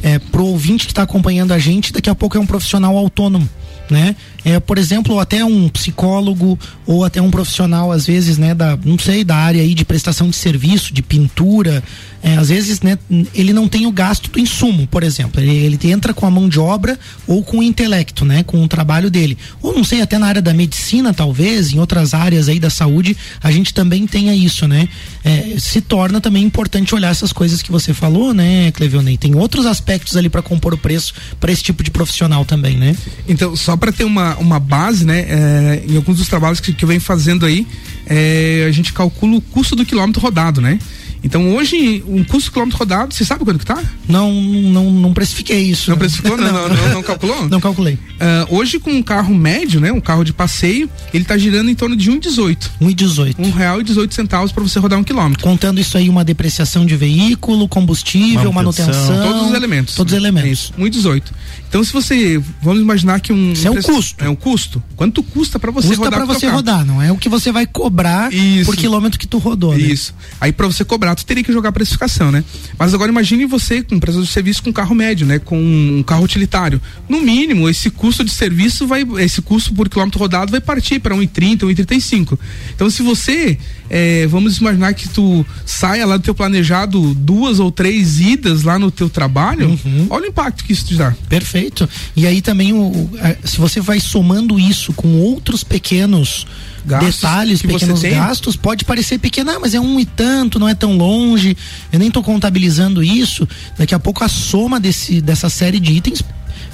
é, 0.03 0.19
pro 0.19 0.45
ouvinte 0.45 0.87
que 0.87 0.93
está 0.93 1.03
acompanhando 1.03 1.53
a 1.53 1.59
gente, 1.59 1.93
daqui 1.93 2.11
a 2.11 2.15
pouco 2.15 2.37
é 2.37 2.41
um 2.41 2.47
profissional 2.47 2.95
autônomo 2.97 3.49
né? 3.91 4.17
É, 4.47 4.61
por 4.61 4.79
exemplo, 4.79 5.19
até 5.19 5.45
um 5.45 5.69
psicólogo 5.69 6.57
ou 6.87 7.05
até 7.05 7.21
um 7.21 7.33
profissional, 7.33 7.91
às 7.91 8.07
vezes, 8.07 8.39
né, 8.39 8.55
da, 8.55 8.79
não 8.85 8.97
sei, 8.97 9.25
da 9.25 9.35
área 9.35 9.61
aí 9.61 9.75
de 9.75 9.85
prestação 9.85 10.31
de 10.31 10.37
serviço, 10.37 10.95
de 10.95 11.03
pintura, 11.03 11.83
é, 12.23 12.37
às 12.37 12.49
vezes, 12.49 12.81
né, 12.81 12.97
ele 13.35 13.53
não 13.53 13.67
tem 13.67 13.87
o 13.87 13.91
gasto 13.91 14.31
do 14.31 14.39
insumo, 14.39 14.87
por 14.87 15.03
exemplo. 15.03 15.41
Ele, 15.41 15.51
ele 15.51 15.91
entra 15.91 16.15
com 16.15 16.27
a 16.27 16.31
mão 16.31 16.49
de 16.49 16.61
obra 16.61 16.97
ou 17.27 17.43
com 17.43 17.59
o 17.59 17.63
intelecto, 17.63 18.25
né, 18.25 18.45
com 18.45 18.63
o 18.63 18.69
trabalho 18.69 19.11
dele. 19.11 19.37
Ou 19.61 19.75
não 19.75 19.83
sei, 19.83 20.01
até 20.01 20.17
na 20.17 20.29
área 20.29 20.41
da 20.41 20.55
medicina, 20.55 21.13
talvez, 21.13 21.73
em 21.73 21.81
outras 21.81 22.15
áreas 22.15 22.49
aí 22.49 22.61
da 22.61 22.71
saúde, 22.71 23.17
a 23.43 23.51
gente 23.51 23.75
também 23.75 24.07
tenha 24.07 24.33
isso, 24.33 24.69
né? 24.69 24.89
É, 25.25 25.57
se 25.59 25.81
torna 25.81 26.21
também 26.21 26.45
importante 26.45 26.95
olhar 26.95 27.11
essas 27.11 27.33
coisas 27.33 27.63
que 27.63 27.73
você 27.73 27.93
falou, 27.93 28.33
né, 28.33 28.71
Clevionei? 28.71 29.17
Tem 29.17 29.35
outros 29.35 29.67
aspectos 29.67 30.17
ali 30.17 30.29
para 30.29 30.41
compor 30.41 30.73
o 30.73 30.79
preço 30.79 31.15
para 31.41 31.51
esse 31.51 31.65
tipo 31.65 31.83
de 31.83 31.91
profissional 31.91 32.45
também, 32.45 32.77
né? 32.77 32.97
Então, 33.29 33.57
só 33.57 33.77
para 33.77 33.91
ter 33.91 34.05
uma, 34.05 34.36
uma 34.38 34.59
base, 34.59 35.05
né, 35.05 35.27
é, 35.29 35.85
em 35.88 35.96
alguns 35.96 36.18
dos 36.18 36.29
trabalhos 36.29 36.61
que, 36.61 36.72
que 36.72 36.85
eu 36.85 36.88
venho 36.88 37.01
fazendo 37.01 37.46
aí, 37.46 37.66
é, 38.07 38.64
a 38.68 38.72
gente 38.72 38.92
calcula 38.92 39.37
o 39.37 39.40
custo 39.40 39.75
do 39.75 39.85
quilômetro 39.85 40.20
rodado, 40.20 40.61
né? 40.61 40.79
Então 41.27 41.57
hoje, 41.57 42.05
um 42.07 42.23
custo 42.23 42.53
quilômetro 42.53 42.79
rodado, 42.79 43.12
você 43.12 43.25
sabe 43.25 43.45
quanto 43.45 43.59
que 43.59 43.67
tá? 43.67 43.83
Não, 44.09 44.33
não, 44.33 44.93
não 44.93 45.12
precifiquei 45.12 45.61
isso. 45.61 45.91
Não 45.91 45.99
precificou? 45.99 46.37
Não, 46.37 46.53
não, 46.53 46.69
não, 46.69 46.89
não 46.95 47.03
calculou? 47.05 47.49
Não 47.49 47.61
calculei. 47.61 47.95
Uh, 47.95 48.55
hoje 48.57 48.79
com 48.79 48.93
um 48.93 49.03
carro 49.03 49.35
médio, 49.35 49.81
né? 49.81 49.91
Um 49.91 50.01
carro 50.01 50.23
de 50.23 50.33
passeio, 50.33 50.89
ele 51.12 51.25
tá 51.25 51.37
girando 51.37 51.69
em 51.69 51.75
torno 51.75 51.97
de 51.97 52.12
1,18. 52.12 52.71
1,18. 52.81 53.35
Um 53.41 53.51
real 53.51 53.81
e 53.81 53.85
18 53.85 54.15
centavos 54.15 54.53
para 54.53 54.62
você 54.62 54.79
rodar 54.79 55.01
um 55.01 55.03
quilômetro. 55.03 55.43
Contando 55.43 55.81
isso 55.81 55.99
aí, 55.99 56.09
uma 56.09 56.25
depreciação 56.25 56.87
de 56.87 56.95
veículo, 56.95 57.67
combustível, 57.69 58.53
manutenção. 58.53 58.95
manutenção 58.95 59.33
todos 59.33 59.49
os 59.49 59.55
elementos. 59.55 59.95
Todos 59.97 60.12
os 60.12 60.17
elementos. 60.17 60.49
É 60.49 60.53
isso, 60.53 60.73
1,18. 60.79 61.23
Então 61.69 61.83
se 61.83 61.93
você, 61.93 62.41
vamos 62.62 62.81
imaginar 62.81 63.19
que 63.19 63.33
um... 63.33 63.53
Isso 63.53 63.67
é 63.67 63.71
um 63.73 63.83
custo. 63.83 64.25
É 64.25 64.29
um 64.29 64.37
custo. 64.37 64.83
Quanto 64.95 65.25
custa 65.25 65.59
para 65.59 65.73
você 65.73 65.89
custa 65.89 66.05
rodar? 66.05 66.21
Custa 66.21 66.39
para 66.39 66.49
você 66.49 66.55
rodar, 66.55 66.87
não 66.87 67.03
é 67.03 67.11
o 67.11 67.17
que 67.17 67.29
você 67.29 67.51
vai 67.51 67.67
cobrar 67.67 68.33
isso. 68.33 68.67
por 68.67 68.77
quilômetro 68.77 69.19
que 69.19 69.27
tu 69.27 69.39
rodou, 69.39 69.75
né? 69.75 69.81
Isso. 69.81 70.15
Aí 70.41 70.53
para 70.53 70.69
você 70.69 70.85
cobrar 70.85 71.15
fato 71.16 71.24
teria 71.24 71.42
que 71.42 71.52
jogar 71.52 71.72
precificação, 71.72 72.31
né? 72.31 72.44
Mas 72.79 72.92
agora 72.92 73.11
imagine 73.11 73.46
você 73.46 73.83
com 73.83 73.94
empresa 73.94 74.20
de 74.20 74.26
serviço 74.26 74.62
com 74.62 74.72
carro 74.72 74.94
médio, 74.94 75.26
né? 75.26 75.38
Com 75.38 75.59
um 75.59 76.02
carro 76.02 76.24
utilitário. 76.24 76.81
No 77.09 77.22
mínimo, 77.22 77.68
esse 77.68 77.90
custo 77.90 78.22
de 78.22 78.31
serviço 78.31 78.87
vai, 78.87 79.05
esse 79.18 79.40
custo 79.40 79.72
por 79.72 79.88
quilômetro 79.88 80.18
rodado 80.20 80.50
vai 80.50 80.61
partir 80.61 80.98
para 80.98 81.14
1,30, 81.14 81.61
1,35. 81.61 82.38
Então, 82.74 82.90
se 82.90 83.02
você, 83.02 83.59
é, 83.88 84.26
vamos 84.26 84.59
imaginar 84.59 84.92
que 84.92 85.09
tu 85.09 85.46
saia 85.64 86.05
lá 86.05 86.16
do 86.16 86.22
teu 86.22 86.35
planejado 86.35 87.14
duas 87.14 87.59
ou 87.59 87.70
três 87.70 88.20
idas 88.20 88.62
lá 88.62 88.79
no 88.79 88.90
teu 88.90 89.09
trabalho, 89.09 89.70
uhum. 89.85 90.07
olha 90.11 90.26
o 90.26 90.29
impacto 90.29 90.64
que 90.64 90.72
isso 90.72 90.87
te 90.87 90.96
dá. 90.96 91.14
Perfeito. 91.29 91.88
E 92.14 92.26
aí 92.26 92.42
também, 92.42 92.72
o, 92.72 93.11
se 93.44 93.59
você 93.59 93.81
vai 93.81 94.00
somando 94.00 94.59
isso 94.59 94.92
com 94.92 95.18
outros 95.20 95.64
pequenos 95.64 96.46
gastos 96.87 97.16
detalhes, 97.16 97.62
pequenos 97.62 98.03
gastos, 98.03 98.57
pode 98.57 98.85
parecer 98.85 99.18
pequeno, 99.18 99.51
ah, 99.51 99.59
mas 99.61 99.75
é 99.75 99.81
um 99.81 99.99
e 99.99 100.05
tanto, 100.05 100.59
não 100.59 100.68
é 100.68 100.75
tão 100.75 100.96
longe, 100.96 101.57
eu 101.92 101.99
nem 101.99 102.09
estou 102.09 102.22
contabilizando 102.22 103.03
isso. 103.03 103.46
Daqui 103.77 103.94
a 103.94 103.99
pouco 103.99 104.25
a 104.25 104.29
soma 104.29 104.79
desse, 104.79 105.20
dessa 105.20 105.49
série 105.49 105.81
de 105.81 105.92
itens 105.92 106.22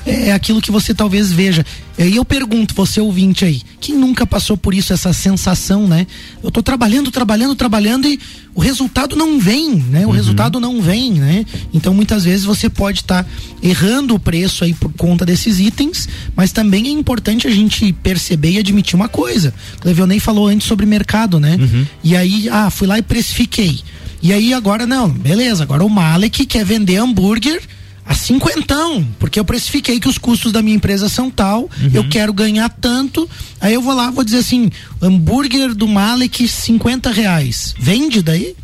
é 0.05 0.33
aquilo 0.33 0.61
que 0.61 0.71
você 0.71 0.93
talvez 0.93 1.31
veja. 1.33 1.65
E 1.99 2.03
aí 2.03 2.17
eu 2.17 2.25
pergunto, 2.25 2.75
você 2.75 3.01
ouvinte 3.01 3.45
aí, 3.45 3.63
quem 3.81 3.95
nunca 3.97 4.27
passou 4.27 4.57
por 4.57 4.75
isso, 4.75 4.93
essa 4.93 5.13
sensação, 5.13 5.87
né? 5.87 6.07
Eu 6.43 6.51
tô 6.51 6.63
trabalhando, 6.63 7.11
trabalhando, 7.11 7.55
trabalhando 7.55 8.09
e 8.09 8.19
o 8.55 8.61
resultado 8.61 9.15
não 9.15 9.39
vem, 9.39 9.75
né? 9.75 10.05
O 10.05 10.09
uhum. 10.09 10.15
resultado 10.15 10.59
não 10.59 10.81
vem, 10.81 11.13
né? 11.13 11.45
Então 11.73 11.95
muitas 11.95 12.25
vezes 12.25 12.45
você 12.45 12.69
pode 12.69 13.01
estar 13.01 13.25
tá 13.25 13.31
errando 13.63 14.15
o 14.15 14.19
preço 14.19 14.65
aí 14.65 14.75
por 14.75 14.93
conta 14.95 15.25
desses 15.25 15.61
itens, 15.61 16.09
mas 16.35 16.51
também 16.51 16.87
é 16.87 16.91
importante 16.91 17.47
a 17.47 17.51
gente 17.51 17.93
perceber 17.93 18.53
e 18.53 18.59
admitir 18.59 18.97
uma 18.97 19.09
coisa. 19.09 19.55
O 19.85 19.87
Levionei 19.87 20.19
falou 20.19 20.49
antes 20.49 20.67
sobre 20.67 20.87
mercado, 20.87 21.39
né? 21.39 21.57
Uhum. 21.61 21.87
E 22.03 22.17
aí, 22.17 22.49
ah, 22.49 22.71
fui 22.71 22.89
lá 22.89 22.99
e 22.99 23.03
precifiquei. 23.03 23.81
E 24.23 24.33
aí 24.33 24.55
agora 24.55 24.87
não, 24.87 25.09
beleza, 25.09 25.63
agora 25.63 25.85
o 25.85 25.91
Malek 25.91 26.47
quer 26.47 26.65
vender 26.65 26.97
hambúrguer 26.97 27.61
a 28.05 28.15
cinquentão, 28.15 29.07
porque 29.19 29.39
eu 29.39 29.45
precifiquei 29.45 30.01
que 30.01 30.09
os 30.09 30.19
custos 30.19 30.53
da 30.53 30.61
minha 30.61 30.77
empresa 30.77 31.09
são 31.09 31.31
tal, 31.31 31.63
uhum. 31.63 31.91
eu 31.93 32.09
quero 32.09 32.33
ganhar 32.33 32.69
tanto, 32.69 33.29
aí 33.61 33.75
eu 33.75 33.83
vou 33.83 33.95
lá, 33.95 34.11
vou 34.11 34.25
dizer 34.25 34.39
assim, 34.39 34.71
hambúrguer 35.01 35.75
do 35.75 35.87
Malek, 35.87 36.47
50 36.49 37.11
reais. 37.11 37.75
Vende 37.79 38.23
daí? 38.23 38.57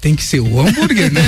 Tem 0.00 0.14
que 0.14 0.22
ser 0.22 0.40
o 0.40 0.60
hambúrguer, 0.60 1.12
né? 1.12 1.20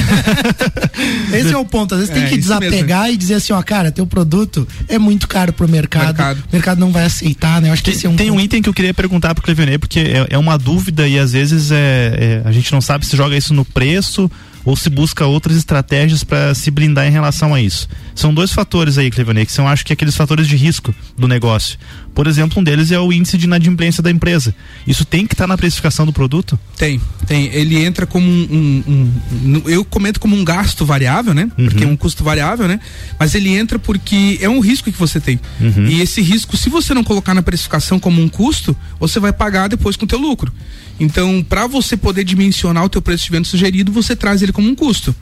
Esse 1.32 1.52
é 1.52 1.58
o 1.58 1.64
ponto. 1.64 1.94
Às 1.94 2.00
vezes 2.00 2.14
é, 2.14 2.20
tem 2.20 2.28
que 2.28 2.36
desapegar 2.36 3.10
e 3.10 3.16
dizer 3.16 3.34
assim, 3.34 3.52
ó, 3.52 3.60
cara, 3.60 3.90
teu 3.90 4.06
produto 4.06 4.68
é 4.86 4.98
muito 4.98 5.26
caro 5.26 5.52
pro 5.52 5.66
mercado. 5.66 6.06
mercado. 6.06 6.38
O 6.38 6.52
mercado 6.52 6.78
não 6.78 6.92
vai 6.92 7.04
aceitar, 7.04 7.60
né? 7.60 7.70
Eu 7.70 7.72
acho 7.72 7.82
que 7.82 7.90
tem, 7.90 7.96
esse 7.96 8.06
é 8.06 8.10
um 8.10 8.14
Tem 8.14 8.28
ponto. 8.28 8.38
um 8.38 8.40
item 8.40 8.62
que 8.62 8.68
eu 8.68 8.74
queria 8.74 8.94
perguntar 8.94 9.34
pro 9.34 9.42
Clevenei, 9.42 9.78
porque 9.78 9.98
é, 9.98 10.26
é, 10.30 10.38
uma 10.38 10.56
dúvida 10.56 11.08
e 11.08 11.18
às 11.18 11.32
vezes 11.32 11.72
é, 11.72 12.42
é, 12.44 12.48
a 12.48 12.52
gente 12.52 12.70
não 12.70 12.80
sabe 12.80 13.04
se 13.04 13.16
joga 13.16 13.36
isso 13.36 13.52
no 13.52 13.64
preço 13.64 14.30
ou 14.68 14.76
se 14.76 14.90
busca 14.90 15.24
outras 15.24 15.56
estratégias 15.56 16.22
para 16.22 16.54
se 16.54 16.70
blindar 16.70 17.06
em 17.06 17.10
relação 17.10 17.54
a 17.54 17.60
isso. 17.60 17.88
São 18.14 18.34
dois 18.34 18.52
fatores 18.52 18.98
aí, 18.98 19.10
Clevanei, 19.10 19.46
que 19.46 19.52
são 19.52 19.66
acho 19.66 19.82
que 19.82 19.94
aqueles 19.94 20.14
fatores 20.14 20.46
de 20.46 20.56
risco 20.56 20.94
do 21.16 21.26
negócio. 21.26 21.78
Por 22.14 22.26
exemplo, 22.26 22.60
um 22.60 22.64
deles 22.64 22.90
é 22.90 22.98
o 22.98 23.12
índice 23.12 23.38
de 23.38 23.44
inadimplência 23.46 24.02
da 24.02 24.10
empresa. 24.10 24.54
Isso 24.86 25.04
tem 25.04 25.26
que 25.26 25.34
estar 25.34 25.44
tá 25.44 25.48
na 25.48 25.56
precificação 25.56 26.04
do 26.04 26.12
produto? 26.12 26.58
Tem, 26.76 27.00
tem. 27.26 27.46
Ele 27.52 27.78
entra 27.78 28.06
como 28.06 28.28
um, 28.28 28.82
um, 28.86 29.12
um 29.44 29.62
eu 29.66 29.84
comento 29.84 30.18
como 30.18 30.36
um 30.36 30.44
gasto 30.44 30.84
variável, 30.84 31.32
né? 31.32 31.50
Uhum. 31.56 31.66
Porque 31.66 31.84
é 31.84 31.86
um 31.86 31.96
custo 31.96 32.24
variável, 32.24 32.66
né? 32.66 32.80
Mas 33.18 33.34
ele 33.34 33.50
entra 33.50 33.78
porque 33.78 34.38
é 34.40 34.48
um 34.48 34.60
risco 34.60 34.90
que 34.90 34.98
você 34.98 35.20
tem. 35.20 35.38
Uhum. 35.60 35.86
E 35.86 36.00
esse 36.00 36.20
risco, 36.20 36.56
se 36.56 36.68
você 36.68 36.92
não 36.92 37.04
colocar 37.04 37.34
na 37.34 37.42
precificação 37.42 38.00
como 38.00 38.20
um 38.20 38.28
custo, 38.28 38.76
você 38.98 39.20
vai 39.20 39.32
pagar 39.32 39.68
depois 39.68 39.96
com 39.96 40.04
o 40.04 40.08
teu 40.08 40.18
lucro. 40.18 40.52
Então, 41.00 41.44
para 41.48 41.66
você 41.66 41.96
poder 41.96 42.24
dimensionar 42.24 42.84
o 42.84 42.88
teu 42.88 43.00
preço 43.00 43.24
de 43.24 43.30
venda 43.30 43.44
sugerido, 43.44 43.92
você 43.92 44.16
traz 44.16 44.42
ele 44.42 44.52
como 44.52 44.68
um 44.68 44.74
custo. 44.74 45.14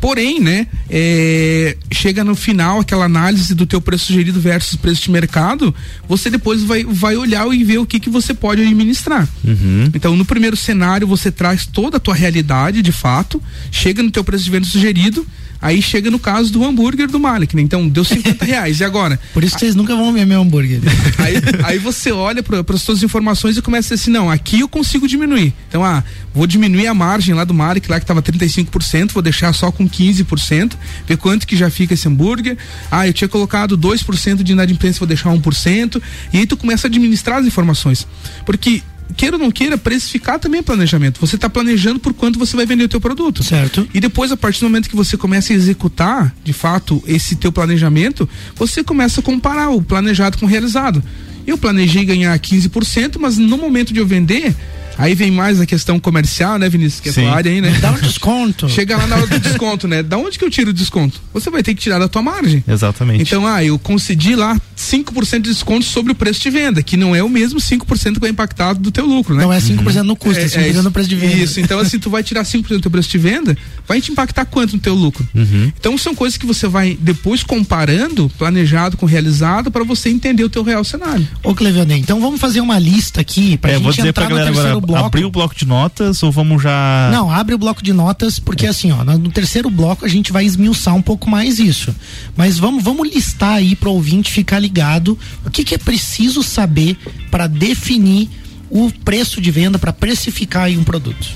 Porém, 0.00 0.40
né, 0.40 0.68
é, 0.88 1.76
chega 1.90 2.22
no 2.22 2.36
final 2.36 2.80
aquela 2.80 3.04
análise 3.04 3.54
do 3.54 3.66
teu 3.66 3.80
preço 3.80 4.06
sugerido 4.06 4.40
versus 4.40 4.76
preço 4.76 5.02
de 5.02 5.10
mercado, 5.10 5.74
você 6.08 6.30
depois 6.30 6.43
vai, 6.64 6.84
vai 6.84 7.16
olhar 7.16 7.46
e 7.52 7.64
ver 7.64 7.78
o 7.78 7.86
que 7.86 7.98
que 7.98 8.10
você 8.10 8.34
pode 8.34 8.62
administrar. 8.62 9.28
Uhum. 9.44 9.90
Então, 9.94 10.16
no 10.16 10.24
primeiro 10.24 10.56
cenário, 10.56 11.06
você 11.06 11.30
traz 11.30 11.66
toda 11.66 11.96
a 11.96 12.00
tua 12.00 12.14
realidade, 12.14 12.82
de 12.82 12.92
fato, 12.92 13.42
chega 13.70 14.02
no 14.02 14.10
teu 14.10 14.22
preço 14.22 14.44
de 14.44 14.50
venda 14.50 14.66
sugerido, 14.66 15.26
Aí 15.64 15.80
chega 15.80 16.10
no 16.10 16.18
caso 16.18 16.52
do 16.52 16.62
hambúrguer 16.62 17.08
do 17.08 17.18
Malik, 17.18 17.56
né? 17.56 17.62
Então 17.62 17.88
deu 17.88 18.04
50 18.04 18.44
reais. 18.44 18.80
E 18.80 18.84
agora? 18.84 19.18
Por 19.32 19.42
isso 19.42 19.58
vocês 19.58 19.74
nunca 19.74 19.96
vão 19.96 20.12
ver 20.12 20.26
meu 20.26 20.42
hambúrguer. 20.42 20.80
Aí, 21.16 21.36
aí 21.64 21.78
você 21.78 22.12
olha 22.12 22.42
para 22.42 22.62
as 22.74 22.82
suas 22.82 23.02
informações 23.02 23.56
e 23.56 23.62
começa 23.62 23.94
a 23.94 23.96
dizer 23.96 24.02
assim: 24.02 24.10
não, 24.10 24.30
aqui 24.30 24.60
eu 24.60 24.68
consigo 24.68 25.08
diminuir. 25.08 25.54
Então, 25.68 25.82
ah, 25.82 26.04
vou 26.34 26.46
diminuir 26.46 26.86
a 26.86 26.92
margem 26.92 27.34
lá 27.34 27.44
do 27.44 27.54
Malik, 27.54 27.90
lá 27.90 27.98
que 27.98 28.04
estava 28.04 28.20
35%, 28.20 29.12
vou 29.12 29.22
deixar 29.22 29.54
só 29.54 29.72
com 29.72 29.88
15%, 29.88 30.74
ver 31.06 31.16
quanto 31.16 31.46
que 31.46 31.56
já 31.56 31.70
fica 31.70 31.94
esse 31.94 32.06
hambúrguer. 32.06 32.58
Ah, 32.90 33.06
eu 33.06 33.14
tinha 33.14 33.28
colocado 33.28 33.78
2% 33.78 34.42
de 34.42 34.52
inadimplência, 34.52 34.98
vou 34.98 35.08
deixar 35.08 35.30
1%. 35.30 36.02
E 36.30 36.38
aí 36.38 36.46
tu 36.46 36.58
começa 36.58 36.86
a 36.86 36.88
administrar 36.88 37.38
as 37.38 37.46
informações. 37.46 38.06
Porque 38.44 38.82
queira 39.16 39.36
ou 39.36 39.42
não 39.42 39.50
queira, 39.50 39.76
precificar 39.76 40.38
também 40.38 40.60
é 40.60 40.62
planejamento. 40.62 41.20
Você 41.20 41.36
está 41.36 41.48
planejando 41.48 41.98
por 41.98 42.12
quanto 42.14 42.38
você 42.38 42.56
vai 42.56 42.66
vender 42.66 42.84
o 42.84 42.88
teu 42.88 43.00
produto. 43.00 43.42
Certo. 43.42 43.86
E 43.92 44.00
depois, 44.00 44.32
a 44.32 44.36
partir 44.36 44.60
do 44.60 44.64
momento 44.64 44.88
que 44.88 44.96
você 44.96 45.16
começa 45.16 45.52
a 45.52 45.56
executar, 45.56 46.34
de 46.42 46.52
fato, 46.52 47.02
esse 47.06 47.36
teu 47.36 47.52
planejamento, 47.52 48.28
você 48.56 48.82
começa 48.82 49.20
a 49.20 49.22
comparar 49.22 49.70
o 49.70 49.82
planejado 49.82 50.38
com 50.38 50.46
o 50.46 50.48
realizado. 50.48 51.02
Eu 51.46 51.58
planejei 51.58 52.04
ganhar 52.04 52.38
15%, 52.38 53.18
mas 53.20 53.36
no 53.36 53.58
momento 53.58 53.92
de 53.92 54.00
eu 54.00 54.06
vender, 54.06 54.54
Aí 54.96 55.14
vem 55.14 55.30
mais 55.30 55.60
a 55.60 55.66
questão 55.66 55.98
comercial, 55.98 56.58
né, 56.58 56.68
Vinícius? 56.68 57.00
Que 57.00 57.08
é 57.08 57.12
Sim. 57.12 57.26
área 57.26 57.50
aí, 57.50 57.60
né? 57.60 57.76
Dá 57.80 57.90
um 57.90 57.98
desconto. 58.00 58.68
Chega 58.68 58.96
lá 58.96 59.06
na 59.06 59.16
hora 59.16 59.26
do 59.26 59.38
desconto, 59.40 59.88
né? 59.88 60.02
Da 60.02 60.16
onde 60.16 60.38
que 60.38 60.44
eu 60.44 60.50
tiro 60.50 60.70
o 60.70 60.72
desconto? 60.72 61.20
Você 61.32 61.50
vai 61.50 61.62
ter 61.62 61.74
que 61.74 61.80
tirar 61.80 61.98
da 61.98 62.08
tua 62.08 62.22
margem. 62.22 62.62
Exatamente. 62.66 63.22
Então, 63.22 63.46
ah, 63.46 63.64
eu 63.64 63.78
concedi 63.78 64.36
lá 64.36 64.56
5% 64.76 65.42
de 65.42 65.50
desconto 65.50 65.84
sobre 65.84 66.12
o 66.12 66.14
preço 66.14 66.40
de 66.40 66.50
venda, 66.50 66.82
que 66.82 66.96
não 66.96 67.14
é 67.14 67.22
o 67.22 67.28
mesmo 67.28 67.60
5% 67.60 68.14
que 68.14 68.20
vai 68.20 68.30
impactado 68.30 68.80
do 68.80 68.90
teu 68.90 69.06
lucro, 69.06 69.34
né? 69.34 69.42
Não 69.42 69.52
é 69.52 69.58
5% 69.58 70.02
no 70.02 70.16
custo, 70.16 70.40
é, 70.40 70.44
é 70.44 70.72
5% 70.72 70.82
no 70.82 70.90
preço 70.90 71.08
de 71.08 71.16
venda. 71.16 71.34
Isso, 71.34 71.60
então 71.60 71.78
assim, 71.78 71.98
tu 71.98 72.10
vai 72.10 72.22
tirar 72.22 72.42
5% 72.44 72.68
do 72.68 72.80
teu 72.80 72.90
preço 72.90 73.08
de 73.08 73.18
venda, 73.18 73.56
vai 73.86 74.00
te 74.00 74.10
impactar 74.10 74.44
quanto 74.44 74.74
no 74.74 74.80
teu 74.80 74.94
lucro? 74.94 75.26
Uhum. 75.34 75.72
Então 75.78 75.96
são 75.96 76.14
coisas 76.14 76.36
que 76.36 76.46
você 76.46 76.66
vai 76.66 76.96
depois 77.00 77.42
comparando, 77.42 78.30
planejado 78.38 78.96
com 78.96 79.06
realizado, 79.06 79.70
para 79.70 79.84
você 79.84 80.08
entender 80.08 80.44
o 80.44 80.48
teu 80.48 80.62
real 80.62 80.84
cenário. 80.84 81.26
Ô 81.42 81.54
Clevelandê, 81.54 81.96
então 81.96 82.20
vamos 82.20 82.40
fazer 82.40 82.60
uma 82.60 82.78
lista 82.78 83.20
aqui 83.20 83.56
pra 83.56 83.70
é, 83.70 83.74
gente 83.74 83.84
vou 83.84 83.92
dizer 83.92 84.08
entrar 84.08 84.26
pra 84.26 84.36
galera 84.36 84.50
agora, 84.50 84.80
bloco. 84.80 85.06
Abrir 85.06 85.24
o 85.24 85.30
bloco 85.30 85.54
de 85.54 85.64
notas 85.64 86.22
ou 86.22 86.32
vamos 86.32 86.62
já. 86.62 87.10
Não, 87.12 87.30
abre 87.30 87.54
o 87.54 87.58
bloco 87.58 87.82
de 87.82 87.92
notas, 87.92 88.38
porque 88.38 88.66
assim, 88.66 88.90
ó, 88.92 89.04
no 89.04 89.30
terceiro 89.30 89.70
bloco 89.70 90.04
a 90.04 90.08
gente 90.08 90.32
vai 90.32 90.44
esmiuçar 90.44 90.94
um 90.94 91.02
pouco 91.02 91.28
mais 91.28 91.58
isso. 91.58 91.94
Mas 92.36 92.58
vamos, 92.58 92.82
vamos 92.82 93.08
listar 93.08 93.54
aí 93.54 93.76
para 93.76 93.88
o 93.88 93.92
ouvinte 93.92 94.30
ficar 94.30 94.63
ligado 94.64 95.18
o 95.44 95.50
que, 95.50 95.62
que 95.62 95.74
é 95.74 95.78
preciso 95.78 96.42
saber 96.42 96.96
para 97.30 97.46
definir 97.46 98.30
o 98.70 98.90
preço 99.04 99.40
de 99.40 99.50
venda, 99.50 99.78
para 99.78 99.92
precificar 99.92 100.70
um 100.70 100.82
produto. 100.82 101.28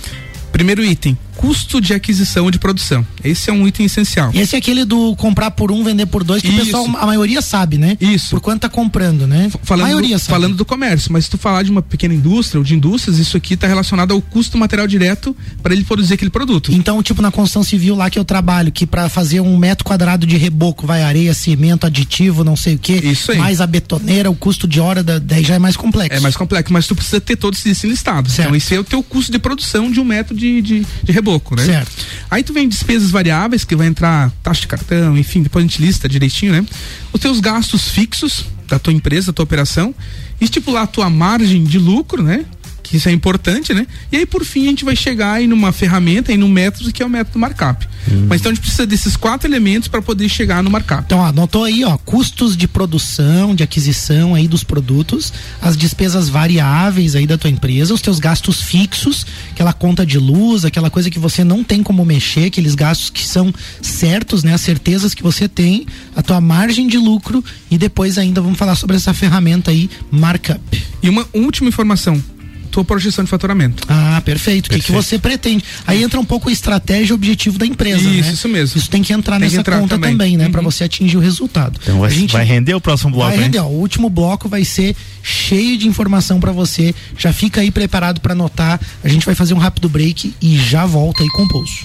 Primeiro 0.50 0.82
item, 0.82 1.16
custo 1.38 1.80
de 1.80 1.94
aquisição 1.94 2.50
de 2.50 2.58
produção. 2.58 3.06
Esse 3.22 3.48
é 3.48 3.52
um 3.52 3.66
item 3.66 3.86
essencial. 3.86 4.30
Esse 4.34 4.56
é 4.56 4.58
aquele 4.58 4.84
do 4.84 5.14
comprar 5.14 5.52
por 5.52 5.70
um, 5.70 5.84
vender 5.84 6.06
por 6.06 6.24
dois, 6.24 6.42
que 6.42 6.48
Isso. 6.48 6.56
o 6.56 6.64
pessoal, 6.64 6.84
a 6.98 7.06
maioria 7.06 7.40
sabe, 7.40 7.78
né? 7.78 7.96
Isso. 8.00 8.30
Por 8.30 8.40
quanto 8.40 8.62
tá 8.62 8.68
comprando, 8.68 9.24
né? 9.24 9.48
Falando 9.62 9.84
a 9.84 9.88
maioria 9.88 10.16
do, 10.16 10.18
sabe. 10.18 10.30
Falando 10.30 10.56
do 10.56 10.64
comércio, 10.64 11.12
mas 11.12 11.24
se 11.24 11.30
tu 11.30 11.38
falar 11.38 11.62
de 11.62 11.70
uma 11.70 11.80
pequena 11.80 12.12
indústria 12.12 12.58
ou 12.58 12.64
de 12.64 12.74
indústrias, 12.74 13.18
isso 13.18 13.36
aqui 13.36 13.54
está 13.54 13.68
relacionado 13.68 14.12
ao 14.12 14.20
custo 14.20 14.58
material 14.58 14.88
direto 14.88 15.34
para 15.62 15.72
ele 15.72 15.84
produzir 15.84 16.14
aquele 16.14 16.30
produto. 16.30 16.72
Então, 16.72 17.00
tipo 17.02 17.22
na 17.22 17.30
construção 17.30 17.62
civil 17.62 17.94
lá 17.94 18.10
que 18.10 18.18
eu 18.18 18.24
trabalho, 18.24 18.72
que 18.72 18.84
para 18.84 19.08
fazer 19.08 19.40
um 19.40 19.56
metro 19.56 19.84
quadrado 19.84 20.26
de 20.26 20.36
reboco 20.36 20.86
vai 20.86 21.02
areia, 21.04 21.32
cimento, 21.34 21.86
aditivo, 21.86 22.42
não 22.42 22.56
sei 22.56 22.74
o 22.74 22.78
que, 22.78 22.94
isso 22.94 23.30
aí. 23.30 23.38
mais 23.38 23.60
a 23.60 23.66
betoneira, 23.66 24.28
o 24.28 24.34
custo 24.34 24.66
de 24.66 24.80
hora 24.80 25.04
da, 25.04 25.20
daí 25.20 25.44
já 25.44 25.54
é 25.54 25.58
mais 25.58 25.76
complexo. 25.76 26.16
É 26.16 26.20
mais 26.20 26.36
complexo, 26.36 26.72
mas 26.72 26.86
tu 26.86 26.96
precisa 26.96 27.20
ter 27.20 27.36
todos 27.36 27.64
esses 27.64 27.84
listados. 27.84 28.32
Certo. 28.32 28.48
Então, 28.48 28.56
esse 28.56 28.74
é 28.74 28.80
o 28.80 28.84
teu 28.84 29.02
custo 29.02 29.30
de 29.30 29.38
produção 29.38 29.90
de 29.90 30.00
um 30.00 30.04
metro 30.04 30.34
de, 30.34 30.60
de, 30.60 30.86
de 31.04 31.12
reboco, 31.12 31.27
né? 31.56 31.64
Certo. 31.64 31.90
Aí 32.30 32.42
tu 32.42 32.52
vem 32.52 32.68
despesas 32.68 33.10
variáveis, 33.10 33.64
que 33.64 33.76
vai 33.76 33.86
entrar 33.86 34.30
taxa 34.42 34.62
de 34.62 34.66
cartão, 34.66 35.16
enfim, 35.16 35.42
depois 35.42 35.64
a 35.64 35.68
gente 35.68 35.80
lista 35.82 36.08
direitinho, 36.08 36.52
né? 36.52 36.64
Os 37.12 37.20
teus 37.20 37.40
gastos 37.40 37.88
fixos 37.88 38.44
da 38.66 38.78
tua 38.78 38.92
empresa, 38.92 39.28
da 39.28 39.32
tua 39.32 39.44
operação, 39.44 39.94
estipular 40.40 40.84
a 40.84 40.86
tua 40.86 41.10
margem 41.10 41.64
de 41.64 41.78
lucro, 41.78 42.22
né? 42.22 42.44
Que 42.88 42.96
isso 42.96 43.08
é 43.08 43.12
importante, 43.12 43.74
né? 43.74 43.86
E 44.10 44.16
aí, 44.16 44.26
por 44.26 44.44
fim, 44.44 44.66
a 44.66 44.70
gente 44.70 44.84
vai 44.84 44.96
chegar 44.96 45.34
aí 45.34 45.46
numa 45.46 45.72
ferramenta, 45.72 46.32
aí 46.32 46.38
num 46.38 46.48
método 46.48 46.90
que 46.90 47.02
é 47.02 47.06
o 47.06 47.10
método 47.10 47.38
markup. 47.38 47.86
Hum. 48.10 48.26
Mas 48.28 48.40
então 48.40 48.50
a 48.50 48.54
gente 48.54 48.62
precisa 48.62 48.86
desses 48.86 49.16
quatro 49.16 49.46
elementos 49.46 49.88
para 49.88 50.00
poder 50.00 50.28
chegar 50.28 50.62
no 50.62 50.70
markup. 50.70 51.02
Então, 51.04 51.24
anotou 51.24 51.64
aí, 51.64 51.84
ó, 51.84 51.98
custos 51.98 52.56
de 52.56 52.66
produção, 52.66 53.54
de 53.54 53.62
aquisição 53.62 54.34
aí 54.34 54.48
dos 54.48 54.64
produtos, 54.64 55.32
as 55.60 55.76
despesas 55.76 56.28
variáveis 56.28 57.14
aí 57.14 57.26
da 57.26 57.36
tua 57.36 57.50
empresa, 57.50 57.92
os 57.92 58.00
teus 58.00 58.18
gastos 58.18 58.62
fixos, 58.62 59.26
aquela 59.52 59.72
conta 59.72 60.06
de 60.06 60.18
luz, 60.18 60.64
aquela 60.64 60.88
coisa 60.88 61.10
que 61.10 61.18
você 61.18 61.44
não 61.44 61.62
tem 61.62 61.82
como 61.82 62.04
mexer, 62.04 62.46
aqueles 62.46 62.74
gastos 62.74 63.10
que 63.10 63.26
são 63.26 63.52
certos, 63.82 64.42
né? 64.42 64.54
As 64.54 64.62
certezas 64.62 65.12
que 65.12 65.22
você 65.22 65.46
tem, 65.46 65.86
a 66.16 66.22
tua 66.22 66.40
margem 66.40 66.88
de 66.88 66.96
lucro 66.96 67.44
e 67.70 67.76
depois 67.76 68.16
ainda 68.16 68.40
vamos 68.40 68.58
falar 68.58 68.74
sobre 68.76 68.96
essa 68.96 69.12
ferramenta 69.12 69.70
aí, 69.70 69.90
markup. 70.10 70.60
E 71.02 71.08
uma 71.08 71.26
última 71.34 71.68
informação, 71.68 72.22
tua 72.68 72.84
projeção 72.84 73.24
de 73.24 73.30
faturamento. 73.30 73.82
Ah, 73.88 74.20
perfeito. 74.24 74.66
O 74.66 74.70
que, 74.70 74.80
que 74.80 74.92
você 74.92 75.18
pretende? 75.18 75.64
Aí 75.86 76.02
entra 76.02 76.20
um 76.20 76.24
pouco 76.24 76.48
a 76.48 76.52
estratégia 76.52 77.12
e 77.12 77.14
objetivo 77.14 77.58
da 77.58 77.66
empresa. 77.66 77.98
Isso, 77.98 78.28
né? 78.28 78.32
isso 78.32 78.48
mesmo. 78.48 78.78
Isso 78.78 78.90
tem 78.90 79.02
que 79.02 79.12
entrar 79.12 79.36
tem 79.36 79.44
nessa 79.44 79.56
que 79.56 79.60
entrar 79.60 79.80
conta 79.80 79.96
também, 79.96 80.12
também 80.12 80.36
né? 80.36 80.46
Uhum. 80.46 80.52
Para 80.52 80.62
você 80.62 80.84
atingir 80.84 81.16
o 81.16 81.20
resultado. 81.20 81.78
Então 81.82 82.00
vai, 82.00 82.10
vai 82.10 82.44
render 82.44 82.74
o 82.74 82.80
próximo 82.80 83.12
bloco, 83.12 83.30
Vai 83.30 83.44
render, 83.44 83.58
ó, 83.58 83.66
o 83.66 83.78
último 83.78 84.08
bloco 84.08 84.48
vai 84.48 84.64
ser 84.64 84.94
cheio 85.22 85.76
de 85.78 85.88
informação 85.88 86.40
para 86.40 86.52
você. 86.52 86.94
Já 87.16 87.32
fica 87.32 87.60
aí 87.60 87.70
preparado 87.70 88.20
para 88.20 88.32
anotar. 88.32 88.80
A 89.02 89.08
gente 89.08 89.24
vai 89.26 89.34
fazer 89.34 89.54
um 89.54 89.58
rápido 89.58 89.88
break 89.88 90.34
e 90.40 90.58
já 90.58 90.86
volta 90.86 91.22
aí 91.22 91.28
com 91.30 91.42
o 91.42 91.48
pulso. 91.48 91.84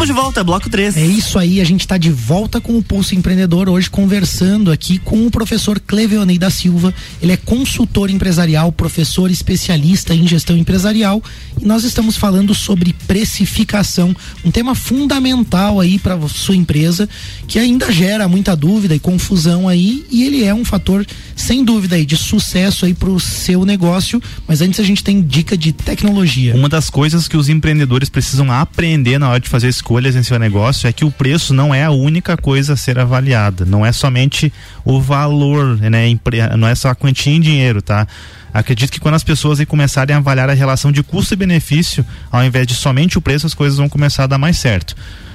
Estamos 0.00 0.16
de 0.16 0.22
volta, 0.22 0.42
bloco 0.42 0.70
3. 0.70 0.96
É 0.96 1.04
isso 1.04 1.38
aí, 1.38 1.60
a 1.60 1.64
gente 1.64 1.82
está 1.82 1.98
de 1.98 2.10
volta 2.10 2.58
com 2.58 2.78
o 2.78 2.82
Pulso 2.82 3.14
Empreendedor, 3.14 3.68
hoje 3.68 3.90
conversando 3.90 4.72
aqui 4.72 4.98
com 4.98 5.26
o 5.26 5.30
professor 5.30 5.78
Cleveonei 5.78 6.38
da 6.38 6.48
Silva. 6.48 6.94
Ele 7.20 7.32
é 7.32 7.36
consultor 7.36 8.08
empresarial, 8.08 8.72
professor 8.72 9.30
especialista 9.30 10.14
em 10.14 10.26
gestão 10.26 10.56
empresarial 10.56 11.22
e 11.60 11.66
nós 11.66 11.84
estamos 11.84 12.16
falando 12.16 12.54
sobre 12.54 12.94
precificação, 13.06 14.16
um 14.42 14.50
tema 14.50 14.74
fundamental 14.74 15.78
aí 15.78 15.98
para 15.98 16.18
sua 16.28 16.56
empresa, 16.56 17.06
que 17.46 17.58
ainda 17.58 17.92
gera 17.92 18.26
muita 18.26 18.56
dúvida 18.56 18.94
e 18.94 18.98
confusão 18.98 19.68
aí, 19.68 20.06
e 20.10 20.24
ele 20.24 20.44
é 20.44 20.54
um 20.54 20.64
fator 20.64 21.06
sem 21.36 21.62
dúvida 21.62 21.96
aí 21.96 22.06
de 22.06 22.16
sucesso 22.16 22.86
aí 22.86 22.94
para 22.94 23.10
o 23.10 23.20
seu 23.20 23.66
negócio. 23.66 24.22
Mas 24.48 24.62
antes 24.62 24.80
a 24.80 24.84
gente 24.84 25.04
tem 25.04 25.20
dica 25.20 25.58
de 25.58 25.72
tecnologia. 25.72 26.54
Uma 26.54 26.70
das 26.70 26.88
coisas 26.88 27.28
que 27.28 27.36
os 27.36 27.50
empreendedores 27.50 28.08
precisam 28.08 28.50
aprender 28.50 29.18
na 29.18 29.28
hora 29.28 29.40
de 29.40 29.48
fazer 29.48 29.68
escolhas 29.90 30.14
em 30.14 30.22
seu 30.22 30.38
negócio 30.38 30.86
é 30.86 30.92
que 30.92 31.04
o 31.04 31.10
preço 31.10 31.52
não 31.52 31.74
é 31.74 31.82
a 31.82 31.90
única 31.90 32.36
coisa 32.36 32.74
a 32.74 32.76
ser 32.76 32.96
avaliada, 32.96 33.64
não 33.64 33.84
é 33.84 33.90
somente 33.90 34.52
o 34.84 35.00
valor, 35.00 35.76
né? 35.78 36.16
Não 36.56 36.68
é 36.68 36.76
só 36.76 36.90
a 36.90 36.94
quantia 36.94 37.34
em 37.34 37.40
dinheiro, 37.40 37.82
tá? 37.82 38.06
Acredito 38.54 38.92
que 38.92 39.00
quando 39.00 39.16
as 39.16 39.24
pessoas 39.24 39.58
começarem 39.64 40.14
a 40.14 40.20
avaliar 40.20 40.48
a 40.48 40.52
relação 40.52 40.92
de 40.92 41.02
custo 41.02 41.34
e 41.34 41.36
benefício, 41.36 42.06
ao 42.30 42.44
invés 42.44 42.68
de 42.68 42.74
somente 42.74 43.18
o 43.18 43.20
preço, 43.20 43.48
as 43.48 43.54
coisas 43.54 43.78
vão 43.78 43.88
começar 43.88 44.24
a 44.24 44.26
dar 44.28 44.38
mais 44.38 44.58
certo. 44.58 44.94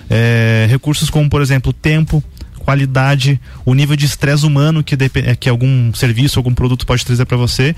É, 0.10 0.68
recursos 0.70 1.10
como, 1.10 1.30
por 1.30 1.42
exemplo, 1.42 1.74
tempo, 1.74 2.24
qualidade, 2.60 3.42
o 3.66 3.74
nível 3.74 3.98
de 3.98 4.06
estresse 4.06 4.46
humano 4.46 4.82
que, 4.86 4.96
que 5.38 5.50
algum 5.50 5.94
serviço, 5.94 6.40
algum 6.40 6.54
produto 6.54 6.86
pode 6.86 7.06
trazer 7.06 7.26
para 7.26 7.36
você. 7.36 7.76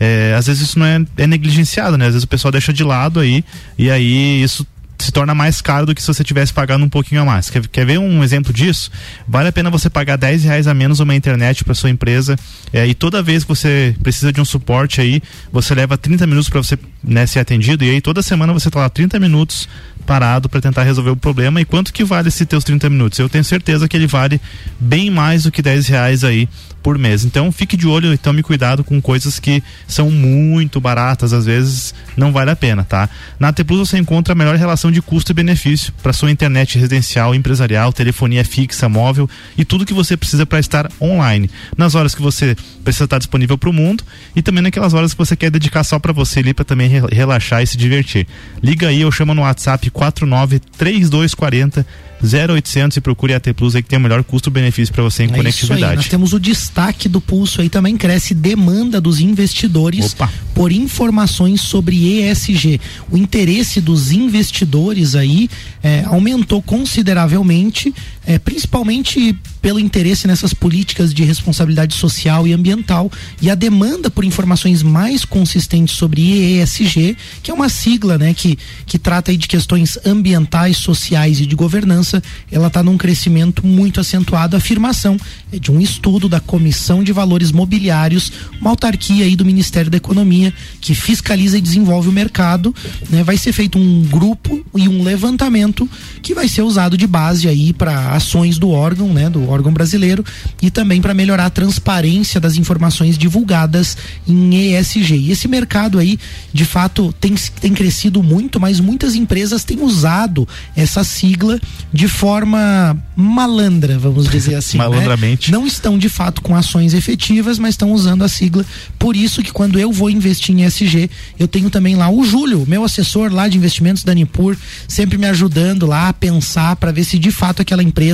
É, 0.00 0.34
às 0.36 0.46
vezes 0.46 0.62
isso 0.68 0.78
não 0.78 0.86
é, 0.86 1.02
é, 1.18 1.26
negligenciado, 1.26 1.98
né? 1.98 2.06
Às 2.06 2.12
vezes 2.12 2.24
o 2.24 2.28
pessoal 2.28 2.52
deixa 2.52 2.72
de 2.72 2.84
lado 2.84 3.20
aí 3.20 3.44
e 3.78 3.90
aí 3.90 4.42
isso 4.42 4.66
se 5.06 5.12
torna 5.12 5.34
mais 5.34 5.60
caro 5.60 5.86
do 5.86 5.94
que 5.94 6.02
se 6.02 6.08
você 6.08 6.24
tivesse 6.24 6.52
pagando 6.52 6.84
um 6.84 6.88
pouquinho 6.88 7.22
a 7.22 7.24
mais. 7.24 7.48
Quer, 7.48 7.66
quer 7.68 7.86
ver 7.86 7.98
um 7.98 8.22
exemplo 8.22 8.52
disso? 8.52 8.90
Vale 9.26 9.48
a 9.48 9.52
pena 9.52 9.70
você 9.70 9.88
pagar 9.88 10.16
10 10.16 10.44
reais 10.44 10.66
a 10.66 10.74
menos 10.74 11.00
uma 11.00 11.14
internet 11.14 11.64
para 11.64 11.74
sua 11.74 11.90
empresa 11.90 12.36
é, 12.72 12.86
e 12.86 12.94
toda 12.94 13.22
vez 13.22 13.44
que 13.44 13.48
você 13.48 13.94
precisa 14.02 14.32
de 14.32 14.40
um 14.40 14.44
suporte 14.44 15.00
aí, 15.00 15.22
você 15.52 15.74
leva 15.74 15.96
30 15.96 16.26
minutos 16.26 16.50
para 16.50 16.60
você 16.60 16.78
né, 17.02 17.24
ser 17.26 17.38
atendido 17.38 17.84
e 17.84 17.90
aí 17.90 18.00
toda 18.00 18.20
semana 18.20 18.52
você 18.52 18.68
tá 18.68 18.80
lá 18.80 18.88
30 18.88 19.18
minutos 19.20 19.68
parado 20.04 20.48
para 20.48 20.60
tentar 20.60 20.82
resolver 20.82 21.10
o 21.10 21.16
problema 21.16 21.60
e 21.60 21.64
quanto 21.64 21.92
que 21.92 22.04
vale 22.04 22.28
esses 22.28 22.46
teus 22.46 22.64
30 22.64 22.90
minutos? 22.90 23.18
Eu 23.18 23.28
tenho 23.28 23.44
certeza 23.44 23.88
que 23.88 23.96
ele 23.96 24.06
vale 24.06 24.40
bem 24.78 25.10
mais 25.10 25.44
do 25.44 25.52
que 25.52 25.62
10 25.62 25.86
reais 25.86 26.24
aí 26.24 26.48
por 26.86 26.98
mês. 26.98 27.24
Então 27.24 27.50
fique 27.50 27.76
de 27.76 27.88
olho 27.88 28.14
e 28.14 28.16
tome 28.16 28.44
cuidado 28.44 28.84
com 28.84 29.02
coisas 29.02 29.40
que 29.40 29.60
são 29.88 30.08
muito 30.08 30.80
baratas, 30.80 31.32
às 31.32 31.44
vezes 31.44 31.92
não 32.16 32.30
vale 32.30 32.52
a 32.52 32.54
pena, 32.54 32.84
tá? 32.84 33.10
Na 33.40 33.52
T 33.52 33.64
Plus 33.64 33.88
você 33.88 33.98
encontra 33.98 34.34
a 34.34 34.36
melhor 34.36 34.54
relação 34.54 34.92
de 34.92 35.02
custo 35.02 35.32
e 35.32 35.34
benefício 35.34 35.92
para 36.00 36.12
sua 36.12 36.30
internet 36.30 36.76
residencial, 36.76 37.34
empresarial, 37.34 37.92
telefonia 37.92 38.44
fixa, 38.44 38.88
móvel 38.88 39.28
e 39.58 39.64
tudo 39.64 39.84
que 39.84 39.92
você 39.92 40.16
precisa 40.16 40.46
para 40.46 40.60
estar 40.60 40.88
online. 41.00 41.50
Nas 41.76 41.96
horas 41.96 42.14
que 42.14 42.22
você 42.22 42.54
precisa 42.84 43.06
estar 43.06 43.18
disponível 43.18 43.58
para 43.58 43.68
o 43.68 43.72
mundo 43.72 44.04
e 44.36 44.40
também 44.40 44.62
naquelas 44.62 44.94
horas 44.94 45.12
que 45.12 45.18
você 45.18 45.34
quer 45.34 45.50
dedicar 45.50 45.82
só 45.82 45.98
para 45.98 46.12
você 46.12 46.38
ali 46.38 46.54
para 46.54 46.64
também 46.64 46.88
relaxar 47.10 47.64
e 47.64 47.66
se 47.66 47.76
divertir. 47.76 48.28
Liga 48.62 48.86
aí, 48.86 49.00
eu 49.00 49.10
chamo 49.10 49.34
no 49.34 49.42
WhatsApp 49.42 49.90
49 49.90 50.60
3240 50.78 51.84
0800 52.22 52.96
e 52.96 53.00
procure 53.00 53.34
a 53.34 53.40
T 53.40 53.52
Plus 53.52 53.74
aí 53.74 53.82
que 53.82 53.88
tem 53.88 53.98
o 53.98 54.02
melhor 54.02 54.22
custo-benefício 54.24 54.92
para 54.92 55.02
você 55.02 55.24
em 55.24 55.30
é 55.30 55.34
conectividade. 55.34 55.96
Nós 55.96 56.08
temos 56.08 56.32
o 56.32 56.40
destaque 56.40 57.08
do 57.08 57.20
pulso 57.20 57.60
aí 57.60 57.68
também 57.68 57.96
cresce 57.96 58.34
demanda 58.34 59.00
dos 59.00 59.20
investidores 59.20 60.12
Opa. 60.12 60.32
por 60.54 60.72
informações 60.72 61.60
sobre 61.60 62.20
ESG. 62.20 62.80
O 63.10 63.16
interesse 63.16 63.80
dos 63.80 64.12
investidores 64.12 65.14
aí 65.14 65.48
é, 65.82 66.04
aumentou 66.06 66.62
consideravelmente, 66.62 67.94
é, 68.26 68.38
principalmente 68.38 69.34
pelo 69.62 69.78
interesse 69.78 70.26
nessas 70.26 70.52
políticas 70.52 71.14
de 71.14 71.24
responsabilidade 71.24 71.94
social 71.94 72.46
e 72.46 72.52
ambiental 72.52 73.10
e 73.40 73.48
a 73.48 73.54
demanda 73.54 74.10
por 74.10 74.24
informações 74.24 74.82
mais 74.82 75.24
consistentes 75.24 75.94
sobre 75.96 76.60
ESG, 76.60 77.16
que 77.42 77.50
é 77.50 77.54
uma 77.54 77.68
sigla, 77.68 78.18
né, 78.18 78.34
que 78.34 78.58
que 78.84 78.98
trata 78.98 79.36
de 79.36 79.48
questões 79.48 79.98
ambientais, 80.06 80.76
sociais 80.76 81.40
e 81.40 81.46
de 81.46 81.54
governança, 81.54 82.22
ela 82.50 82.68
está 82.68 82.82
num 82.82 82.96
crescimento 82.96 83.66
muito 83.66 84.00
acentuado. 84.00 84.56
A 84.56 84.58
afirmação 84.58 85.16
é 85.52 85.58
de 85.58 85.70
um 85.70 85.80
estudo 85.80 86.28
da 86.28 86.40
Comissão 86.40 87.02
de 87.02 87.12
Valores 87.12 87.52
Mobiliários, 87.52 88.32
uma 88.60 88.70
autarquia 88.70 89.24
aí 89.24 89.36
do 89.36 89.44
Ministério 89.44 89.90
da 89.90 89.96
Economia 89.96 90.52
que 90.80 90.94
fiscaliza 90.94 91.58
e 91.58 91.60
desenvolve 91.60 92.08
o 92.08 92.12
mercado, 92.12 92.74
né? 93.10 93.22
Vai 93.22 93.36
ser 93.36 93.52
feito 93.52 93.78
um 93.78 94.02
grupo 94.02 94.64
e 94.74 94.88
um 94.88 95.02
levantamento 95.02 95.88
que 96.22 96.34
vai 96.34 96.48
ser 96.48 96.62
usado 96.62 96.96
de 96.96 97.06
base 97.06 97.48
aí 97.48 97.72
para 97.72 98.15
ações 98.16 98.58
do 98.58 98.70
órgão, 98.70 99.12
né, 99.12 99.30
do 99.30 99.48
órgão 99.48 99.72
brasileiro 99.72 100.24
e 100.60 100.70
também 100.70 101.00
para 101.00 101.14
melhorar 101.14 101.46
a 101.46 101.50
transparência 101.50 102.40
das 102.40 102.56
informações 102.56 103.16
divulgadas 103.16 103.96
em 104.26 104.74
ESG. 104.74 105.16
E 105.16 105.30
esse 105.30 105.46
mercado 105.46 105.98
aí, 105.98 106.18
de 106.52 106.64
fato, 106.64 107.14
tem, 107.20 107.34
tem 107.60 107.72
crescido 107.72 108.22
muito, 108.22 108.58
mas 108.58 108.80
muitas 108.80 109.14
empresas 109.14 109.64
têm 109.64 109.80
usado 109.80 110.48
essa 110.74 111.04
sigla 111.04 111.60
de 111.92 112.08
forma 112.08 112.96
malandra, 113.14 113.98
vamos 113.98 114.28
dizer 114.28 114.54
assim. 114.56 114.78
Né? 114.78 114.84
Malandramente. 114.84 115.50
Né? 115.50 115.58
Não 115.58 115.66
estão 115.66 115.98
de 115.98 116.08
fato 116.08 116.42
com 116.42 116.56
ações 116.56 116.94
efetivas, 116.94 117.58
mas 117.58 117.74
estão 117.74 117.92
usando 117.92 118.22
a 118.22 118.28
sigla. 118.28 118.64
Por 118.98 119.16
isso 119.16 119.42
que 119.42 119.52
quando 119.52 119.78
eu 119.78 119.92
vou 119.92 120.10
investir 120.10 120.54
em 120.54 120.64
ESG, 120.64 121.10
eu 121.38 121.46
tenho 121.46 121.70
também 121.70 121.94
lá 121.94 122.10
o 122.10 122.24
Júlio, 122.24 122.64
meu 122.66 122.84
assessor 122.84 123.32
lá 123.32 123.48
de 123.48 123.56
investimentos 123.56 124.02
da 124.02 124.14
Nipur, 124.14 124.56
sempre 124.88 125.18
me 125.18 125.26
ajudando 125.26 125.86
lá 125.86 126.08
a 126.08 126.12
pensar 126.12 126.76
para 126.76 126.92
ver 126.92 127.04
se 127.04 127.18
de 127.18 127.30
fato 127.30 127.62
aquela 127.62 127.82
empresa 127.82 128.05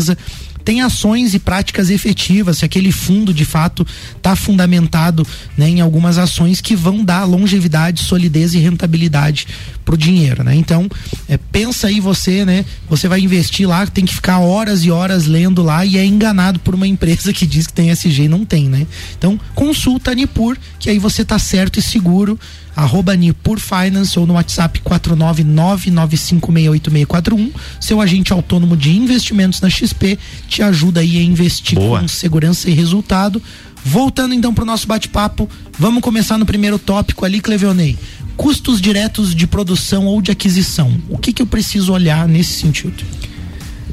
tem 0.65 0.81
ações 0.81 1.35
e 1.35 1.39
práticas 1.39 1.91
efetivas, 1.91 2.59
se 2.59 2.65
aquele 2.65 2.93
fundo 2.93 3.35
de 3.35 3.45
fato 3.45 3.87
está 4.17 4.35
fundamentado 4.37 5.27
né, 5.57 5.69
em 5.69 5.81
algumas 5.81 6.19
ações 6.19 6.61
que 6.61 6.75
vão 6.75 7.05
dar 7.05 7.25
longevidade, 7.25 8.03
solidez 8.03 8.55
e 8.55 8.59
rentabilidade 8.59 9.47
pro 9.85 9.97
dinheiro, 9.97 10.45
né? 10.45 10.55
Então, 10.55 10.89
é, 11.29 11.37
pensa 11.37 11.89
aí 11.89 12.01
você, 12.01 12.45
né? 12.45 12.65
Você 12.89 13.09
vai 13.09 13.21
investir 13.21 13.69
lá, 13.69 13.85
tem 13.87 14.05
que 14.05 14.15
ficar 14.15 14.39
horas 14.39 14.85
e 14.85 14.91
horas 14.91 15.27
lendo 15.27 15.63
lá 15.63 15.85
e 15.85 15.99
é 15.99 16.05
enganado 16.05 16.61
por 16.61 16.75
uma 16.75 16.87
empresa 16.87 17.33
que 17.33 17.45
diz 17.45 17.67
que 17.67 17.73
tem 17.73 17.91
SG 17.91 18.25
e 18.25 18.29
não 18.29 18.45
tem, 18.45 18.69
né? 18.69 18.87
Então, 19.19 19.39
consulta 19.55 20.13
a 20.13 20.15
Nipur, 20.15 20.57
que 20.79 20.89
aí 20.89 20.99
você 20.99 21.25
tá 21.25 21.39
certo 21.39 21.79
e 21.79 21.83
seguro 21.83 22.39
arroba 22.75 23.15
Nipur 23.15 23.61
Finance 23.61 24.19
ou 24.19 24.27
no 24.27 24.33
WhatsApp 24.35 24.81
49995686641. 24.81 27.53
Seu 27.81 28.01
agente 28.01 28.33
autônomo 28.33 28.77
de 28.77 28.91
investimentos 28.91 29.61
na 29.61 29.71
XP 29.71 30.19
te 30.49 30.63
ajuda 30.63 30.99
aí 31.01 31.19
a 31.19 31.23
investir 31.23 31.79
Boa. 31.79 32.01
com 32.01 32.09
segurança 32.09 32.71
e 32.71 32.73
resultado. 32.73 33.41
Voltando 33.85 34.33
então 34.35 34.55
para 34.55 34.63
o 34.63 34.67
nosso 34.67 34.87
bate-papo, 34.87 35.49
vamos 35.79 36.03
começar 36.03 36.39
no 36.39 36.47
primeiro 36.47 36.79
tópico 36.79 37.25
ali, 37.25 37.41
Clevionei. 37.41 37.99
Custos 38.37 38.81
diretos 38.81 39.35
de 39.35 39.45
produção 39.47 40.07
ou 40.07 40.23
de 40.23 40.31
aquisição. 40.31 40.97
O 41.09 41.19
que, 41.19 41.33
que 41.33 41.43
eu 41.43 41.47
preciso 41.47 41.93
olhar 41.93 42.29
nesse 42.29 42.53
sentido? 42.53 43.03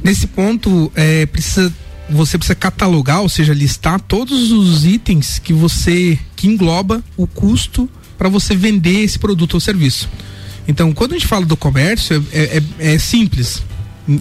Nesse 0.04 0.28
ponto, 0.28 0.92
é, 0.96 1.26
precisa 1.26 1.74
você 2.12 2.38
precisa 2.38 2.56
catalogar, 2.56 3.22
ou 3.22 3.30
seja, 3.30 3.54
listar 3.54 4.02
todos 4.02 4.52
os 4.52 4.86
itens 4.86 5.38
que 5.38 5.54
você 5.54 6.18
que 6.36 6.48
engloba 6.48 7.04
o 7.16 7.28
custo 7.28 7.88
para 8.20 8.30
você 8.30 8.56
vender 8.56 9.00
esse 9.00 9.18
produto 9.18 9.56
ou 9.56 9.60
serviço. 9.60 10.10
Então, 10.68 10.94
quando 10.94 11.14
a 11.14 11.16
gente 11.16 11.26
fala 11.26 11.46
do 11.46 11.58
comércio, 11.58 12.24
é, 12.32 12.62
é, 12.80 12.94
é 12.94 13.00
simples 13.00 13.64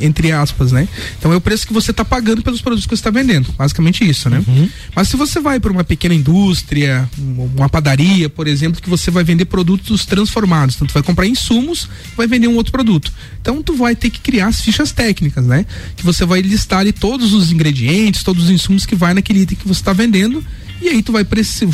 entre 0.00 0.30
aspas, 0.32 0.70
né? 0.70 0.86
Então 1.18 1.32
é 1.32 1.36
o 1.36 1.40
preço 1.40 1.66
que 1.66 1.72
você 1.72 1.92
está 1.92 2.04
pagando 2.04 2.42
pelos 2.42 2.60
produtos 2.60 2.84
que 2.84 2.90
você 2.90 3.00
está 3.00 3.10
vendendo, 3.10 3.50
basicamente 3.56 4.06
isso, 4.06 4.28
né? 4.28 4.42
Uhum. 4.46 4.68
Mas 4.94 5.08
se 5.08 5.16
você 5.16 5.40
vai 5.40 5.58
para 5.58 5.72
uma 5.72 5.82
pequena 5.82 6.14
indústria, 6.14 7.08
uma 7.56 7.68
padaria, 7.68 8.28
por 8.28 8.46
exemplo, 8.46 8.82
que 8.82 8.90
você 8.90 9.10
vai 9.10 9.24
vender 9.24 9.46
produtos 9.46 10.04
transformados, 10.04 10.74
então 10.74 10.86
tu 10.86 10.92
vai 10.92 11.02
comprar 11.02 11.26
insumos, 11.26 11.88
vai 12.14 12.26
vender 12.26 12.48
um 12.48 12.56
outro 12.56 12.70
produto. 12.70 13.10
Então 13.40 13.62
tu 13.62 13.74
vai 13.74 13.96
ter 13.96 14.10
que 14.10 14.20
criar 14.20 14.48
as 14.48 14.60
fichas 14.60 14.92
técnicas, 14.92 15.46
né? 15.46 15.64
Que 15.96 16.04
você 16.04 16.26
vai 16.26 16.42
listar 16.42 16.80
ali 16.80 16.92
todos 16.92 17.32
os 17.32 17.50
ingredientes, 17.50 18.22
todos 18.22 18.44
os 18.44 18.50
insumos 18.50 18.84
que 18.84 18.94
vai 18.94 19.14
naquele 19.14 19.40
item 19.40 19.56
que 19.56 19.66
você 19.66 19.80
está 19.80 19.94
vendendo 19.94 20.44
e 20.80 20.88
aí 20.88 21.02
tu 21.02 21.12
vai 21.12 21.24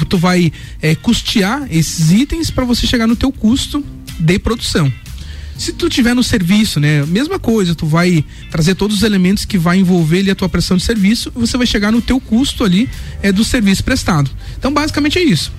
tu 0.09 0.19
vai 0.19 0.53
é, 0.81 0.95
custear 0.95 1.67
esses 1.71 2.11
itens 2.11 2.51
para 2.51 2.65
você 2.65 2.87
chegar 2.87 3.07
no 3.07 3.17
teu 3.17 3.31
custo 3.31 3.85
de 4.19 4.39
produção. 4.39 4.93
Se 5.57 5.73
tu 5.73 5.89
tiver 5.89 6.15
no 6.15 6.23
serviço, 6.23 6.81
né, 6.81 7.05
mesma 7.07 7.39
coisa, 7.39 7.75
tu 7.75 7.87
vai 7.87 8.25
trazer 8.51 8.75
todos 8.75 8.97
os 8.97 9.03
elementos 9.03 9.45
que 9.45 9.57
vai 9.57 9.79
envolver 9.79 10.19
ali 10.21 10.31
a 10.31 10.35
tua 10.35 10.49
prestação 10.49 10.77
de 10.77 10.83
serviço, 10.83 11.31
você 11.35 11.57
vai 11.57 11.67
chegar 11.67 11.93
no 11.93 12.03
teu 12.03 12.21
custo 12.21 12.65
ali 12.65 12.89
é 13.23 13.31
do 13.31 13.45
serviço 13.45 13.85
prestado. 13.85 14.29
Então, 14.59 14.73
basicamente 14.73 15.19
é 15.19 15.23
isso. 15.23 15.53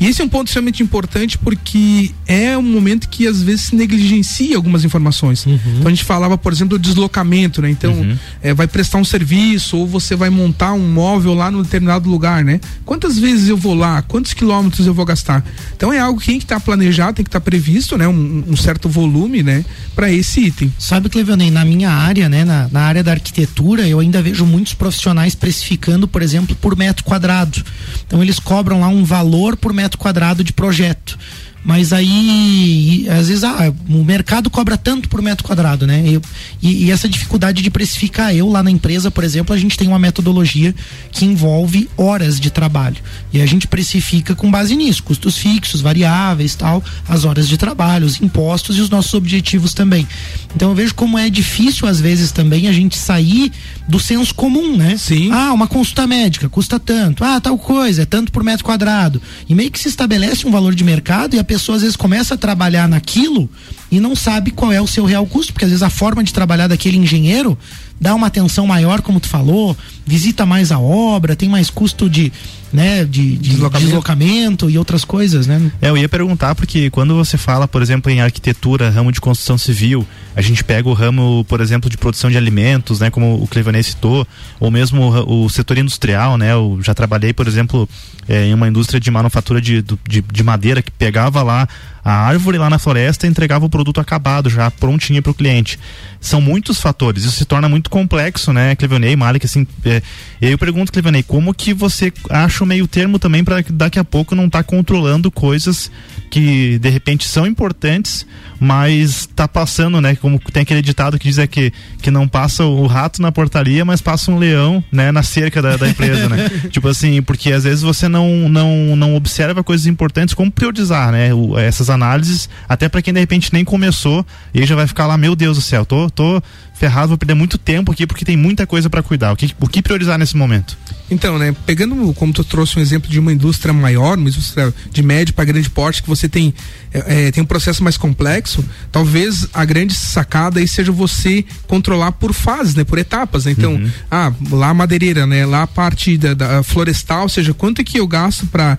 E 0.00 0.06
esse 0.06 0.22
é 0.22 0.24
um 0.24 0.28
ponto 0.28 0.46
extremamente 0.46 0.82
importante 0.82 1.36
porque 1.36 2.10
é 2.26 2.56
um 2.56 2.62
momento 2.62 3.06
que 3.06 3.26
às 3.26 3.42
vezes 3.42 3.66
se 3.66 3.76
negligencia 3.76 4.56
algumas 4.56 4.82
informações. 4.82 5.44
Uhum. 5.44 5.58
Então 5.76 5.88
a 5.88 5.90
gente 5.90 6.04
falava, 6.04 6.38
por 6.38 6.52
exemplo, 6.52 6.78
do 6.78 6.82
deslocamento, 6.82 7.60
né? 7.60 7.70
Então 7.70 7.92
uhum. 7.92 8.16
é, 8.42 8.54
vai 8.54 8.66
prestar 8.66 8.96
um 8.96 9.04
serviço 9.04 9.76
ou 9.76 9.86
você 9.86 10.16
vai 10.16 10.30
montar 10.30 10.72
um 10.72 10.90
móvel 10.90 11.34
lá 11.34 11.50
no 11.50 11.62
determinado 11.62 12.08
lugar, 12.08 12.42
né? 12.42 12.60
Quantas 12.86 13.18
vezes 13.18 13.48
eu 13.48 13.58
vou 13.58 13.74
lá? 13.74 14.00
Quantos 14.00 14.32
quilômetros 14.32 14.86
eu 14.86 14.94
vou 14.94 15.04
gastar? 15.04 15.44
Então 15.76 15.92
é 15.92 15.98
algo 15.98 16.18
que 16.18 16.26
tem 16.26 16.38
que 16.38 16.44
estar 16.44 16.60
tá 16.60 16.64
planejado, 16.64 17.16
tem 17.16 17.24
que 17.24 17.28
estar 17.28 17.40
tá 17.40 17.44
previsto, 17.44 17.98
né? 17.98 18.08
Um, 18.08 18.44
um, 18.48 18.56
certo 18.56 18.88
volume, 18.88 19.42
né? 19.42 19.62
Para 19.94 20.10
esse 20.10 20.40
item. 20.40 20.72
Sabe, 20.78 21.10
Cleveonei, 21.10 21.50
na 21.50 21.64
minha 21.64 21.90
área, 21.90 22.26
né? 22.26 22.42
Na, 22.42 22.68
na 22.72 22.80
área 22.80 23.02
da 23.02 23.12
arquitetura, 23.12 23.86
eu 23.86 24.00
ainda 24.00 24.22
vejo 24.22 24.46
muitos 24.46 24.72
profissionais 24.72 25.34
precificando, 25.34 26.08
por 26.08 26.22
exemplo, 26.22 26.56
por 26.56 26.74
metro 26.74 27.04
quadrado. 27.04 27.62
Então 28.06 28.22
eles 28.22 28.38
cobram 28.38 28.80
lá 28.80 28.88
um 28.88 29.04
valor 29.04 29.56
por 29.56 29.74
metro 29.74 29.89
quadrado 29.98 30.42
de 30.44 30.52
projeto. 30.52 31.18
Mas 31.62 31.92
aí, 31.92 33.06
às 33.10 33.28
vezes, 33.28 33.44
ah, 33.44 33.72
o 33.88 34.02
mercado 34.02 34.48
cobra 34.48 34.78
tanto 34.78 35.08
por 35.08 35.20
metro 35.20 35.44
quadrado, 35.44 35.86
né? 35.86 36.02
Eu, 36.06 36.22
e, 36.62 36.86
e, 36.86 36.90
essa 36.90 37.08
dificuldade 37.08 37.62
de 37.62 37.70
precificar. 37.70 38.34
Eu 38.34 38.48
lá 38.48 38.62
na 38.62 38.70
empresa, 38.70 39.10
por 39.10 39.22
exemplo, 39.22 39.54
a 39.54 39.58
gente 39.58 39.76
tem 39.76 39.86
uma 39.86 39.98
metodologia 39.98 40.74
que 41.12 41.26
envolve 41.26 41.88
horas 41.98 42.40
de 42.40 42.50
trabalho. 42.50 42.96
E 43.32 43.42
a 43.42 43.46
gente 43.46 43.66
precifica 43.66 44.34
com 44.34 44.50
base 44.50 44.74
nisso, 44.74 45.02
custos 45.02 45.36
fixos, 45.36 45.82
variáveis, 45.82 46.54
tal, 46.54 46.82
as 47.06 47.24
horas 47.24 47.46
de 47.46 47.58
trabalho, 47.58 48.06
os 48.06 48.20
impostos 48.20 48.78
e 48.78 48.80
os 48.80 48.88
nossos 48.88 49.12
objetivos 49.12 49.74
também. 49.74 50.08
Então 50.56 50.70
eu 50.70 50.74
vejo 50.74 50.94
como 50.94 51.18
é 51.18 51.28
difícil, 51.28 51.86
às 51.86 52.00
vezes, 52.00 52.32
também 52.32 52.68
a 52.68 52.72
gente 52.72 52.96
sair 52.96 53.52
do 53.86 54.00
senso 54.00 54.34
comum, 54.34 54.76
né? 54.76 54.96
Sim. 54.96 55.30
Ah, 55.30 55.52
uma 55.52 55.66
consulta 55.66 56.06
médica 56.06 56.48
custa 56.48 56.80
tanto. 56.80 57.22
Ah, 57.22 57.40
tal 57.40 57.58
coisa, 57.58 58.02
é 58.02 58.06
tanto 58.06 58.32
por 58.32 58.42
metro 58.42 58.64
quadrado. 58.64 59.20
E 59.48 59.54
meio 59.54 59.70
que 59.70 59.78
se 59.78 59.88
estabelece 59.88 60.46
um 60.46 60.50
valor 60.50 60.74
de 60.74 60.84
mercado 60.84 61.36
e 61.36 61.38
a 61.38 61.44
pessoa 61.50 61.74
às 61.74 61.82
vezes 61.82 61.96
começa 61.96 62.34
a 62.34 62.36
trabalhar 62.36 62.88
naquilo 62.88 63.50
e 63.90 63.98
não 63.98 64.14
sabe 64.14 64.52
qual 64.52 64.70
é 64.70 64.80
o 64.80 64.86
seu 64.86 65.04
real 65.04 65.26
custo, 65.26 65.52
porque 65.52 65.64
às 65.64 65.70
vezes 65.72 65.82
a 65.82 65.90
forma 65.90 66.22
de 66.22 66.32
trabalhar 66.32 66.68
daquele 66.68 66.96
engenheiro 66.96 67.58
dá 68.00 68.14
uma 68.14 68.28
atenção 68.28 68.66
maior, 68.66 69.02
como 69.02 69.20
tu 69.20 69.28
falou, 69.28 69.76
visita 70.06 70.46
mais 70.46 70.72
a 70.72 70.78
obra, 70.78 71.36
tem 71.36 71.48
mais 71.48 71.68
custo 71.68 72.08
de, 72.08 72.32
né, 72.72 73.04
de, 73.04 73.36
de 73.36 73.50
deslocamento. 73.50 73.86
deslocamento. 73.86 74.70
e 74.70 74.78
outras 74.78 75.04
coisas, 75.04 75.46
né? 75.46 75.70
É, 75.82 75.90
eu 75.90 75.98
ia 75.98 76.08
perguntar 76.08 76.54
porque 76.54 76.88
quando 76.88 77.14
você 77.14 77.36
fala, 77.36 77.68
por 77.68 77.82
exemplo, 77.82 78.10
em 78.10 78.20
arquitetura, 78.20 78.88
ramo 78.88 79.12
de 79.12 79.20
construção 79.20 79.58
civil, 79.58 80.06
a 80.34 80.40
gente 80.40 80.64
pega 80.64 80.88
o 80.88 80.94
ramo, 80.94 81.44
por 81.46 81.60
exemplo, 81.60 81.90
de 81.90 81.98
produção 81.98 82.30
de 82.30 82.38
alimentos, 82.38 83.00
né, 83.00 83.10
como 83.10 83.42
o 83.42 83.46
Clevanei 83.46 83.82
citou, 83.82 84.26
ou 84.58 84.70
mesmo 84.70 85.02
o, 85.02 85.44
o, 85.44 85.50
setor 85.50 85.76
industrial, 85.76 86.38
né? 86.38 86.52
Eu 86.52 86.78
já 86.82 86.94
trabalhei, 86.94 87.34
por 87.34 87.46
exemplo, 87.46 87.88
é, 88.26 88.46
em 88.46 88.54
uma 88.54 88.68
indústria 88.68 88.98
de 88.98 89.10
manufatura 89.10 89.60
de, 89.60 89.82
de, 89.82 90.22
de 90.22 90.42
madeira 90.42 90.80
que 90.80 90.90
pegava 90.90 91.42
lá 91.42 91.68
a 92.04 92.12
árvore 92.12 92.58
lá 92.58 92.70
na 92.70 92.78
floresta 92.78 93.26
entregava 93.26 93.66
o 93.66 93.70
produto 93.70 94.00
acabado, 94.00 94.48
já 94.48 94.70
prontinho 94.70 95.22
para 95.22 95.30
o 95.30 95.34
cliente. 95.34 95.78
São 96.20 96.40
muitos 96.40 96.80
fatores, 96.80 97.24
isso 97.24 97.36
se 97.36 97.44
torna 97.44 97.68
muito 97.68 97.90
complexo, 97.90 98.52
né, 98.52 98.74
Clevanei, 98.76 99.16
Malik, 99.16 99.46
assim, 99.46 99.66
é, 99.84 100.02
eu 100.40 100.58
pergunto, 100.58 100.92
Clevanei, 100.92 101.22
como 101.22 101.54
que 101.54 101.72
você 101.72 102.12
acha 102.28 102.64
o 102.64 102.66
meio 102.66 102.86
termo 102.86 103.18
também 103.18 103.44
para 103.44 103.62
daqui 103.70 103.98
a 103.98 104.04
pouco 104.04 104.34
não 104.34 104.46
estar 104.46 104.62
tá 104.62 104.64
controlando 104.64 105.30
coisas 105.30 105.90
que 106.30 106.78
de 106.78 106.88
repente 106.88 107.26
são 107.26 107.46
importantes, 107.46 108.26
mas 108.60 109.26
tá 109.34 109.48
passando, 109.48 110.02
né? 110.02 110.14
Como 110.14 110.38
tem 110.38 110.62
aquele 110.62 110.82
ditado 110.82 111.18
que 111.18 111.26
diz 111.26 111.38
é 111.38 111.46
que, 111.46 111.72
que 112.02 112.10
não 112.10 112.28
passa 112.28 112.64
o 112.64 112.86
rato 112.86 113.22
na 113.22 113.32
portaria, 113.32 113.86
mas 113.86 114.02
passa 114.02 114.30
um 114.30 114.38
leão, 114.38 114.84
né, 114.92 115.10
na 115.10 115.22
cerca 115.22 115.62
da, 115.62 115.78
da 115.78 115.88
empresa, 115.88 116.28
né? 116.28 116.50
tipo 116.70 116.86
assim, 116.86 117.22
porque 117.22 117.50
às 117.52 117.64
vezes 117.64 117.82
você 117.82 118.06
não, 118.06 118.50
não, 118.50 118.94
não 118.94 119.16
observa 119.16 119.64
coisas 119.64 119.86
importantes, 119.86 120.34
como 120.34 120.52
priorizar, 120.52 121.10
né? 121.10 121.32
O, 121.32 121.58
essas 121.58 121.88
análises, 121.88 122.50
até 122.68 122.86
para 122.86 123.00
quem 123.00 123.14
de 123.14 123.20
repente 123.20 123.50
nem 123.52 123.64
começou, 123.64 124.26
e 124.52 124.66
já 124.66 124.76
vai 124.76 124.86
ficar 124.86 125.06
lá, 125.06 125.16
meu 125.16 125.34
Deus 125.34 125.56
do 125.56 125.62
céu, 125.62 125.86
tô, 125.86 126.10
tô 126.10 126.42
ferrado, 126.80 127.08
vou 127.08 127.18
perder 127.18 127.34
muito 127.34 127.58
tempo 127.58 127.92
aqui 127.92 128.06
porque 128.06 128.24
tem 128.24 128.38
muita 128.38 128.66
coisa 128.66 128.88
para 128.88 129.02
cuidar. 129.02 129.32
O 129.32 129.36
que, 129.36 129.54
o 129.60 129.68
que 129.68 129.82
priorizar 129.82 130.18
nesse 130.18 130.34
momento? 130.34 130.78
Então, 131.10 131.38
né, 131.38 131.54
pegando 131.66 132.14
como 132.14 132.32
tu 132.32 132.42
trouxe 132.42 132.78
um 132.78 132.82
exemplo 132.82 133.10
de 133.10 133.18
uma 133.18 133.30
indústria 133.30 133.74
maior, 133.74 134.16
uma 134.16 134.30
indústria 134.30 134.72
de 134.90 135.02
médio 135.02 135.34
para 135.34 135.44
grande 135.44 135.68
porte, 135.68 136.02
que 136.02 136.08
você 136.08 136.26
tem, 136.26 136.54
é, 136.94 137.26
é, 137.26 137.30
tem 137.32 137.42
um 137.42 137.46
processo 137.46 137.84
mais 137.84 137.98
complexo, 137.98 138.64
talvez 138.90 139.46
a 139.52 139.62
grande 139.66 139.92
sacada 139.92 140.58
aí 140.58 140.66
seja 140.66 140.90
você 140.90 141.44
controlar 141.66 142.12
por 142.12 142.32
fases, 142.32 142.74
né, 142.74 142.82
por 142.82 142.98
etapas. 142.98 143.44
Né? 143.44 143.52
Então, 143.52 143.74
uhum. 143.74 143.90
ah, 144.10 144.32
lá 144.50 144.70
a 144.70 144.74
madeireira, 144.74 145.26
né, 145.26 145.44
lá 145.44 145.64
a 145.64 145.66
parte 145.66 146.16
da, 146.16 146.32
da 146.32 146.62
florestal, 146.62 147.24
ou 147.24 147.28
seja, 147.28 147.52
quanto 147.52 147.82
é 147.82 147.84
que 147.84 148.00
eu 148.00 148.06
gasto 148.06 148.46
para 148.46 148.78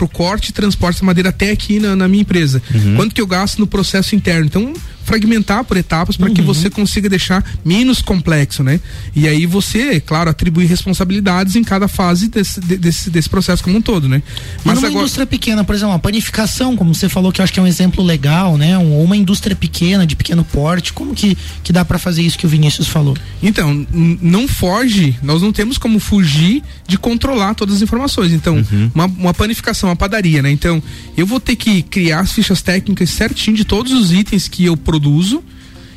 o 0.00 0.08
corte 0.08 0.50
e 0.50 0.52
transporte 0.52 1.00
da 1.00 1.06
madeira 1.06 1.30
até 1.30 1.50
aqui 1.50 1.80
na, 1.80 1.96
na 1.96 2.06
minha 2.06 2.22
empresa? 2.22 2.62
Uhum. 2.72 2.94
Quanto 2.94 3.12
que 3.12 3.20
eu 3.20 3.26
gasto 3.26 3.58
no 3.58 3.66
processo 3.66 4.14
interno? 4.14 4.46
Então, 4.46 4.72
fragmentar 5.06 5.64
por 5.64 5.76
etapas 5.76 6.16
para 6.16 6.28
uhum. 6.28 6.34
que 6.34 6.42
você 6.42 6.68
consiga 6.68 7.08
deixar 7.08 7.44
menos 7.64 8.02
complexo, 8.02 8.62
né? 8.62 8.80
E 9.14 9.28
aí 9.28 9.46
você, 9.46 10.00
claro, 10.00 10.28
atribuir 10.28 10.66
responsabilidades 10.66 11.54
em 11.54 11.62
cada 11.62 11.86
fase 11.86 12.28
desse, 12.28 12.60
desse, 12.60 13.08
desse 13.08 13.28
processo 13.28 13.62
como 13.62 13.78
um 13.78 13.80
todo, 13.80 14.08
né? 14.08 14.20
Mas 14.64 14.74
numa 14.74 14.88
agora... 14.88 15.02
indústria 15.04 15.24
pequena, 15.24 15.62
por 15.62 15.74
exemplo, 15.74 15.94
a 15.94 15.98
panificação, 15.98 16.76
como 16.76 16.92
você 16.92 17.08
falou 17.08 17.30
que 17.30 17.40
eu 17.40 17.44
acho 17.44 17.52
que 17.52 17.60
é 17.60 17.62
um 17.62 17.66
exemplo 17.66 18.04
legal, 18.04 18.58
né? 18.58 18.76
Ou 18.76 19.04
uma 19.04 19.16
indústria 19.16 19.54
pequena, 19.54 20.04
de 20.04 20.16
pequeno 20.16 20.44
porte, 20.44 20.92
como 20.92 21.14
que, 21.14 21.38
que 21.62 21.72
dá 21.72 21.84
para 21.84 21.98
fazer 21.98 22.22
isso 22.22 22.36
que 22.36 22.46
o 22.46 22.48
Vinícius 22.48 22.88
falou? 22.88 23.16
Então, 23.40 23.86
não 23.92 24.48
foge, 24.48 25.16
nós 25.22 25.40
não 25.40 25.52
temos 25.52 25.78
como 25.78 26.00
fugir 26.00 26.64
de 26.86 26.98
controlar 26.98 27.54
todas 27.54 27.76
as 27.76 27.82
informações. 27.82 28.32
Então, 28.32 28.56
uhum. 28.56 28.90
uma, 28.92 29.06
uma 29.06 29.34
panificação, 29.34 29.88
uma 29.88 29.96
padaria, 29.96 30.42
né? 30.42 30.50
Então, 30.50 30.82
eu 31.16 31.24
vou 31.26 31.38
ter 31.38 31.54
que 31.54 31.82
criar 31.82 32.20
as 32.20 32.32
fichas 32.32 32.60
técnicas 32.60 33.10
certinho 33.10 33.56
de 33.56 33.64
todos 33.64 33.92
os 33.92 34.12
itens 34.12 34.48
que 34.48 34.64
eu 34.64 34.76
produzo 34.76 34.95
produzo 34.96 35.42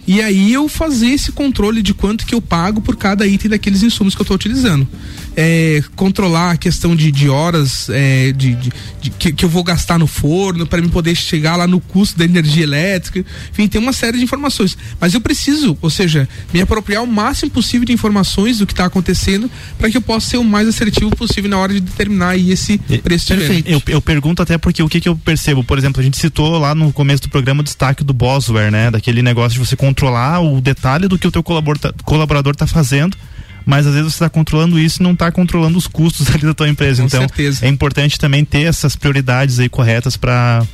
e 0.07 0.21
aí 0.21 0.51
eu 0.51 0.67
fazer 0.67 1.09
esse 1.09 1.31
controle 1.31 1.81
de 1.81 1.93
quanto 1.93 2.25
que 2.25 2.33
eu 2.33 2.41
pago 2.41 2.81
por 2.81 2.95
cada 2.95 3.25
item 3.25 3.51
daqueles 3.51 3.83
insumos 3.83 4.15
que 4.15 4.21
eu 4.21 4.23
estou 4.23 4.35
utilizando 4.35 4.87
é, 5.41 5.81
controlar 5.95 6.51
a 6.51 6.57
questão 6.57 6.93
de, 6.93 7.13
de 7.13 7.29
horas 7.29 7.89
é, 7.89 8.33
de, 8.33 8.55
de, 8.55 8.71
de 8.99 9.09
que, 9.11 9.31
que, 9.31 9.45
eu 9.45 9.47
vou 9.47 9.63
gastar 9.63 9.97
no 9.97 10.05
forno 10.05 10.67
para 10.67 10.81
me 10.81 10.89
poder 10.89 11.15
chegar 11.15 11.55
lá 11.55 11.65
no 11.65 11.79
custo 11.79 12.19
da 12.19 12.25
energia 12.25 12.63
elétrica. 12.63 13.25
Enfim, 13.49 13.65
tem 13.65 13.79
uma 13.79 13.93
série 13.93 14.17
de 14.17 14.23
informações. 14.25 14.77
Mas 14.99 15.13
eu 15.13 15.21
preciso, 15.21 15.77
ou 15.81 15.89
seja, 15.89 16.27
me 16.53 16.59
apropriar 16.59 17.01
o 17.01 17.07
máximo 17.07 17.49
possível 17.51 17.85
de 17.85 17.93
informações 17.93 18.57
do 18.57 18.67
que 18.67 18.73
está 18.73 18.83
acontecendo 18.83 19.49
para 19.77 19.89
que 19.89 19.95
eu 19.95 20.01
possa 20.01 20.31
ser 20.31 20.37
o 20.37 20.43
mais 20.43 20.67
assertivo 20.67 21.09
possível 21.15 21.49
na 21.49 21.57
hora 21.57 21.73
de 21.73 21.79
determinar 21.79 22.31
aí 22.31 22.51
esse 22.51 22.77
preço 23.01 23.27
Perfeito. 23.27 23.69
Eu, 23.69 23.81
eu, 23.87 24.01
pergunto 24.01 24.41
até 24.41 24.57
porque 24.57 24.83
o 24.83 24.89
que, 24.89 24.99
que 24.99 25.07
eu 25.07 25.15
percebo, 25.15 25.63
por 25.63 25.77
exemplo, 25.77 26.01
a 26.01 26.03
gente 26.03 26.17
citou 26.17 26.57
lá 26.57 26.75
no 26.75 26.91
começo 26.91 27.23
do 27.23 27.29
programa 27.29 27.61
o 27.61 27.63
destaque 27.63 28.03
do 28.03 28.11
Bosware, 28.11 28.71
né? 28.71 28.91
Daquele 28.91 29.21
negócio 29.21 29.57
de 29.57 29.65
você 29.65 29.77
controlar 29.77 30.41
o 30.41 30.59
detalhe 30.59 31.07
do 31.07 31.17
que 31.17 31.27
o 31.27 31.31
teu 31.31 31.41
colaborador 31.41 32.51
está 32.51 32.67
fazendo 32.67 33.17
mas 33.65 33.85
às 33.85 33.93
vezes 33.93 34.11
você 34.11 34.15
está 34.15 34.29
controlando 34.29 34.79
isso 34.79 35.01
e 35.01 35.03
não 35.03 35.13
está 35.13 35.31
controlando 35.31 35.77
os 35.77 35.87
custos 35.87 36.29
ali 36.33 36.43
da 36.43 36.53
tua 36.53 36.69
empresa. 36.69 37.01
Com 37.01 37.07
então 37.07 37.21
certeza. 37.21 37.65
é 37.65 37.69
importante 37.69 38.17
também 38.19 38.43
ter 38.43 38.63
essas 38.63 38.95
prioridades 38.95 39.59
aí 39.59 39.69
corretas 39.69 40.17
para 40.17 40.65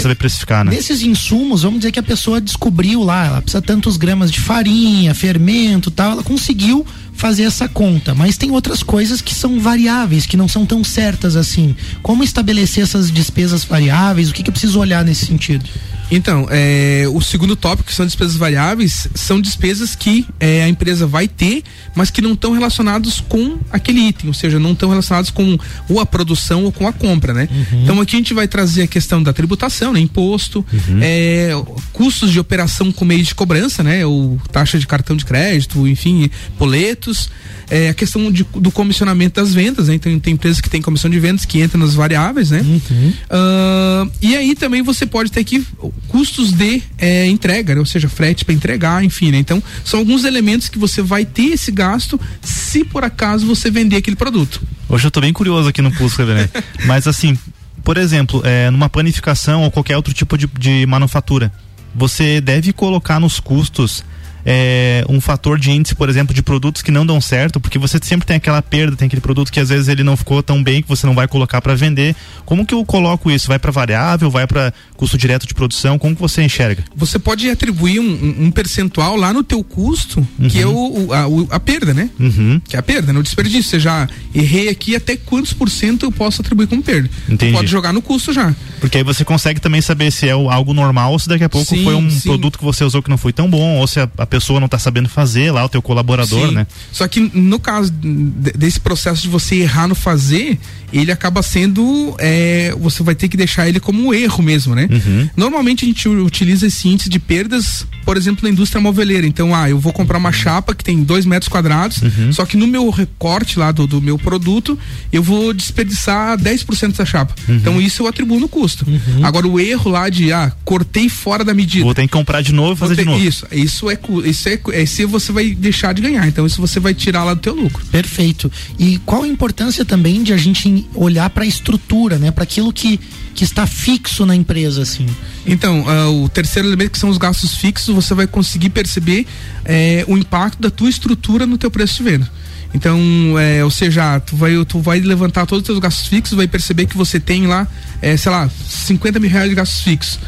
saber 0.00 0.14
precificar, 0.14 0.64
né? 0.64 0.72
Nesses 0.72 1.02
insumos, 1.02 1.62
vamos 1.62 1.80
dizer 1.80 1.92
que 1.92 1.98
a 1.98 2.02
pessoa 2.02 2.40
descobriu 2.40 3.02
lá, 3.02 3.26
ela 3.26 3.42
precisa 3.42 3.62
tantos 3.62 3.96
gramas 3.96 4.30
de 4.30 4.40
farinha, 4.40 5.14
fermento, 5.14 5.90
tal, 5.90 6.12
ela 6.12 6.22
conseguiu 6.22 6.86
fazer 7.20 7.42
essa 7.42 7.68
conta, 7.68 8.14
mas 8.14 8.38
tem 8.38 8.50
outras 8.50 8.82
coisas 8.82 9.20
que 9.20 9.34
são 9.34 9.60
variáveis, 9.60 10.24
que 10.24 10.38
não 10.38 10.48
são 10.48 10.64
tão 10.64 10.82
certas 10.82 11.36
assim. 11.36 11.76
Como 12.02 12.24
estabelecer 12.24 12.82
essas 12.82 13.10
despesas 13.10 13.62
variáveis? 13.62 14.30
O 14.30 14.32
que, 14.32 14.42
que 14.42 14.48
eu 14.48 14.52
preciso 14.52 14.80
olhar 14.80 15.04
nesse 15.04 15.26
sentido? 15.26 15.68
Então, 16.10 16.46
é, 16.50 17.04
o 17.12 17.20
segundo 17.20 17.54
tópico, 17.54 17.88
que 17.88 17.94
são 17.94 18.04
despesas 18.04 18.36
variáveis, 18.36 19.08
são 19.14 19.40
despesas 19.40 19.94
que 19.94 20.26
é, 20.40 20.64
a 20.64 20.68
empresa 20.68 21.06
vai 21.06 21.28
ter, 21.28 21.62
mas 21.94 22.10
que 22.10 22.20
não 22.20 22.32
estão 22.32 22.52
relacionados 22.52 23.20
com 23.20 23.58
aquele 23.70 24.00
item, 24.00 24.28
ou 24.28 24.34
seja, 24.34 24.58
não 24.58 24.72
estão 24.72 24.88
relacionados 24.88 25.30
com 25.30 25.58
ou 25.88 26.00
a 26.00 26.06
produção 26.06 26.64
ou 26.64 26.72
com 26.72 26.86
a 26.86 26.92
compra, 26.92 27.32
né? 27.32 27.48
Uhum. 27.50 27.82
Então 27.82 28.00
aqui 28.00 28.16
a 28.16 28.18
gente 28.18 28.34
vai 28.34 28.48
trazer 28.48 28.82
a 28.82 28.86
questão 28.86 29.22
da 29.22 29.32
tributação, 29.32 29.92
né? 29.92 30.00
Imposto, 30.00 30.64
uhum. 30.72 30.98
é, 31.00 31.50
custos 31.92 32.32
de 32.32 32.40
operação 32.40 32.90
com 32.90 33.04
meio 33.04 33.22
de 33.22 33.34
cobrança, 33.34 33.82
né? 33.82 34.04
Ou 34.04 34.40
taxa 34.50 34.78
de 34.78 34.86
cartão 34.86 35.16
de 35.16 35.24
crédito, 35.24 35.86
enfim, 35.86 36.28
boletos 36.58 37.30
é, 37.70 37.88
a 37.88 37.94
questão 37.94 38.30
de, 38.30 38.44
do 38.54 38.70
comissionamento 38.70 39.40
das 39.40 39.54
vendas, 39.54 39.88
né? 39.88 39.94
Então 39.94 40.18
tem 40.18 40.34
empresas 40.34 40.60
que 40.60 40.68
tem 40.68 40.82
comissão 40.82 41.08
de 41.08 41.18
vendas 41.20 41.44
que 41.44 41.62
entram 41.62 41.80
nas 41.80 41.94
variáveis, 41.94 42.50
né? 42.50 42.60
Uhum. 42.60 43.12
Uh, 43.30 44.12
e 44.20 44.36
aí 44.36 44.54
também 44.56 44.82
você 44.82 45.06
pode 45.06 45.30
ter 45.30 45.40
aqui 45.40 45.64
custos 46.08 46.52
de 46.52 46.82
é, 46.98 47.26
entrega, 47.26 47.74
né? 47.74 47.80
ou 47.80 47.86
seja, 47.86 48.08
frete 48.08 48.44
para 48.44 48.54
entregar, 48.54 49.04
enfim, 49.04 49.30
né? 49.30 49.38
Então 49.38 49.62
são 49.84 50.00
alguns 50.00 50.24
elementos 50.24 50.68
que 50.68 50.78
você 50.78 51.00
vai 51.00 51.24
ter 51.24 51.52
esse 51.52 51.70
gasto 51.70 52.20
se 52.42 52.84
por 52.84 53.04
acaso 53.04 53.46
você 53.46 53.70
vender 53.70 53.96
aquele 53.96 54.16
produto. 54.16 54.60
Hoje 54.88 55.06
eu 55.06 55.10
tô 55.10 55.20
bem 55.20 55.32
curioso 55.32 55.68
aqui 55.68 55.80
no 55.80 55.92
Pulso, 55.92 56.24
né? 56.24 56.50
Mas 56.84 57.06
assim, 57.06 57.38
por 57.84 57.96
exemplo, 57.96 58.42
é, 58.44 58.68
numa 58.70 58.88
panificação 58.88 59.62
ou 59.62 59.70
qualquer 59.70 59.96
outro 59.96 60.12
tipo 60.12 60.36
de, 60.36 60.48
de 60.58 60.84
manufatura, 60.86 61.52
você 61.94 62.40
deve 62.40 62.72
colocar 62.72 63.20
nos 63.20 63.38
custos 63.38 64.04
é, 64.44 65.04
um 65.08 65.20
fator 65.20 65.58
de 65.58 65.70
índice, 65.70 65.94
por 65.94 66.08
exemplo, 66.08 66.34
de 66.34 66.42
produtos 66.42 66.82
que 66.82 66.90
não 66.90 67.04
dão 67.04 67.20
certo, 67.20 67.60
porque 67.60 67.78
você 67.78 67.98
sempre 68.02 68.26
tem 68.26 68.36
aquela 68.36 68.62
perda, 68.62 68.96
tem 68.96 69.06
aquele 69.06 69.20
produto 69.20 69.52
que 69.52 69.60
às 69.60 69.68
vezes 69.68 69.88
ele 69.88 70.02
não 70.02 70.16
ficou 70.16 70.42
tão 70.42 70.62
bem 70.62 70.82
que 70.82 70.88
você 70.88 71.06
não 71.06 71.14
vai 71.14 71.28
colocar 71.28 71.60
para 71.60 71.74
vender. 71.74 72.14
Como 72.44 72.64
que 72.64 72.74
eu 72.74 72.84
coloco 72.84 73.30
isso? 73.30 73.48
Vai 73.48 73.58
para 73.58 73.70
variável, 73.70 74.30
vai 74.30 74.46
para 74.46 74.72
custo 74.96 75.16
direto 75.16 75.46
de 75.46 75.54
produção? 75.54 75.98
Como 75.98 76.14
que 76.14 76.20
você 76.20 76.42
enxerga? 76.42 76.84
Você 76.94 77.18
pode 77.18 77.48
atribuir 77.48 78.00
um, 78.00 78.46
um 78.46 78.50
percentual 78.50 79.16
lá 79.16 79.32
no 79.32 79.42
teu 79.42 79.62
custo, 79.62 80.26
uhum. 80.38 80.48
que 80.48 80.60
é 80.60 80.66
o, 80.66 81.06
o, 81.06 81.12
a, 81.12 81.56
a, 81.56 81.60
perda, 81.60 81.94
né? 81.94 82.10
Uhum. 82.18 82.60
Que 82.68 82.76
é 82.76 82.78
a 82.78 82.82
perda, 82.82 83.12
né? 83.12 83.18
O 83.18 83.22
desperdício. 83.22 83.70
Você 83.70 83.80
já 83.80 84.08
errei 84.34 84.68
aqui 84.68 84.96
até 84.96 85.16
quantos 85.16 85.52
por 85.52 85.68
cento 85.68 86.04
eu 86.04 86.12
posso 86.12 86.40
atribuir 86.40 86.66
como 86.66 86.82
perda. 86.82 87.08
Entendi. 87.28 87.52
pode 87.52 87.68
jogar 87.68 87.92
no 87.92 88.02
custo 88.02 88.32
já. 88.32 88.54
Porque 88.80 88.98
aí 88.98 89.04
você 89.04 89.24
consegue 89.24 89.60
também 89.60 89.80
saber 89.80 90.10
se 90.10 90.28
é 90.28 90.32
algo 90.32 90.72
normal 90.72 91.12
ou 91.12 91.18
se 91.18 91.28
daqui 91.28 91.44
a 91.44 91.48
pouco 91.48 91.68
sim, 91.68 91.84
foi 91.84 91.94
um 91.94 92.10
sim. 92.10 92.28
produto 92.28 92.58
que 92.58 92.64
você 92.64 92.84
usou 92.84 93.02
que 93.02 93.10
não 93.10 93.18
foi 93.18 93.32
tão 93.32 93.48
bom, 93.48 93.78
ou 93.78 93.86
se 93.86 94.00
a, 94.00 94.08
a 94.18 94.26
pessoa 94.30 94.60
não 94.60 94.66
está 94.66 94.78
sabendo 94.78 95.08
fazer 95.08 95.50
lá, 95.50 95.64
o 95.64 95.68
teu 95.68 95.82
colaborador, 95.82 96.48
Sim. 96.48 96.54
né? 96.54 96.66
Só 96.92 97.06
que 97.06 97.20
no 97.20 97.58
caso 97.58 97.92
desse 97.92 98.80
processo 98.80 99.22
de 99.22 99.28
você 99.28 99.56
errar 99.56 99.88
no 99.88 99.94
fazer, 99.94 100.58
ele 100.92 101.12
acaba 101.12 101.42
sendo. 101.42 102.14
É, 102.18 102.74
você 102.78 103.02
vai 103.02 103.14
ter 103.14 103.28
que 103.28 103.36
deixar 103.36 103.68
ele 103.68 103.80
como 103.80 104.06
um 104.06 104.14
erro 104.14 104.42
mesmo, 104.42 104.74
né? 104.74 104.88
Uhum. 104.90 105.28
Normalmente 105.36 105.84
a 105.84 105.88
gente 105.88 106.08
utiliza 106.08 106.66
esse 106.66 106.88
índice 106.88 107.08
de 107.08 107.18
perdas, 107.18 107.86
por 108.04 108.16
exemplo, 108.16 108.44
na 108.44 108.50
indústria 108.50 108.80
moveleira. 108.80 109.26
Então, 109.26 109.54
ah, 109.54 109.68
eu 109.68 109.78
vou 109.78 109.92
comprar 109.92 110.18
uma 110.18 110.32
chapa 110.32 110.74
que 110.74 110.84
tem 110.84 111.02
dois 111.02 111.26
metros 111.26 111.48
quadrados, 111.48 112.02
uhum. 112.02 112.32
só 112.32 112.46
que 112.46 112.56
no 112.56 112.66
meu 112.66 112.88
recorte 112.90 113.58
lá 113.58 113.72
do, 113.72 113.86
do 113.86 114.00
meu 114.00 114.18
produto, 114.18 114.78
eu 115.12 115.22
vou 115.22 115.52
desperdiçar 115.52 116.38
10% 116.38 116.88
dessa 116.88 117.04
chapa. 117.04 117.34
Uhum. 117.48 117.56
Então, 117.56 117.80
isso 117.80 118.02
eu 118.02 118.06
atribuo 118.06 118.40
no 118.40 118.48
custo. 118.48 118.86
Uhum. 118.88 119.24
Agora, 119.24 119.46
o 119.46 119.58
erro 119.60 119.90
lá 119.90 120.08
de, 120.08 120.32
ah, 120.32 120.52
cortei 120.64 121.08
fora 121.08 121.44
da 121.44 121.52
medida. 121.52 121.84
Vou 121.84 121.94
ter 121.94 122.02
que 122.02 122.08
comprar 122.08 122.42
de 122.42 122.52
novo 122.52 122.74
e 122.74 122.76
fazer 122.76 122.96
ter, 122.96 123.02
de 123.02 123.08
novo. 123.08 123.22
Isso, 123.22 123.46
isso 123.52 123.90
é, 123.90 123.98
isso 124.24 124.48
é 124.48 124.60
é 124.72 124.86
se 124.86 125.04
você 125.04 125.32
vai 125.32 125.50
deixar 125.50 125.92
de 125.92 126.02
ganhar. 126.02 126.26
Então 126.26 126.46
isso 126.46 126.60
você 126.60 126.80
vai 126.80 126.94
tirar 126.94 127.24
lá 127.24 127.34
do 127.34 127.40
teu 127.40 127.54
lucro. 127.54 127.84
Perfeito. 127.86 128.50
E 128.78 128.98
qual 129.04 129.22
a 129.22 129.28
importância 129.28 129.84
também 129.84 130.22
de 130.22 130.32
a 130.32 130.36
gente 130.36 130.79
olhar 130.94 131.28
para 131.30 131.44
a 131.44 131.46
estrutura, 131.46 132.18
né? 132.18 132.30
Para 132.30 132.44
aquilo 132.44 132.72
que 132.72 133.00
que 133.34 133.44
está 133.44 133.66
fixo 133.66 134.26
na 134.26 134.34
empresa, 134.34 134.82
assim. 134.82 135.06
Então, 135.46 135.82
uh, 135.82 136.24
o 136.24 136.28
terceiro 136.28 136.68
elemento 136.68 136.90
que 136.90 136.98
são 136.98 137.08
os 137.08 137.16
gastos 137.16 137.54
fixos, 137.54 137.94
você 137.94 138.12
vai 138.12 138.26
conseguir 138.26 138.70
perceber 138.70 139.24
eh, 139.64 140.04
o 140.08 140.18
impacto 140.18 140.60
da 140.60 140.68
tua 140.68 140.90
estrutura 140.90 141.46
no 141.46 141.56
teu 141.56 141.70
preço 141.70 142.02
de 142.02 142.10
venda. 142.10 142.30
Então, 142.72 142.98
é, 143.38 143.64
ou 143.64 143.70
seja, 143.70 144.20
tu 144.20 144.36
vai, 144.36 144.64
tu 144.64 144.78
vai 144.78 145.00
levantar 145.00 145.46
todos 145.46 145.62
os 145.62 145.66
teus 145.66 145.78
gastos 145.78 146.06
fixos, 146.06 146.36
vai 146.36 146.46
perceber 146.46 146.86
que 146.86 146.96
você 146.96 147.18
tem 147.18 147.46
lá, 147.46 147.66
é, 148.00 148.16
sei 148.16 148.30
lá, 148.30 148.48
50 148.48 149.18
mil 149.18 149.30
reais 149.30 149.48
de 149.48 149.54
gastos 149.54 149.82
fixos. 149.82 150.20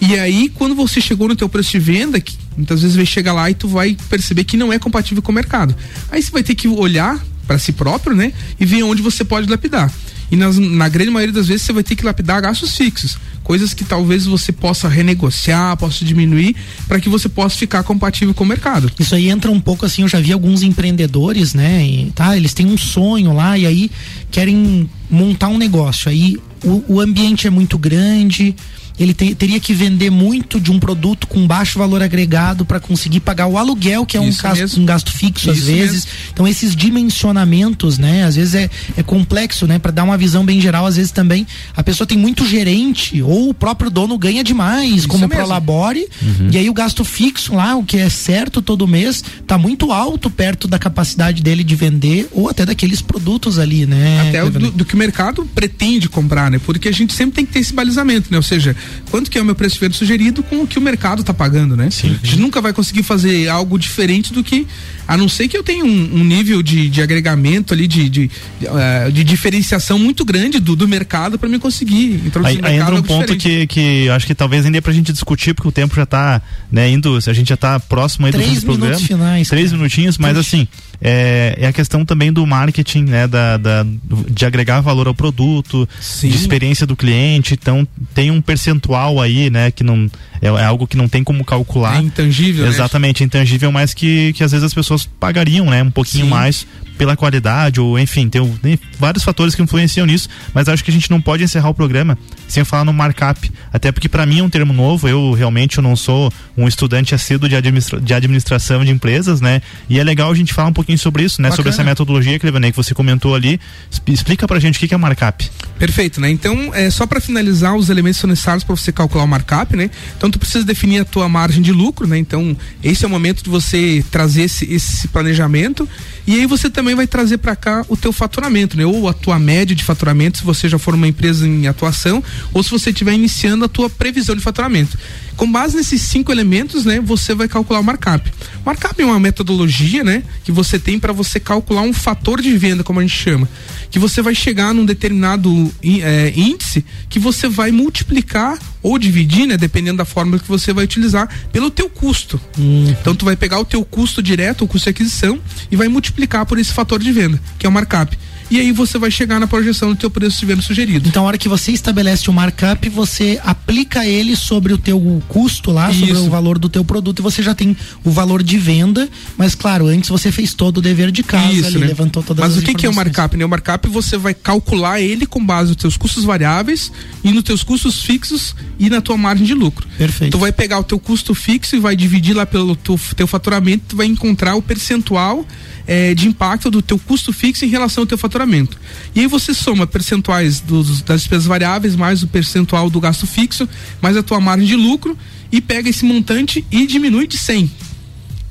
E 0.00 0.18
aí, 0.18 0.48
quando 0.48 0.74
você 0.74 1.00
chegou 1.00 1.28
no 1.28 1.36
teu 1.36 1.48
preço 1.48 1.70
de 1.70 1.78
venda, 1.78 2.20
que 2.20 2.36
muitas 2.56 2.82
vezes 2.82 2.96
vai 2.96 3.06
chegar 3.06 3.32
lá 3.32 3.48
e 3.50 3.54
tu 3.54 3.68
vai 3.68 3.96
perceber 4.08 4.44
que 4.44 4.56
não 4.56 4.72
é 4.72 4.78
compatível 4.78 5.22
com 5.22 5.30
o 5.30 5.34
mercado. 5.34 5.74
Aí 6.10 6.22
você 6.22 6.30
vai 6.30 6.42
ter 6.42 6.54
que 6.54 6.66
olhar 6.66 7.22
para 7.44 7.58
si 7.58 7.72
próprio, 7.72 8.16
né? 8.16 8.32
E 8.58 8.64
ver 8.64 8.82
onde 8.82 9.02
você 9.02 9.24
pode 9.24 9.48
lapidar. 9.48 9.92
E 10.30 10.36
nas, 10.36 10.58
na 10.58 10.88
grande 10.88 11.10
maioria 11.10 11.34
das 11.34 11.46
vezes 11.46 11.62
você 11.62 11.72
vai 11.72 11.82
ter 11.82 11.94
que 11.94 12.04
lapidar 12.04 12.40
gastos 12.40 12.76
fixos, 12.76 13.18
coisas 13.42 13.74
que 13.74 13.84
talvez 13.84 14.24
você 14.24 14.50
possa 14.50 14.88
renegociar, 14.88 15.76
possa 15.76 16.04
diminuir, 16.04 16.56
para 16.88 16.98
que 16.98 17.08
você 17.08 17.28
possa 17.28 17.56
ficar 17.56 17.82
compatível 17.82 18.34
com 18.34 18.42
o 18.42 18.46
mercado. 18.46 18.90
Isso 18.98 19.14
aí 19.14 19.28
entra 19.28 19.50
um 19.50 19.60
pouco 19.60 19.84
assim, 19.84 20.02
eu 20.02 20.08
já 20.08 20.18
vi 20.18 20.32
alguns 20.32 20.62
empreendedores, 20.62 21.54
né? 21.54 21.86
E, 21.86 22.10
tá, 22.12 22.36
eles 22.36 22.54
têm 22.54 22.66
um 22.66 22.78
sonho 22.78 23.32
lá 23.32 23.56
e 23.58 23.66
aí 23.66 23.90
querem 24.30 24.88
montar 25.10 25.48
um 25.48 25.58
negócio. 25.58 26.10
Aí 26.10 26.36
o, 26.64 26.94
o 26.94 27.00
ambiente 27.00 27.46
é 27.46 27.50
muito 27.50 27.78
grande, 27.78 28.56
ele 28.98 29.12
te, 29.12 29.34
teria 29.34 29.58
que 29.58 29.74
vender 29.74 30.10
muito 30.10 30.60
de 30.60 30.70
um 30.70 30.78
produto 30.78 31.26
com 31.26 31.46
baixo 31.46 31.78
valor 31.78 32.02
agregado 32.02 32.64
para 32.64 32.78
conseguir 32.78 33.20
pagar 33.20 33.46
o 33.46 33.58
aluguel, 33.58 34.06
que 34.06 34.16
é 34.16 34.20
um 34.20 34.32
gasto, 34.32 34.80
um 34.80 34.84
gasto, 34.84 35.12
fixo 35.12 35.50
Isso 35.50 35.62
às 35.62 35.66
vezes. 35.66 36.04
Mesmo. 36.04 36.10
Então 36.32 36.48
esses 36.48 36.76
dimensionamentos, 36.76 37.98
né, 37.98 38.24
às 38.24 38.36
vezes 38.36 38.54
é, 38.54 38.70
é 38.96 39.02
complexo, 39.02 39.66
né, 39.66 39.78
para 39.78 39.90
dar 39.90 40.04
uma 40.04 40.16
visão 40.16 40.44
bem 40.44 40.60
geral, 40.60 40.86
às 40.86 40.96
vezes 40.96 41.10
também 41.10 41.46
a 41.76 41.82
pessoa 41.82 42.06
tem 42.06 42.16
muito 42.16 42.46
gerente 42.46 43.20
ou 43.22 43.50
o 43.50 43.54
próprio 43.54 43.90
dono 43.90 44.16
ganha 44.16 44.44
demais, 44.44 44.92
Isso 44.92 45.08
como 45.08 45.28
prolabore, 45.28 46.06
uhum. 46.22 46.50
e 46.52 46.58
aí 46.58 46.70
o 46.70 46.74
gasto 46.74 47.04
fixo 47.04 47.54
lá, 47.54 47.74
o 47.76 47.84
que 47.84 47.98
é 47.98 48.08
certo 48.08 48.62
todo 48.62 48.86
mês, 48.86 49.24
tá 49.46 49.58
muito 49.58 49.92
alto 49.92 50.30
perto 50.30 50.68
da 50.68 50.78
capacidade 50.78 51.42
dele 51.42 51.64
de 51.64 51.74
vender 51.74 52.28
ou 52.32 52.48
até 52.48 52.64
daqueles 52.64 53.02
produtos 53.02 53.58
ali, 53.58 53.86
né? 53.86 54.28
Até 54.28 54.50
do, 54.50 54.70
do 54.70 54.84
que 54.84 54.94
o 54.94 54.98
mercado 54.98 55.48
pretende 55.54 56.08
comprar, 56.08 56.50
né? 56.50 56.60
Porque 56.64 56.88
a 56.88 56.92
gente 56.92 57.12
sempre 57.14 57.34
tem 57.34 57.46
que 57.46 57.52
ter 57.52 57.60
esse 57.60 57.72
balizamento, 57.72 58.28
né? 58.30 58.36
Ou 58.36 58.42
seja, 58.42 58.76
quanto 59.10 59.30
que 59.30 59.38
é 59.38 59.42
o 59.42 59.44
meu 59.44 59.54
preço 59.54 59.74
de 59.74 59.80
venda 59.80 59.94
sugerido 59.94 60.42
com 60.42 60.62
o 60.62 60.66
que 60.66 60.78
o 60.78 60.82
mercado 60.82 61.20
está 61.20 61.32
pagando, 61.32 61.76
né? 61.76 61.90
Sim. 61.90 62.18
A 62.22 62.26
gente 62.26 62.38
nunca 62.38 62.60
vai 62.60 62.72
conseguir 62.72 63.02
fazer 63.02 63.48
algo 63.48 63.78
diferente 63.78 64.32
do 64.32 64.42
que, 64.42 64.66
a 65.06 65.16
não 65.16 65.28
ser 65.28 65.48
que 65.48 65.56
eu 65.56 65.62
tenha 65.62 65.84
um, 65.84 65.88
um 65.88 66.24
nível 66.24 66.62
de, 66.62 66.88
de 66.88 67.02
agregamento 67.02 67.74
ali, 67.74 67.86
de, 67.86 68.08
de, 68.08 68.30
de, 68.60 68.66
uh, 68.66 69.12
de 69.12 69.24
diferenciação 69.24 69.98
muito 69.98 70.24
grande 70.24 70.58
do, 70.58 70.74
do 70.74 70.88
mercado 70.88 71.38
para 71.38 71.48
me 71.48 71.58
conseguir 71.58 72.20
introduzir 72.26 72.64
aí, 72.64 72.74
aí 72.74 72.80
entra 72.80 72.94
um 72.94 73.02
ponto 73.02 73.36
que, 73.36 73.66
que 73.66 74.08
acho 74.08 74.26
que 74.26 74.34
talvez 74.34 74.64
ainda 74.64 74.78
é 74.78 74.80
pra 74.80 74.92
gente 74.92 75.12
discutir, 75.12 75.54
porque 75.54 75.68
o 75.68 75.72
tempo 75.72 75.94
já 75.94 76.04
está 76.04 76.42
né, 76.70 76.90
indo, 76.90 77.16
a 77.16 77.32
gente 77.32 77.48
já 77.48 77.54
está 77.54 77.78
próximo 77.78 78.26
aí 78.26 78.32
do 78.32 78.38
fim 78.40 78.54
do 78.54 78.62
programa. 78.62 78.98
Finais, 78.98 79.48
Três 79.48 79.66
cara. 79.66 79.76
minutinhos, 79.76 80.18
mas 80.18 80.36
assim, 80.36 80.66
é, 81.06 81.54
é, 81.58 81.66
a 81.66 81.72
questão 81.72 82.02
também 82.02 82.32
do 82.32 82.46
marketing, 82.46 83.02
né? 83.02 83.26
Da, 83.26 83.58
da, 83.58 83.84
de 84.30 84.46
agregar 84.46 84.80
valor 84.80 85.06
ao 85.06 85.14
produto, 85.14 85.86
Sim. 86.00 86.30
de 86.30 86.36
experiência 86.36 86.86
do 86.86 86.96
cliente. 86.96 87.52
Então, 87.52 87.86
tem 88.14 88.30
um 88.30 88.40
percentual 88.40 89.20
aí, 89.20 89.50
né? 89.50 89.70
Que 89.70 89.84
não 89.84 90.10
é, 90.40 90.46
é 90.46 90.64
algo 90.64 90.86
que 90.86 90.96
não 90.96 91.06
tem 91.06 91.22
como 91.22 91.44
calcular. 91.44 91.96
É 91.96 92.00
intangível. 92.00 92.64
Né? 92.64 92.70
Exatamente, 92.70 93.20
né? 93.20 93.26
intangível, 93.26 93.70
mas 93.70 93.92
que, 93.92 94.32
que 94.32 94.42
às 94.42 94.52
vezes 94.52 94.64
as 94.64 94.72
pessoas 94.72 95.04
pagariam, 95.04 95.66
né? 95.66 95.82
Um 95.82 95.90
pouquinho 95.90 96.24
Sim. 96.24 96.30
mais 96.30 96.66
pela 96.96 97.16
qualidade, 97.16 97.80
ou 97.80 97.98
enfim, 97.98 98.28
tem, 98.28 98.46
tem, 98.62 98.78
vários 98.98 99.24
fatores 99.24 99.54
que 99.54 99.62
influenciam 99.62 100.06
nisso, 100.06 100.28
mas 100.52 100.68
acho 100.68 100.84
que 100.84 100.90
a 100.90 100.94
gente 100.94 101.10
não 101.10 101.20
pode 101.20 101.42
encerrar 101.42 101.68
o 101.68 101.74
programa 101.74 102.16
sem 102.46 102.62
falar 102.62 102.84
no 102.84 102.92
markup, 102.92 103.50
até 103.72 103.90
porque 103.90 104.08
para 104.08 104.24
mim 104.24 104.38
é 104.38 104.42
um 104.42 104.48
termo 104.48 104.72
novo, 104.72 105.08
eu 105.08 105.32
realmente 105.32 105.78
eu 105.78 105.82
não 105.82 105.96
sou 105.96 106.32
um 106.56 106.68
estudante 106.68 107.14
assíduo 107.14 107.48
de, 107.48 107.56
administra 107.56 108.00
de 108.00 108.14
administração 108.14 108.84
de 108.84 108.92
empresas, 108.92 109.40
né? 109.40 109.60
E 109.88 109.98
é 109.98 110.04
legal 110.04 110.30
a 110.30 110.34
gente 110.34 110.54
falar 110.54 110.68
um 110.68 110.72
pouquinho 110.72 110.93
sobre 110.96 111.24
isso, 111.24 111.40
né? 111.40 111.48
Bacana. 111.48 111.56
Sobre 111.56 111.70
essa 111.70 111.84
metodologia 111.84 112.38
que, 112.38 112.50
que 112.50 112.76
você 112.76 112.94
comentou 112.94 113.34
ali, 113.34 113.60
explica 114.06 114.46
pra 114.46 114.58
gente 114.58 114.76
o 114.76 114.88
que, 114.88 114.94
é 114.94 114.96
markup. 114.96 115.50
Perfeito, 115.78 116.20
né? 116.20 116.30
Então, 116.30 116.72
é 116.74 116.90
só 116.90 117.06
para 117.06 117.20
finalizar 117.20 117.74
os 117.74 117.90
elementos 117.90 118.22
necessários 118.24 118.64
para 118.64 118.74
você 118.74 118.92
calcular 118.92 119.24
o 119.24 119.28
markup, 119.28 119.76
né? 119.76 119.90
Então, 120.16 120.30
tu 120.30 120.38
precisa 120.38 120.64
definir 120.64 121.00
a 121.00 121.04
tua 121.04 121.28
margem 121.28 121.62
de 121.62 121.72
lucro, 121.72 122.06
né? 122.06 122.18
Então, 122.18 122.56
esse 122.82 123.04
é 123.04 123.08
o 123.08 123.10
momento 123.10 123.42
de 123.42 123.50
você 123.50 124.04
trazer 124.10 124.42
esse, 124.42 124.72
esse 124.72 125.08
planejamento 125.08 125.88
e 126.26 126.34
aí 126.34 126.46
você 126.46 126.70
também 126.70 126.94
vai 126.94 127.06
trazer 127.06 127.38
para 127.38 127.54
cá 127.54 127.84
o 127.88 127.96
teu 127.96 128.12
faturamento, 128.12 128.76
né? 128.76 128.86
Ou 128.86 129.08
a 129.08 129.12
tua 129.12 129.38
média 129.38 129.76
de 129.76 129.84
faturamento, 129.84 130.38
se 130.38 130.44
você 130.44 130.68
já 130.68 130.78
for 130.78 130.94
uma 130.94 131.06
empresa 131.06 131.46
em 131.46 131.66
atuação, 131.66 132.22
ou 132.52 132.62
se 132.62 132.70
você 132.70 132.90
estiver 132.90 133.12
iniciando 133.12 133.64
a 133.64 133.68
tua 133.68 133.90
previsão 133.90 134.34
de 134.34 134.40
faturamento. 134.40 134.96
Com 135.36 135.50
base 135.50 135.76
nesses 135.76 136.02
cinco 136.02 136.30
elementos, 136.30 136.84
né, 136.84 137.00
você 137.00 137.34
vai 137.34 137.48
calcular 137.48 137.80
o 137.80 137.84
markup. 137.84 138.32
Markup 138.64 139.00
é 139.00 139.04
uma 139.04 139.20
metodologia, 139.20 140.04
né, 140.04 140.22
que 140.44 140.52
você 140.52 140.78
tem 140.78 140.98
para 140.98 141.12
você 141.12 141.40
calcular 141.40 141.82
um 141.82 141.92
fator 141.92 142.40
de 142.40 142.56
venda, 142.56 142.84
como 142.84 143.00
a 143.00 143.02
gente 143.02 143.16
chama, 143.16 143.48
que 143.90 143.98
você 143.98 144.22
vai 144.22 144.34
chegar 144.34 144.72
num 144.72 144.84
determinado 144.84 145.72
é, 145.82 146.32
índice 146.36 146.84
que 147.08 147.18
você 147.18 147.48
vai 147.48 147.70
multiplicar 147.70 148.58
ou 148.82 148.98
dividir, 148.98 149.46
né, 149.46 149.56
dependendo 149.56 149.98
da 149.98 150.04
fórmula 150.04 150.38
que 150.38 150.48
você 150.48 150.72
vai 150.72 150.84
utilizar, 150.84 151.28
pelo 151.52 151.70
teu 151.70 151.88
custo. 151.88 152.40
Hum. 152.58 152.86
Então 152.88 153.14
tu 153.14 153.24
vai 153.24 153.36
pegar 153.36 153.58
o 153.58 153.64
teu 153.64 153.84
custo 153.84 154.22
direto, 154.22 154.64
o 154.64 154.68
custo 154.68 154.84
de 154.84 154.90
aquisição 154.90 155.40
e 155.70 155.76
vai 155.76 155.88
multiplicar 155.88 156.46
por 156.46 156.58
esse 156.58 156.72
fator 156.72 157.00
de 157.02 157.10
venda, 157.12 157.40
que 157.58 157.66
é 157.66 157.68
o 157.68 157.72
markup 157.72 158.16
e 158.50 158.60
aí 158.60 158.72
você 158.72 158.98
vai 158.98 159.10
chegar 159.10 159.40
na 159.40 159.46
projeção 159.46 159.90
do 159.90 159.96
teu 159.96 160.10
preço 160.10 160.44
venda 160.46 160.62
sugerido. 160.62 161.08
Então, 161.08 161.24
a 161.24 161.26
hora 161.26 161.38
que 161.38 161.48
você 161.48 161.72
estabelece 161.72 162.28
o 162.28 162.32
markup, 162.32 162.88
você 162.88 163.40
aplica 163.44 164.06
ele 164.06 164.36
sobre 164.36 164.72
o 164.72 164.78
teu 164.78 165.22
custo 165.28 165.70
lá, 165.70 165.90
Isso. 165.90 166.00
sobre 166.00 166.14
o 166.14 166.30
valor 166.30 166.58
do 166.58 166.68
teu 166.68 166.84
produto 166.84 167.20
e 167.20 167.22
você 167.22 167.42
já 167.42 167.54
tem 167.54 167.76
o 168.04 168.10
valor 168.10 168.42
de 168.42 168.58
venda, 168.58 169.08
mas 169.36 169.54
claro, 169.54 169.86
antes 169.86 170.10
você 170.10 170.30
fez 170.30 170.54
todo 170.54 170.78
o 170.78 170.82
dever 170.82 171.10
de 171.10 171.22
casa 171.22 171.52
Isso, 171.52 171.66
ali, 171.66 171.78
né? 171.78 171.86
levantou 171.86 172.22
todas 172.22 172.42
mas 172.42 172.50
as 172.50 172.56
Mas 172.56 172.62
o 172.62 172.66
que, 172.66 172.74
que 172.74 172.86
é 172.86 172.88
o 172.88 172.94
markup? 172.94 173.36
Né? 173.36 173.44
O 173.44 173.48
markup 173.48 173.88
você 173.88 174.16
vai 174.16 174.34
calcular 174.34 175.00
ele 175.00 175.26
com 175.26 175.44
base 175.44 175.68
nos 175.70 175.76
teus 175.76 175.96
custos 175.96 176.24
variáveis 176.24 176.92
e 177.22 177.32
nos 177.32 177.42
teus 177.42 177.62
custos 177.62 178.02
fixos 178.02 178.54
e 178.78 178.90
na 178.90 179.00
tua 179.00 179.16
margem 179.16 179.46
de 179.46 179.54
lucro. 179.54 179.86
Perfeito. 179.96 180.32
Tu 180.32 180.38
vai 180.38 180.52
pegar 180.52 180.78
o 180.78 180.84
teu 180.84 180.98
custo 180.98 181.34
fixo 181.34 181.76
e 181.76 181.80
vai 181.80 181.96
dividir 181.96 182.34
lá 182.34 182.46
pelo 182.46 182.76
teu, 182.76 182.98
teu 183.16 183.26
faturamento, 183.26 183.84
tu 183.88 183.96
vai 183.96 184.06
encontrar 184.06 184.54
o 184.54 184.62
percentual 184.62 185.46
é, 185.86 186.14
de 186.14 186.28
impacto 186.28 186.70
do 186.70 186.80
teu 186.80 186.98
custo 186.98 187.32
fixo 187.32 187.64
em 187.64 187.68
relação 187.68 188.02
ao 188.02 188.06
teu 188.06 188.18
faturamento. 188.18 188.78
E 189.14 189.20
aí 189.20 189.26
você 189.26 189.52
soma 189.52 189.86
percentuais 189.86 190.60
dos, 190.60 191.02
das 191.02 191.20
despesas 191.20 191.46
variáveis 191.46 191.96
mais 191.96 192.22
o 192.22 192.26
percentual 192.26 192.88
do 192.88 193.00
gasto 193.00 193.26
fixo, 193.26 193.68
mais 194.00 194.16
a 194.16 194.22
tua 194.22 194.40
margem 194.40 194.66
de 194.66 194.76
lucro 194.76 195.16
e 195.52 195.60
pega 195.60 195.88
esse 195.88 196.04
montante 196.04 196.64
e 196.70 196.86
diminui 196.86 197.26
de 197.26 197.38
100 197.38 197.70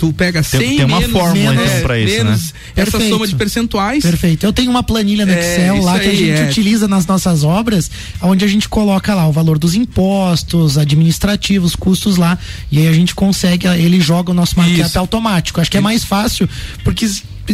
Tu 0.03 0.13
pega 0.13 0.43
100 0.43 0.59
tem, 0.59 0.75
tem 0.75 0.85
uma 0.85 0.99
menos, 0.99 1.17
fórmula 1.17 1.51
menos, 1.51 1.71
então 1.71 1.81
para 1.81 1.99
isso, 1.99 2.17
menos 2.17 2.41
né? 2.41 2.59
essa 2.75 2.91
Perfeito. 2.91 3.13
soma 3.13 3.27
de 3.27 3.35
percentuais. 3.35 4.03
Perfeito. 4.03 4.45
Eu 4.45 4.51
tenho 4.51 4.69
uma 4.69 4.83
planilha 4.83 5.25
no 5.25 5.31
É, 5.31 5.39
Excel 5.39 5.75
isso 5.75 5.85
lá 5.85 5.97
que 5.97 6.07
a 6.07 6.09
aí, 6.09 6.17
gente 6.17 6.41
é. 6.41 6.49
utiliza 6.49 6.87
nas 6.89 7.05
nossas 7.05 7.43
obras, 7.45 7.89
onde 8.21 8.43
a 8.43 8.47
gente 8.47 8.67
coloca 8.67 9.15
lá 9.15 9.25
o 9.27 9.31
valor 9.31 9.57
dos 9.57 9.75
impostos, 9.75 10.77
administrativos, 10.77 11.73
custos 11.75 12.17
lá, 12.17 12.37
e 12.69 12.79
aí 12.79 12.87
a 12.87 12.93
gente 12.93 13.15
consegue, 13.15 13.65
ele 13.67 14.01
joga 14.01 14.31
o 14.31 14.33
nosso 14.33 14.57
markup 14.57 14.81
Isso. 14.81 14.99
automático. 14.99 15.61
Acho 15.61 15.71
que 15.71 15.77
é 15.77 15.81
mais 15.81 16.03
fácil, 16.03 16.49
porque 16.83 17.07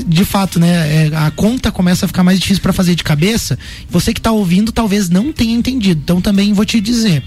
de 0.05 0.23
fato, 0.23 0.59
né, 0.59 1.07
é, 1.07 1.11
a 1.15 1.31
conta 1.31 1.71
começa 1.71 2.05
a 2.05 2.07
ficar 2.07 2.23
mais 2.23 2.39
difícil 2.39 2.61
para 2.61 2.73
fazer 2.73 2.95
de 2.95 3.03
cabeça. 3.03 3.57
Você 3.89 4.13
que 4.13 4.21
tá 4.21 4.31
ouvindo 4.31 4.71
talvez 4.71 5.09
não 5.09 5.31
tenha 5.33 5.53
entendido. 5.53 6.01
Então 6.03 6.21
também 6.21 6.53
vou 6.53 6.65
te 6.65 6.79
dizer, 6.79 7.23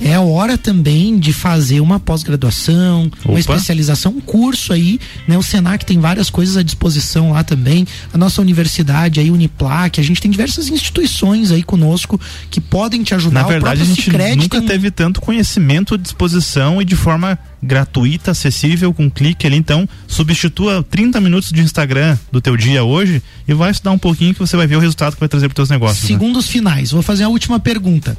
é 0.00 0.18
hora 0.18 0.58
também 0.58 1.18
de 1.18 1.32
fazer 1.32 1.80
uma 1.80 2.00
pós-graduação, 2.00 3.10
uma 3.24 3.38
especialização, 3.38 4.12
um 4.12 4.20
curso 4.20 4.72
aí, 4.72 4.98
né? 5.28 5.36
O 5.38 5.42
Senac 5.42 5.84
tem 5.84 5.98
várias 6.00 6.28
coisas 6.30 6.56
à 6.56 6.62
disposição 6.62 7.32
lá 7.32 7.44
também. 7.44 7.86
A 8.12 8.18
nossa 8.18 8.40
universidade 8.40 9.20
aí, 9.20 9.30
Uniplac, 9.30 10.00
a 10.00 10.04
gente 10.04 10.20
tem 10.20 10.30
diversas 10.30 10.68
instituições 10.68 11.50
aí 11.50 11.62
conosco 11.62 12.20
que 12.50 12.60
podem 12.60 13.02
te 13.02 13.14
ajudar. 13.14 13.42
Na 13.42 13.48
verdade, 13.48 13.82
a 13.82 13.84
gente 13.84 14.10
nunca 14.42 14.58
tem- 14.58 14.68
teve 14.68 14.90
tanto 14.90 15.20
conhecimento 15.20 15.94
à 15.94 15.96
disposição 15.96 16.80
e 16.80 16.84
de 16.84 16.96
forma 16.96 17.38
gratuita, 17.62 18.32
acessível, 18.32 18.92
com 18.92 19.08
clique 19.10 19.46
ali. 19.46 19.56
Então, 19.56 19.88
substitua 20.08 20.84
30 20.90 21.20
minutos 21.20 21.50
de 21.52 21.60
Instagram 21.62 22.18
do 22.30 22.40
teu 22.40 22.56
dia 22.56 22.82
hoje 22.82 23.22
e 23.46 23.54
vai 23.54 23.70
estudar 23.70 23.92
um 23.92 23.98
pouquinho 23.98 24.34
que 24.34 24.40
você 24.40 24.56
vai 24.56 24.66
ver 24.66 24.76
o 24.76 24.80
resultado 24.80 25.14
que 25.14 25.20
vai 25.20 25.28
trazer 25.28 25.48
para 25.48 25.54
teus 25.54 25.70
negócios. 25.70 26.02
né? 26.02 26.08
Segundos 26.08 26.48
finais, 26.48 26.90
vou 26.90 27.02
fazer 27.02 27.24
a 27.24 27.28
última 27.28 27.60
pergunta. 27.60 28.16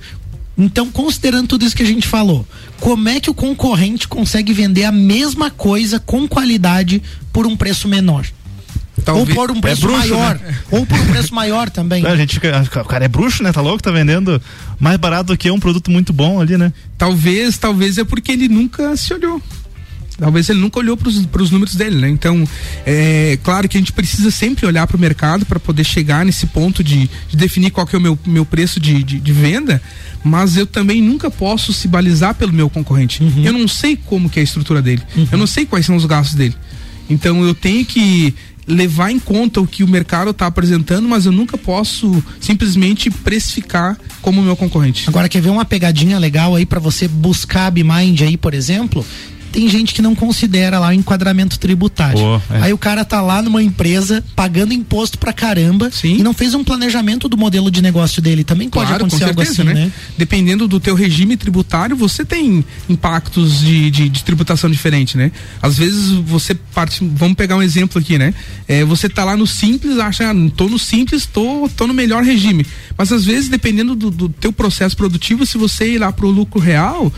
Então, 0.57 0.89
considerando 0.91 1.47
tudo 1.47 1.65
isso 1.65 1.75
que 1.75 1.81
a 1.83 1.85
gente 1.87 2.07
falou, 2.07 2.47
como 2.79 3.09
é 3.09 3.19
que 3.19 3.29
o 3.29 3.33
concorrente 3.33 4.07
consegue 4.07 4.53
vender 4.53 4.83
a 4.85 4.91
mesma 4.91 5.49
coisa 5.49 5.99
com 5.99 6.27
qualidade 6.27 7.01
por 7.31 7.47
um 7.47 7.57
preço 7.57 7.87
menor? 7.87 8.25
Talvez- 9.03 9.29
ou 9.29 9.35
por 9.35 9.51
um 9.51 9.59
preço 9.59 9.81
bruxo, 9.81 10.09
maior. 10.13 10.35
né? 10.39 10.55
Ou 10.69 10.85
por 10.85 10.99
um 10.99 11.05
preço 11.07 11.33
maior 11.33 11.69
também. 11.69 12.05
A 12.05 12.15
gente 12.15 12.35
fica, 12.35 12.63
o 12.81 12.85
cara 12.85 13.05
é 13.05 13.07
bruxo, 13.07 13.41
né? 13.41 13.51
Tá 13.51 13.59
louco? 13.59 13.81
Tá 13.81 13.89
vendendo 13.89 14.39
mais 14.79 14.97
barato 14.97 15.33
do 15.33 15.37
que 15.37 15.49
um 15.49 15.59
produto 15.59 15.89
muito 15.89 16.13
bom 16.13 16.39
ali, 16.39 16.57
né? 16.57 16.71
Talvez, 16.95 17.57
talvez 17.57 17.97
é 17.97 18.03
porque 18.03 18.31
ele 18.31 18.47
nunca 18.47 18.95
se 18.95 19.11
olhou. 19.13 19.41
Talvez 20.17 20.49
ele 20.49 20.59
nunca 20.59 20.79
olhou 20.79 20.95
para 20.95 21.41
os 21.41 21.51
números 21.51 21.75
dele, 21.75 21.97
né? 21.97 22.09
Então, 22.09 22.47
é 22.85 23.37
claro 23.43 23.67
que 23.67 23.77
a 23.77 23.79
gente 23.79 23.91
precisa 23.91 24.29
sempre 24.29 24.65
olhar 24.65 24.85
para 24.85 24.95
o 24.95 24.99
mercado 24.99 25.45
para 25.45 25.59
poder 25.59 25.83
chegar 25.83 26.25
nesse 26.25 26.47
ponto 26.47 26.83
de, 26.83 27.09
de 27.29 27.35
definir 27.35 27.71
qual 27.71 27.85
que 27.87 27.95
é 27.95 27.99
o 27.99 28.01
meu, 28.01 28.17
meu 28.25 28.45
preço 28.45 28.79
de, 28.79 29.03
de, 29.03 29.19
de 29.19 29.33
venda, 29.33 29.81
mas 30.23 30.55
eu 30.55 30.65
também 30.65 31.01
nunca 31.01 31.31
posso 31.31 31.73
se 31.73 31.87
balizar 31.87 32.35
pelo 32.35 32.53
meu 32.53 32.69
concorrente. 32.69 33.21
Eu 33.43 33.53
não 33.53 33.67
sei 33.67 33.97
como 33.97 34.29
que 34.29 34.39
é 34.39 34.41
a 34.41 34.43
estrutura 34.43 34.81
dele. 34.81 35.01
Eu 35.31 35.37
não 35.37 35.47
sei 35.47 35.65
quais 35.65 35.85
são 35.85 35.95
os 35.95 36.05
gastos 36.05 36.35
dele. 36.35 36.55
Então 37.09 37.43
eu 37.43 37.53
tenho 37.53 37.83
que 37.85 38.33
levar 38.65 39.11
em 39.11 39.19
conta 39.19 39.59
o 39.59 39.67
que 39.67 39.83
o 39.83 39.87
mercado 39.87 40.31
está 40.31 40.47
apresentando, 40.47 41.07
mas 41.07 41.25
eu 41.25 41.31
nunca 41.31 41.57
posso 41.57 42.23
simplesmente 42.39 43.09
precificar 43.09 43.97
como 44.21 44.41
o 44.41 44.43
meu 44.43 44.55
concorrente. 44.55 45.03
Agora 45.07 45.27
quer 45.27 45.41
ver 45.41 45.49
uma 45.49 45.65
pegadinha 45.65 46.17
legal 46.17 46.55
aí 46.55 46.65
pra 46.65 46.79
você 46.79 47.07
buscar 47.07 47.67
a 47.67 47.71
Bimind 47.71 48.21
aí, 48.21 48.37
por 48.37 48.53
exemplo? 48.53 49.05
Tem 49.53 49.69
gente 49.69 49.93
que 49.93 50.01
não 50.01 50.15
considera 50.15 50.79
lá 50.79 50.89
o 50.89 50.93
enquadramento 50.93 51.59
tributário. 51.59 52.19
É. 52.49 52.63
Aí 52.63 52.73
o 52.73 52.77
cara 52.77 53.05
tá 53.05 53.21
lá 53.21 53.39
numa 53.39 53.61
empresa 53.61 54.23
pagando 54.35 54.73
imposto 54.73 55.19
pra 55.19 55.31
caramba 55.31 55.91
Sim. 55.91 56.17
e 56.17 56.23
não 56.23 56.33
fez 56.33 56.55
um 56.55 56.63
planejamento 56.63 57.29
do 57.29 57.37
modelo 57.37 57.69
de 57.69 57.79
negócio 57.79 58.19
dele. 58.19 58.43
Também 58.43 58.67
pode 58.67 58.87
Claro, 58.87 59.05
acontecer 59.05 59.25
algo 59.25 59.45
certeza, 59.45 59.61
assim, 59.61 59.73
né? 59.79 59.85
né? 59.85 59.91
Dependendo 60.17 60.67
do 60.67 60.79
teu 60.79 60.95
regime 60.95 61.37
tributário, 61.37 61.95
você 61.95 62.25
tem 62.25 62.65
impactos 62.89 63.59
de, 63.59 63.91
de, 63.91 64.09
de 64.09 64.23
tributação 64.23 64.71
diferente, 64.71 65.15
né? 65.15 65.31
Às 65.61 65.77
vezes 65.77 66.09
você 66.09 66.55
parte, 66.55 67.07
vamos 67.13 67.37
pegar 67.37 67.55
um 67.55 67.61
exemplo 67.61 68.01
aqui, 68.01 68.17
né? 68.17 68.33
É, 68.67 68.83
você 68.83 69.07
tá 69.07 69.23
lá 69.23 69.37
no 69.37 69.45
simples, 69.45 69.99
acha, 69.99 70.31
ah, 70.31 70.33
tô 70.57 70.67
no 70.67 70.79
simples, 70.79 71.27
tô, 71.27 71.69
tô 71.77 71.85
no 71.85 71.93
melhor 71.93 72.23
regime. 72.23 72.65
Mas 72.97 73.11
às 73.11 73.23
vezes, 73.23 73.49
dependendo 73.49 73.95
do, 73.95 74.09
do 74.09 74.29
teu 74.29 74.51
processo 74.51 74.97
produtivo, 74.97 75.45
se 75.45 75.59
você 75.59 75.93
ir 75.93 75.99
lá 75.99 76.11
pro 76.11 76.27
lucro 76.27 76.59
real, 76.59 77.13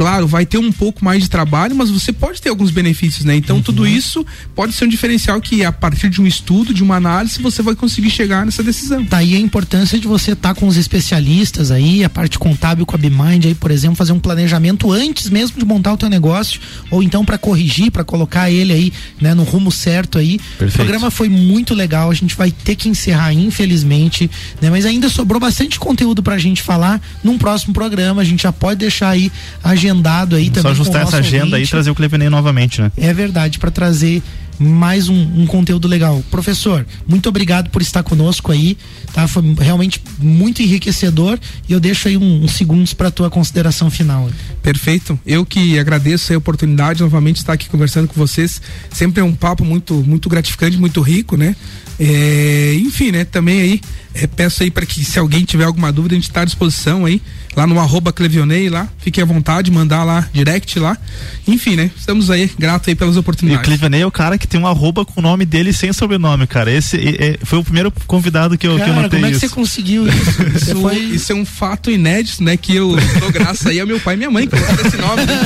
claro, 0.00 0.26
vai 0.26 0.46
ter 0.46 0.56
um 0.56 0.72
pouco 0.72 1.04
mais 1.04 1.24
de 1.24 1.28
trabalho, 1.28 1.76
mas 1.76 1.90
você 1.90 2.10
pode 2.10 2.40
ter 2.40 2.48
alguns 2.48 2.70
benefícios, 2.70 3.22
né? 3.22 3.36
Então 3.36 3.60
tudo 3.60 3.86
isso 3.86 4.24
pode 4.54 4.72
ser 4.72 4.86
um 4.86 4.88
diferencial 4.88 5.38
que 5.42 5.62
a 5.62 5.70
partir 5.70 6.08
de 6.08 6.22
um 6.22 6.26
estudo, 6.26 6.72
de 6.72 6.82
uma 6.82 6.96
análise, 6.96 7.38
você 7.38 7.60
vai 7.60 7.74
conseguir 7.74 8.08
chegar 8.08 8.46
nessa 8.46 8.62
decisão. 8.62 9.04
Tá 9.04 9.18
aí 9.18 9.36
a 9.36 9.38
importância 9.38 9.98
de 9.98 10.08
você 10.08 10.32
estar 10.32 10.54
com 10.54 10.66
os 10.66 10.78
especialistas 10.78 11.70
aí, 11.70 12.02
a 12.02 12.08
parte 12.08 12.38
contábil 12.38 12.86
com 12.86 12.96
a 12.96 12.98
Bimind 12.98 13.44
aí, 13.44 13.54
por 13.54 13.70
exemplo, 13.70 13.94
fazer 13.94 14.12
um 14.12 14.18
planejamento 14.18 14.90
antes 14.90 15.28
mesmo 15.28 15.58
de 15.58 15.66
montar 15.66 15.92
o 15.92 15.98
teu 15.98 16.08
negócio, 16.08 16.62
ou 16.90 17.02
então 17.02 17.22
para 17.22 17.36
corrigir, 17.36 17.90
para 17.90 18.02
colocar 18.02 18.50
ele 18.50 18.72
aí, 18.72 18.92
né, 19.20 19.34
no 19.34 19.42
rumo 19.42 19.70
certo 19.70 20.16
aí. 20.16 20.38
Perfeito. 20.38 20.76
O 20.76 20.76
programa 20.76 21.10
foi 21.10 21.28
muito 21.28 21.74
legal, 21.74 22.10
a 22.10 22.14
gente 22.14 22.34
vai 22.34 22.50
ter 22.50 22.74
que 22.74 22.88
encerrar 22.88 23.34
infelizmente, 23.34 24.30
né, 24.62 24.70
mas 24.70 24.86
ainda 24.86 25.10
sobrou 25.10 25.38
bastante 25.38 25.78
conteúdo 25.78 26.22
pra 26.22 26.38
gente 26.38 26.62
falar 26.62 27.02
num 27.22 27.36
próximo 27.36 27.74
programa, 27.74 28.22
a 28.22 28.24
gente 28.24 28.44
já 28.44 28.50
pode 28.50 28.80
deixar 28.80 29.10
aí 29.10 29.30
agendado 29.90 30.36
aí 30.36 30.46
Só 30.46 30.50
também 30.52 30.62
com 30.62 30.68
o 30.68 30.72
ajustar 30.72 31.02
nosso 31.04 31.16
essa 31.16 31.26
agenda 31.26 31.44
aí 31.44 31.50
e 31.50 31.54
ouvinte. 31.54 31.70
trazer 31.70 31.90
o 31.90 31.94
Clevenei 31.94 32.28
novamente, 32.28 32.80
né? 32.80 32.92
É 32.96 33.12
verdade, 33.12 33.58
para 33.58 33.70
trazer 33.70 34.22
mais 34.58 35.08
um, 35.08 35.14
um 35.42 35.46
conteúdo 35.46 35.88
legal. 35.88 36.22
Professor, 36.30 36.86
muito 37.08 37.26
obrigado 37.30 37.70
por 37.70 37.80
estar 37.80 38.02
conosco 38.02 38.52
aí, 38.52 38.76
tá? 39.12 39.26
Foi 39.26 39.42
realmente 39.58 40.02
muito 40.18 40.60
enriquecedor 40.60 41.38
e 41.66 41.72
eu 41.72 41.80
deixo 41.80 42.08
aí 42.08 42.16
um- 42.18 42.44
uns 42.44 42.52
segundos 42.52 42.92
para 42.92 43.10
tua 43.10 43.30
consideração 43.30 43.90
final. 43.90 44.28
Perfeito. 44.62 45.18
Eu 45.26 45.46
que 45.46 45.78
agradeço 45.78 46.34
a 46.34 46.36
oportunidade 46.36 47.00
novamente 47.02 47.36
de 47.36 47.40
estar 47.42 47.54
aqui 47.54 47.70
conversando 47.70 48.06
com 48.06 48.14
vocês. 48.14 48.60
Sempre 48.92 49.22
é 49.22 49.24
um 49.24 49.32
papo 49.34 49.64
muito, 49.64 49.94
muito 50.06 50.28
gratificante, 50.28 50.76
muito 50.76 51.00
rico, 51.00 51.38
né? 51.38 51.56
É, 51.98 52.74
enfim, 52.84 53.10
né? 53.12 53.24
Também 53.24 53.60
aí 53.62 53.80
é, 54.14 54.26
peço 54.26 54.62
aí 54.62 54.70
para 54.70 54.84
que 54.84 55.02
se 55.04 55.18
alguém 55.18 55.44
tiver 55.44 55.64
alguma 55.64 55.90
dúvida 55.90 56.14
a 56.14 56.18
gente 56.18 56.28
está 56.28 56.42
à 56.42 56.44
disposição 56.44 57.06
aí 57.06 57.22
lá 57.56 57.66
no 57.66 57.78
arroba 57.80 58.12
Clevionei 58.12 58.68
lá, 58.68 58.88
fique 58.98 59.20
à 59.20 59.24
vontade, 59.24 59.70
mandar 59.70 60.04
lá 60.04 60.28
direct 60.32 60.78
lá. 60.78 60.96
Enfim, 61.46 61.76
né? 61.76 61.90
Estamos 61.96 62.30
aí 62.30 62.50
grato 62.58 62.88
aí 62.88 62.94
pelas 62.94 63.14
E 63.14 63.18
o 63.18 63.20
oportunidades. 63.20 63.64
Clevenei 63.64 64.02
é 64.02 64.06
o 64.06 64.10
cara 64.10 64.38
que 64.38 64.46
tem 64.46 64.60
um 64.60 64.66
arroba 64.66 65.04
com 65.04 65.20
o 65.20 65.22
nome 65.22 65.44
dele 65.44 65.72
sem 65.72 65.92
sobrenome, 65.92 66.46
cara. 66.46 66.70
Esse 66.70 66.96
é- 66.96 67.28
é- 67.30 67.38
foi 67.42 67.58
o 67.58 67.64
primeiro 67.64 67.92
convidado 68.06 68.56
que 68.56 68.66
eu, 68.66 68.76
que 68.76 68.82
eu 68.82 68.86
Cara, 68.86 69.02
notei 69.02 69.18
como 69.20 69.26
é 69.26 69.30
que 69.30 69.36
isso. 69.36 69.48
você 69.48 69.54
conseguiu 69.54 70.06
isso? 70.08 70.20
Isso, 70.70 70.80
foi... 70.80 70.96
isso 70.98 71.32
é 71.32 71.34
um 71.34 71.44
fato 71.44 71.90
inédito, 71.90 72.42
né? 72.42 72.56
Que 72.56 72.76
eu 72.76 72.96
dou 73.18 73.30
graça 73.32 73.70
aí 73.70 73.80
ao 73.80 73.86
meu 73.86 73.98
pai 74.00 74.14
e 74.14 74.16
minha 74.18 74.30
mãe 74.30 74.46
que 74.46 74.56
colocaram 74.56 74.86
esse 74.88 74.96
nome. 74.96 75.26
Né? 75.26 75.40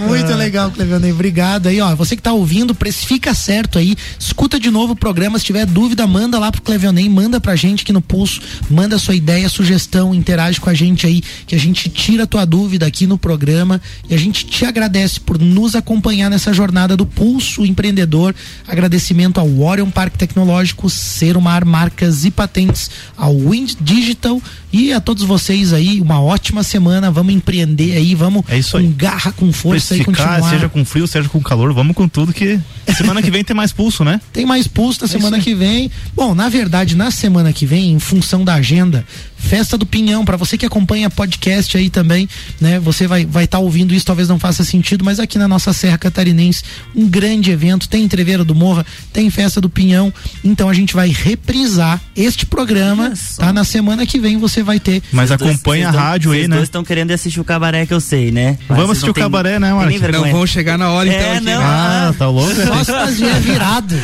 Muito 0.06 0.34
legal, 0.34 0.70
Clevelandei. 0.70 1.12
Obrigado 1.12 1.66
aí, 1.68 1.80
ó. 1.80 1.94
Você 1.94 2.16
que 2.16 2.22
tá 2.22 2.32
ouvindo, 2.32 2.74
precifica 2.74 3.34
certo 3.34 3.78
aí. 3.78 3.96
Escuta 4.18 4.58
de 4.58 4.70
novo 4.70 4.92
o 4.92 4.96
programa. 4.96 5.38
Se 5.38 5.44
tiver 5.44 5.66
dúvida, 5.66 6.06
manda 6.06 6.38
lá 6.38 6.50
pro 6.50 6.62
Clevelandei, 6.62 7.08
manda 7.08 7.40
pra 7.40 7.54
gente 7.56 7.82
aqui 7.82 7.92
no 7.92 8.00
Pulso. 8.00 8.40
Manda 8.70 8.98
sua 8.98 9.14
ideia, 9.14 9.48
sugestão, 9.48 10.14
interage 10.14 10.60
com 10.60 10.70
a 10.70 10.71
gente 10.74 11.06
aí, 11.06 11.22
que 11.46 11.54
a 11.54 11.58
gente 11.58 11.88
tira 11.88 12.24
a 12.24 12.26
tua 12.26 12.44
dúvida 12.44 12.86
aqui 12.86 13.06
no 13.06 13.18
programa. 13.18 13.80
E 14.08 14.14
a 14.14 14.18
gente 14.18 14.46
te 14.46 14.64
agradece 14.64 15.20
por 15.20 15.38
nos 15.38 15.74
acompanhar 15.74 16.30
nessa 16.30 16.52
jornada 16.52 16.96
do 16.96 17.06
Pulso 17.06 17.64
Empreendedor. 17.64 18.34
Agradecimento 18.66 19.38
ao 19.38 19.60
Orion 19.60 19.90
Parque 19.90 20.18
Tecnológico, 20.18 20.88
Serumar 20.88 21.64
Marcas 21.64 22.24
e 22.24 22.30
Patentes, 22.30 22.90
ao 23.16 23.36
Wind 23.36 23.74
Digital 23.80 24.40
e 24.72 24.92
a 24.92 25.00
todos 25.00 25.22
vocês 25.24 25.72
aí. 25.72 26.00
Uma 26.00 26.20
ótima 26.20 26.62
semana. 26.62 27.10
Vamos 27.10 27.34
empreender 27.34 27.96
aí, 27.96 28.14
vamos 28.14 28.44
É 28.48 28.58
isso 28.58 28.72
com 28.72 28.78
aí. 28.78 28.86
garra, 28.88 29.32
com 29.32 29.52
força 29.52 29.94
aí 29.94 30.00
Precificar, 30.02 30.28
continuar. 30.36 30.50
seja 30.50 30.68
com 30.68 30.84
frio, 30.84 31.06
seja 31.06 31.28
com 31.28 31.40
calor, 31.40 31.72
vamos 31.72 31.94
com 31.94 32.08
tudo 32.08 32.32
que 32.32 32.58
semana 32.96 33.22
que 33.22 33.30
vem 33.30 33.44
tem 33.44 33.54
mais 33.54 33.72
pulso, 33.72 34.04
né? 34.04 34.20
Tem 34.32 34.44
mais 34.46 34.66
pulso 34.66 35.00
na 35.00 35.06
É 35.06 35.08
semana 35.08 35.38
que 35.40 35.54
vem. 35.54 35.90
Bom, 36.14 36.34
na 36.34 36.48
verdade, 36.48 36.96
na 36.96 37.10
semana 37.10 37.52
que 37.52 37.66
vem, 37.66 37.92
em 37.92 37.98
função 37.98 38.44
da 38.44 38.54
agenda, 38.54 39.04
Festa 39.36 39.76
do 39.76 39.84
Pinhão, 39.84 40.24
para 40.24 40.36
você 40.36 40.56
que 40.56 40.64
acompanha 40.64 41.10
podcast 41.10 41.76
aí 41.76 41.90
também, 41.90 42.28
né? 42.60 42.78
Você 42.78 43.06
vai 43.08 43.24
vai 43.26 43.44
estar 43.44 43.58
ouvindo 43.58 43.92
isso, 43.94 44.06
talvez 44.06 44.28
não 44.28 44.38
faça 44.38 44.62
sentido, 44.64 45.04
mas 45.04 45.18
aqui 45.18 45.36
na 45.38 45.48
nossa 45.48 45.72
Serra 45.72 45.98
Catarinense, 45.98 46.62
um 46.94 47.08
grande 47.08 47.50
evento, 47.50 47.88
tem 47.88 48.04
Entreveira 48.04 48.44
do 48.44 48.54
Morra, 48.54 48.86
tem 49.12 49.28
Festa 49.30 49.60
do 49.60 49.68
Pinhão. 49.68 50.12
Então 50.44 50.68
a 50.68 50.74
gente 50.74 50.94
vai 50.94 51.08
reprisar 51.08 52.00
este 52.14 52.46
programa, 52.46 53.12
tá? 53.36 53.52
Na 53.52 53.64
semana 53.64 54.06
que 54.06 54.18
vem 54.18 54.36
você 54.38 54.61
vai 54.62 54.78
ter 54.80 55.02
Mas 55.12 55.28
Vocês 55.28 55.38
dois- 55.40 55.50
acompanha 55.54 55.88
a 55.88 55.90
vocês 55.90 56.00
tão- 56.02 56.10
rádio 56.10 56.32
aí, 56.32 56.42
né? 56.48 56.56
dois 56.56 56.62
estão 56.68 56.84
querendo 56.84 57.10
assistir 57.10 57.40
o 57.40 57.44
cabaré 57.44 57.86
que 57.86 57.94
eu 57.94 58.00
sei, 58.00 58.30
né? 58.30 58.58
Mas 58.68 58.76
Vamos 58.78 58.92
assistir 58.92 59.10
o 59.10 59.14
cabaré, 59.14 59.58
né, 59.58 59.72
Marcos? 59.72 60.00
Não 60.00 60.30
vão 60.30 60.46
chegar 60.46 60.76
na 60.78 60.90
hora, 60.90 61.08
então. 61.08 61.20
É, 61.20 61.36
aqui, 61.36 61.44
não. 61.44 61.58
né? 61.60 61.64
Ah, 61.64 62.14
tá 62.18 62.28
louco? 62.28 62.54
só 62.54 62.84
se 62.84 62.92
fazia 62.92 63.34
virado. 63.40 63.94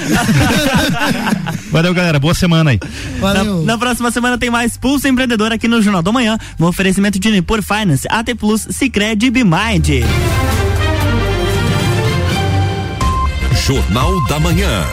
Valeu, 1.70 1.92
galera. 1.94 2.18
Boa 2.18 2.34
semana 2.34 2.70
aí. 2.70 2.80
Na, 3.20 3.20
Valeu. 3.20 3.62
na 3.64 3.78
próxima 3.78 4.10
semana 4.10 4.38
tem 4.38 4.50
mais 4.50 4.76
Pulso 4.76 5.06
Empreendedor 5.08 5.52
aqui 5.52 5.68
no 5.68 5.80
Jornal 5.82 6.02
do 6.02 6.12
Manhã, 6.12 6.38
no 6.58 6.66
oferecimento 6.66 7.18
de 7.18 7.30
Nipur 7.30 7.62
Finance, 7.62 8.06
AT 8.10 8.34
Plus, 8.34 8.66
Cicred 8.70 9.24
e 9.26 9.30
Bimind. 9.30 9.88
Jornal 13.66 14.24
da 14.26 14.40
Manhã. 14.40 14.84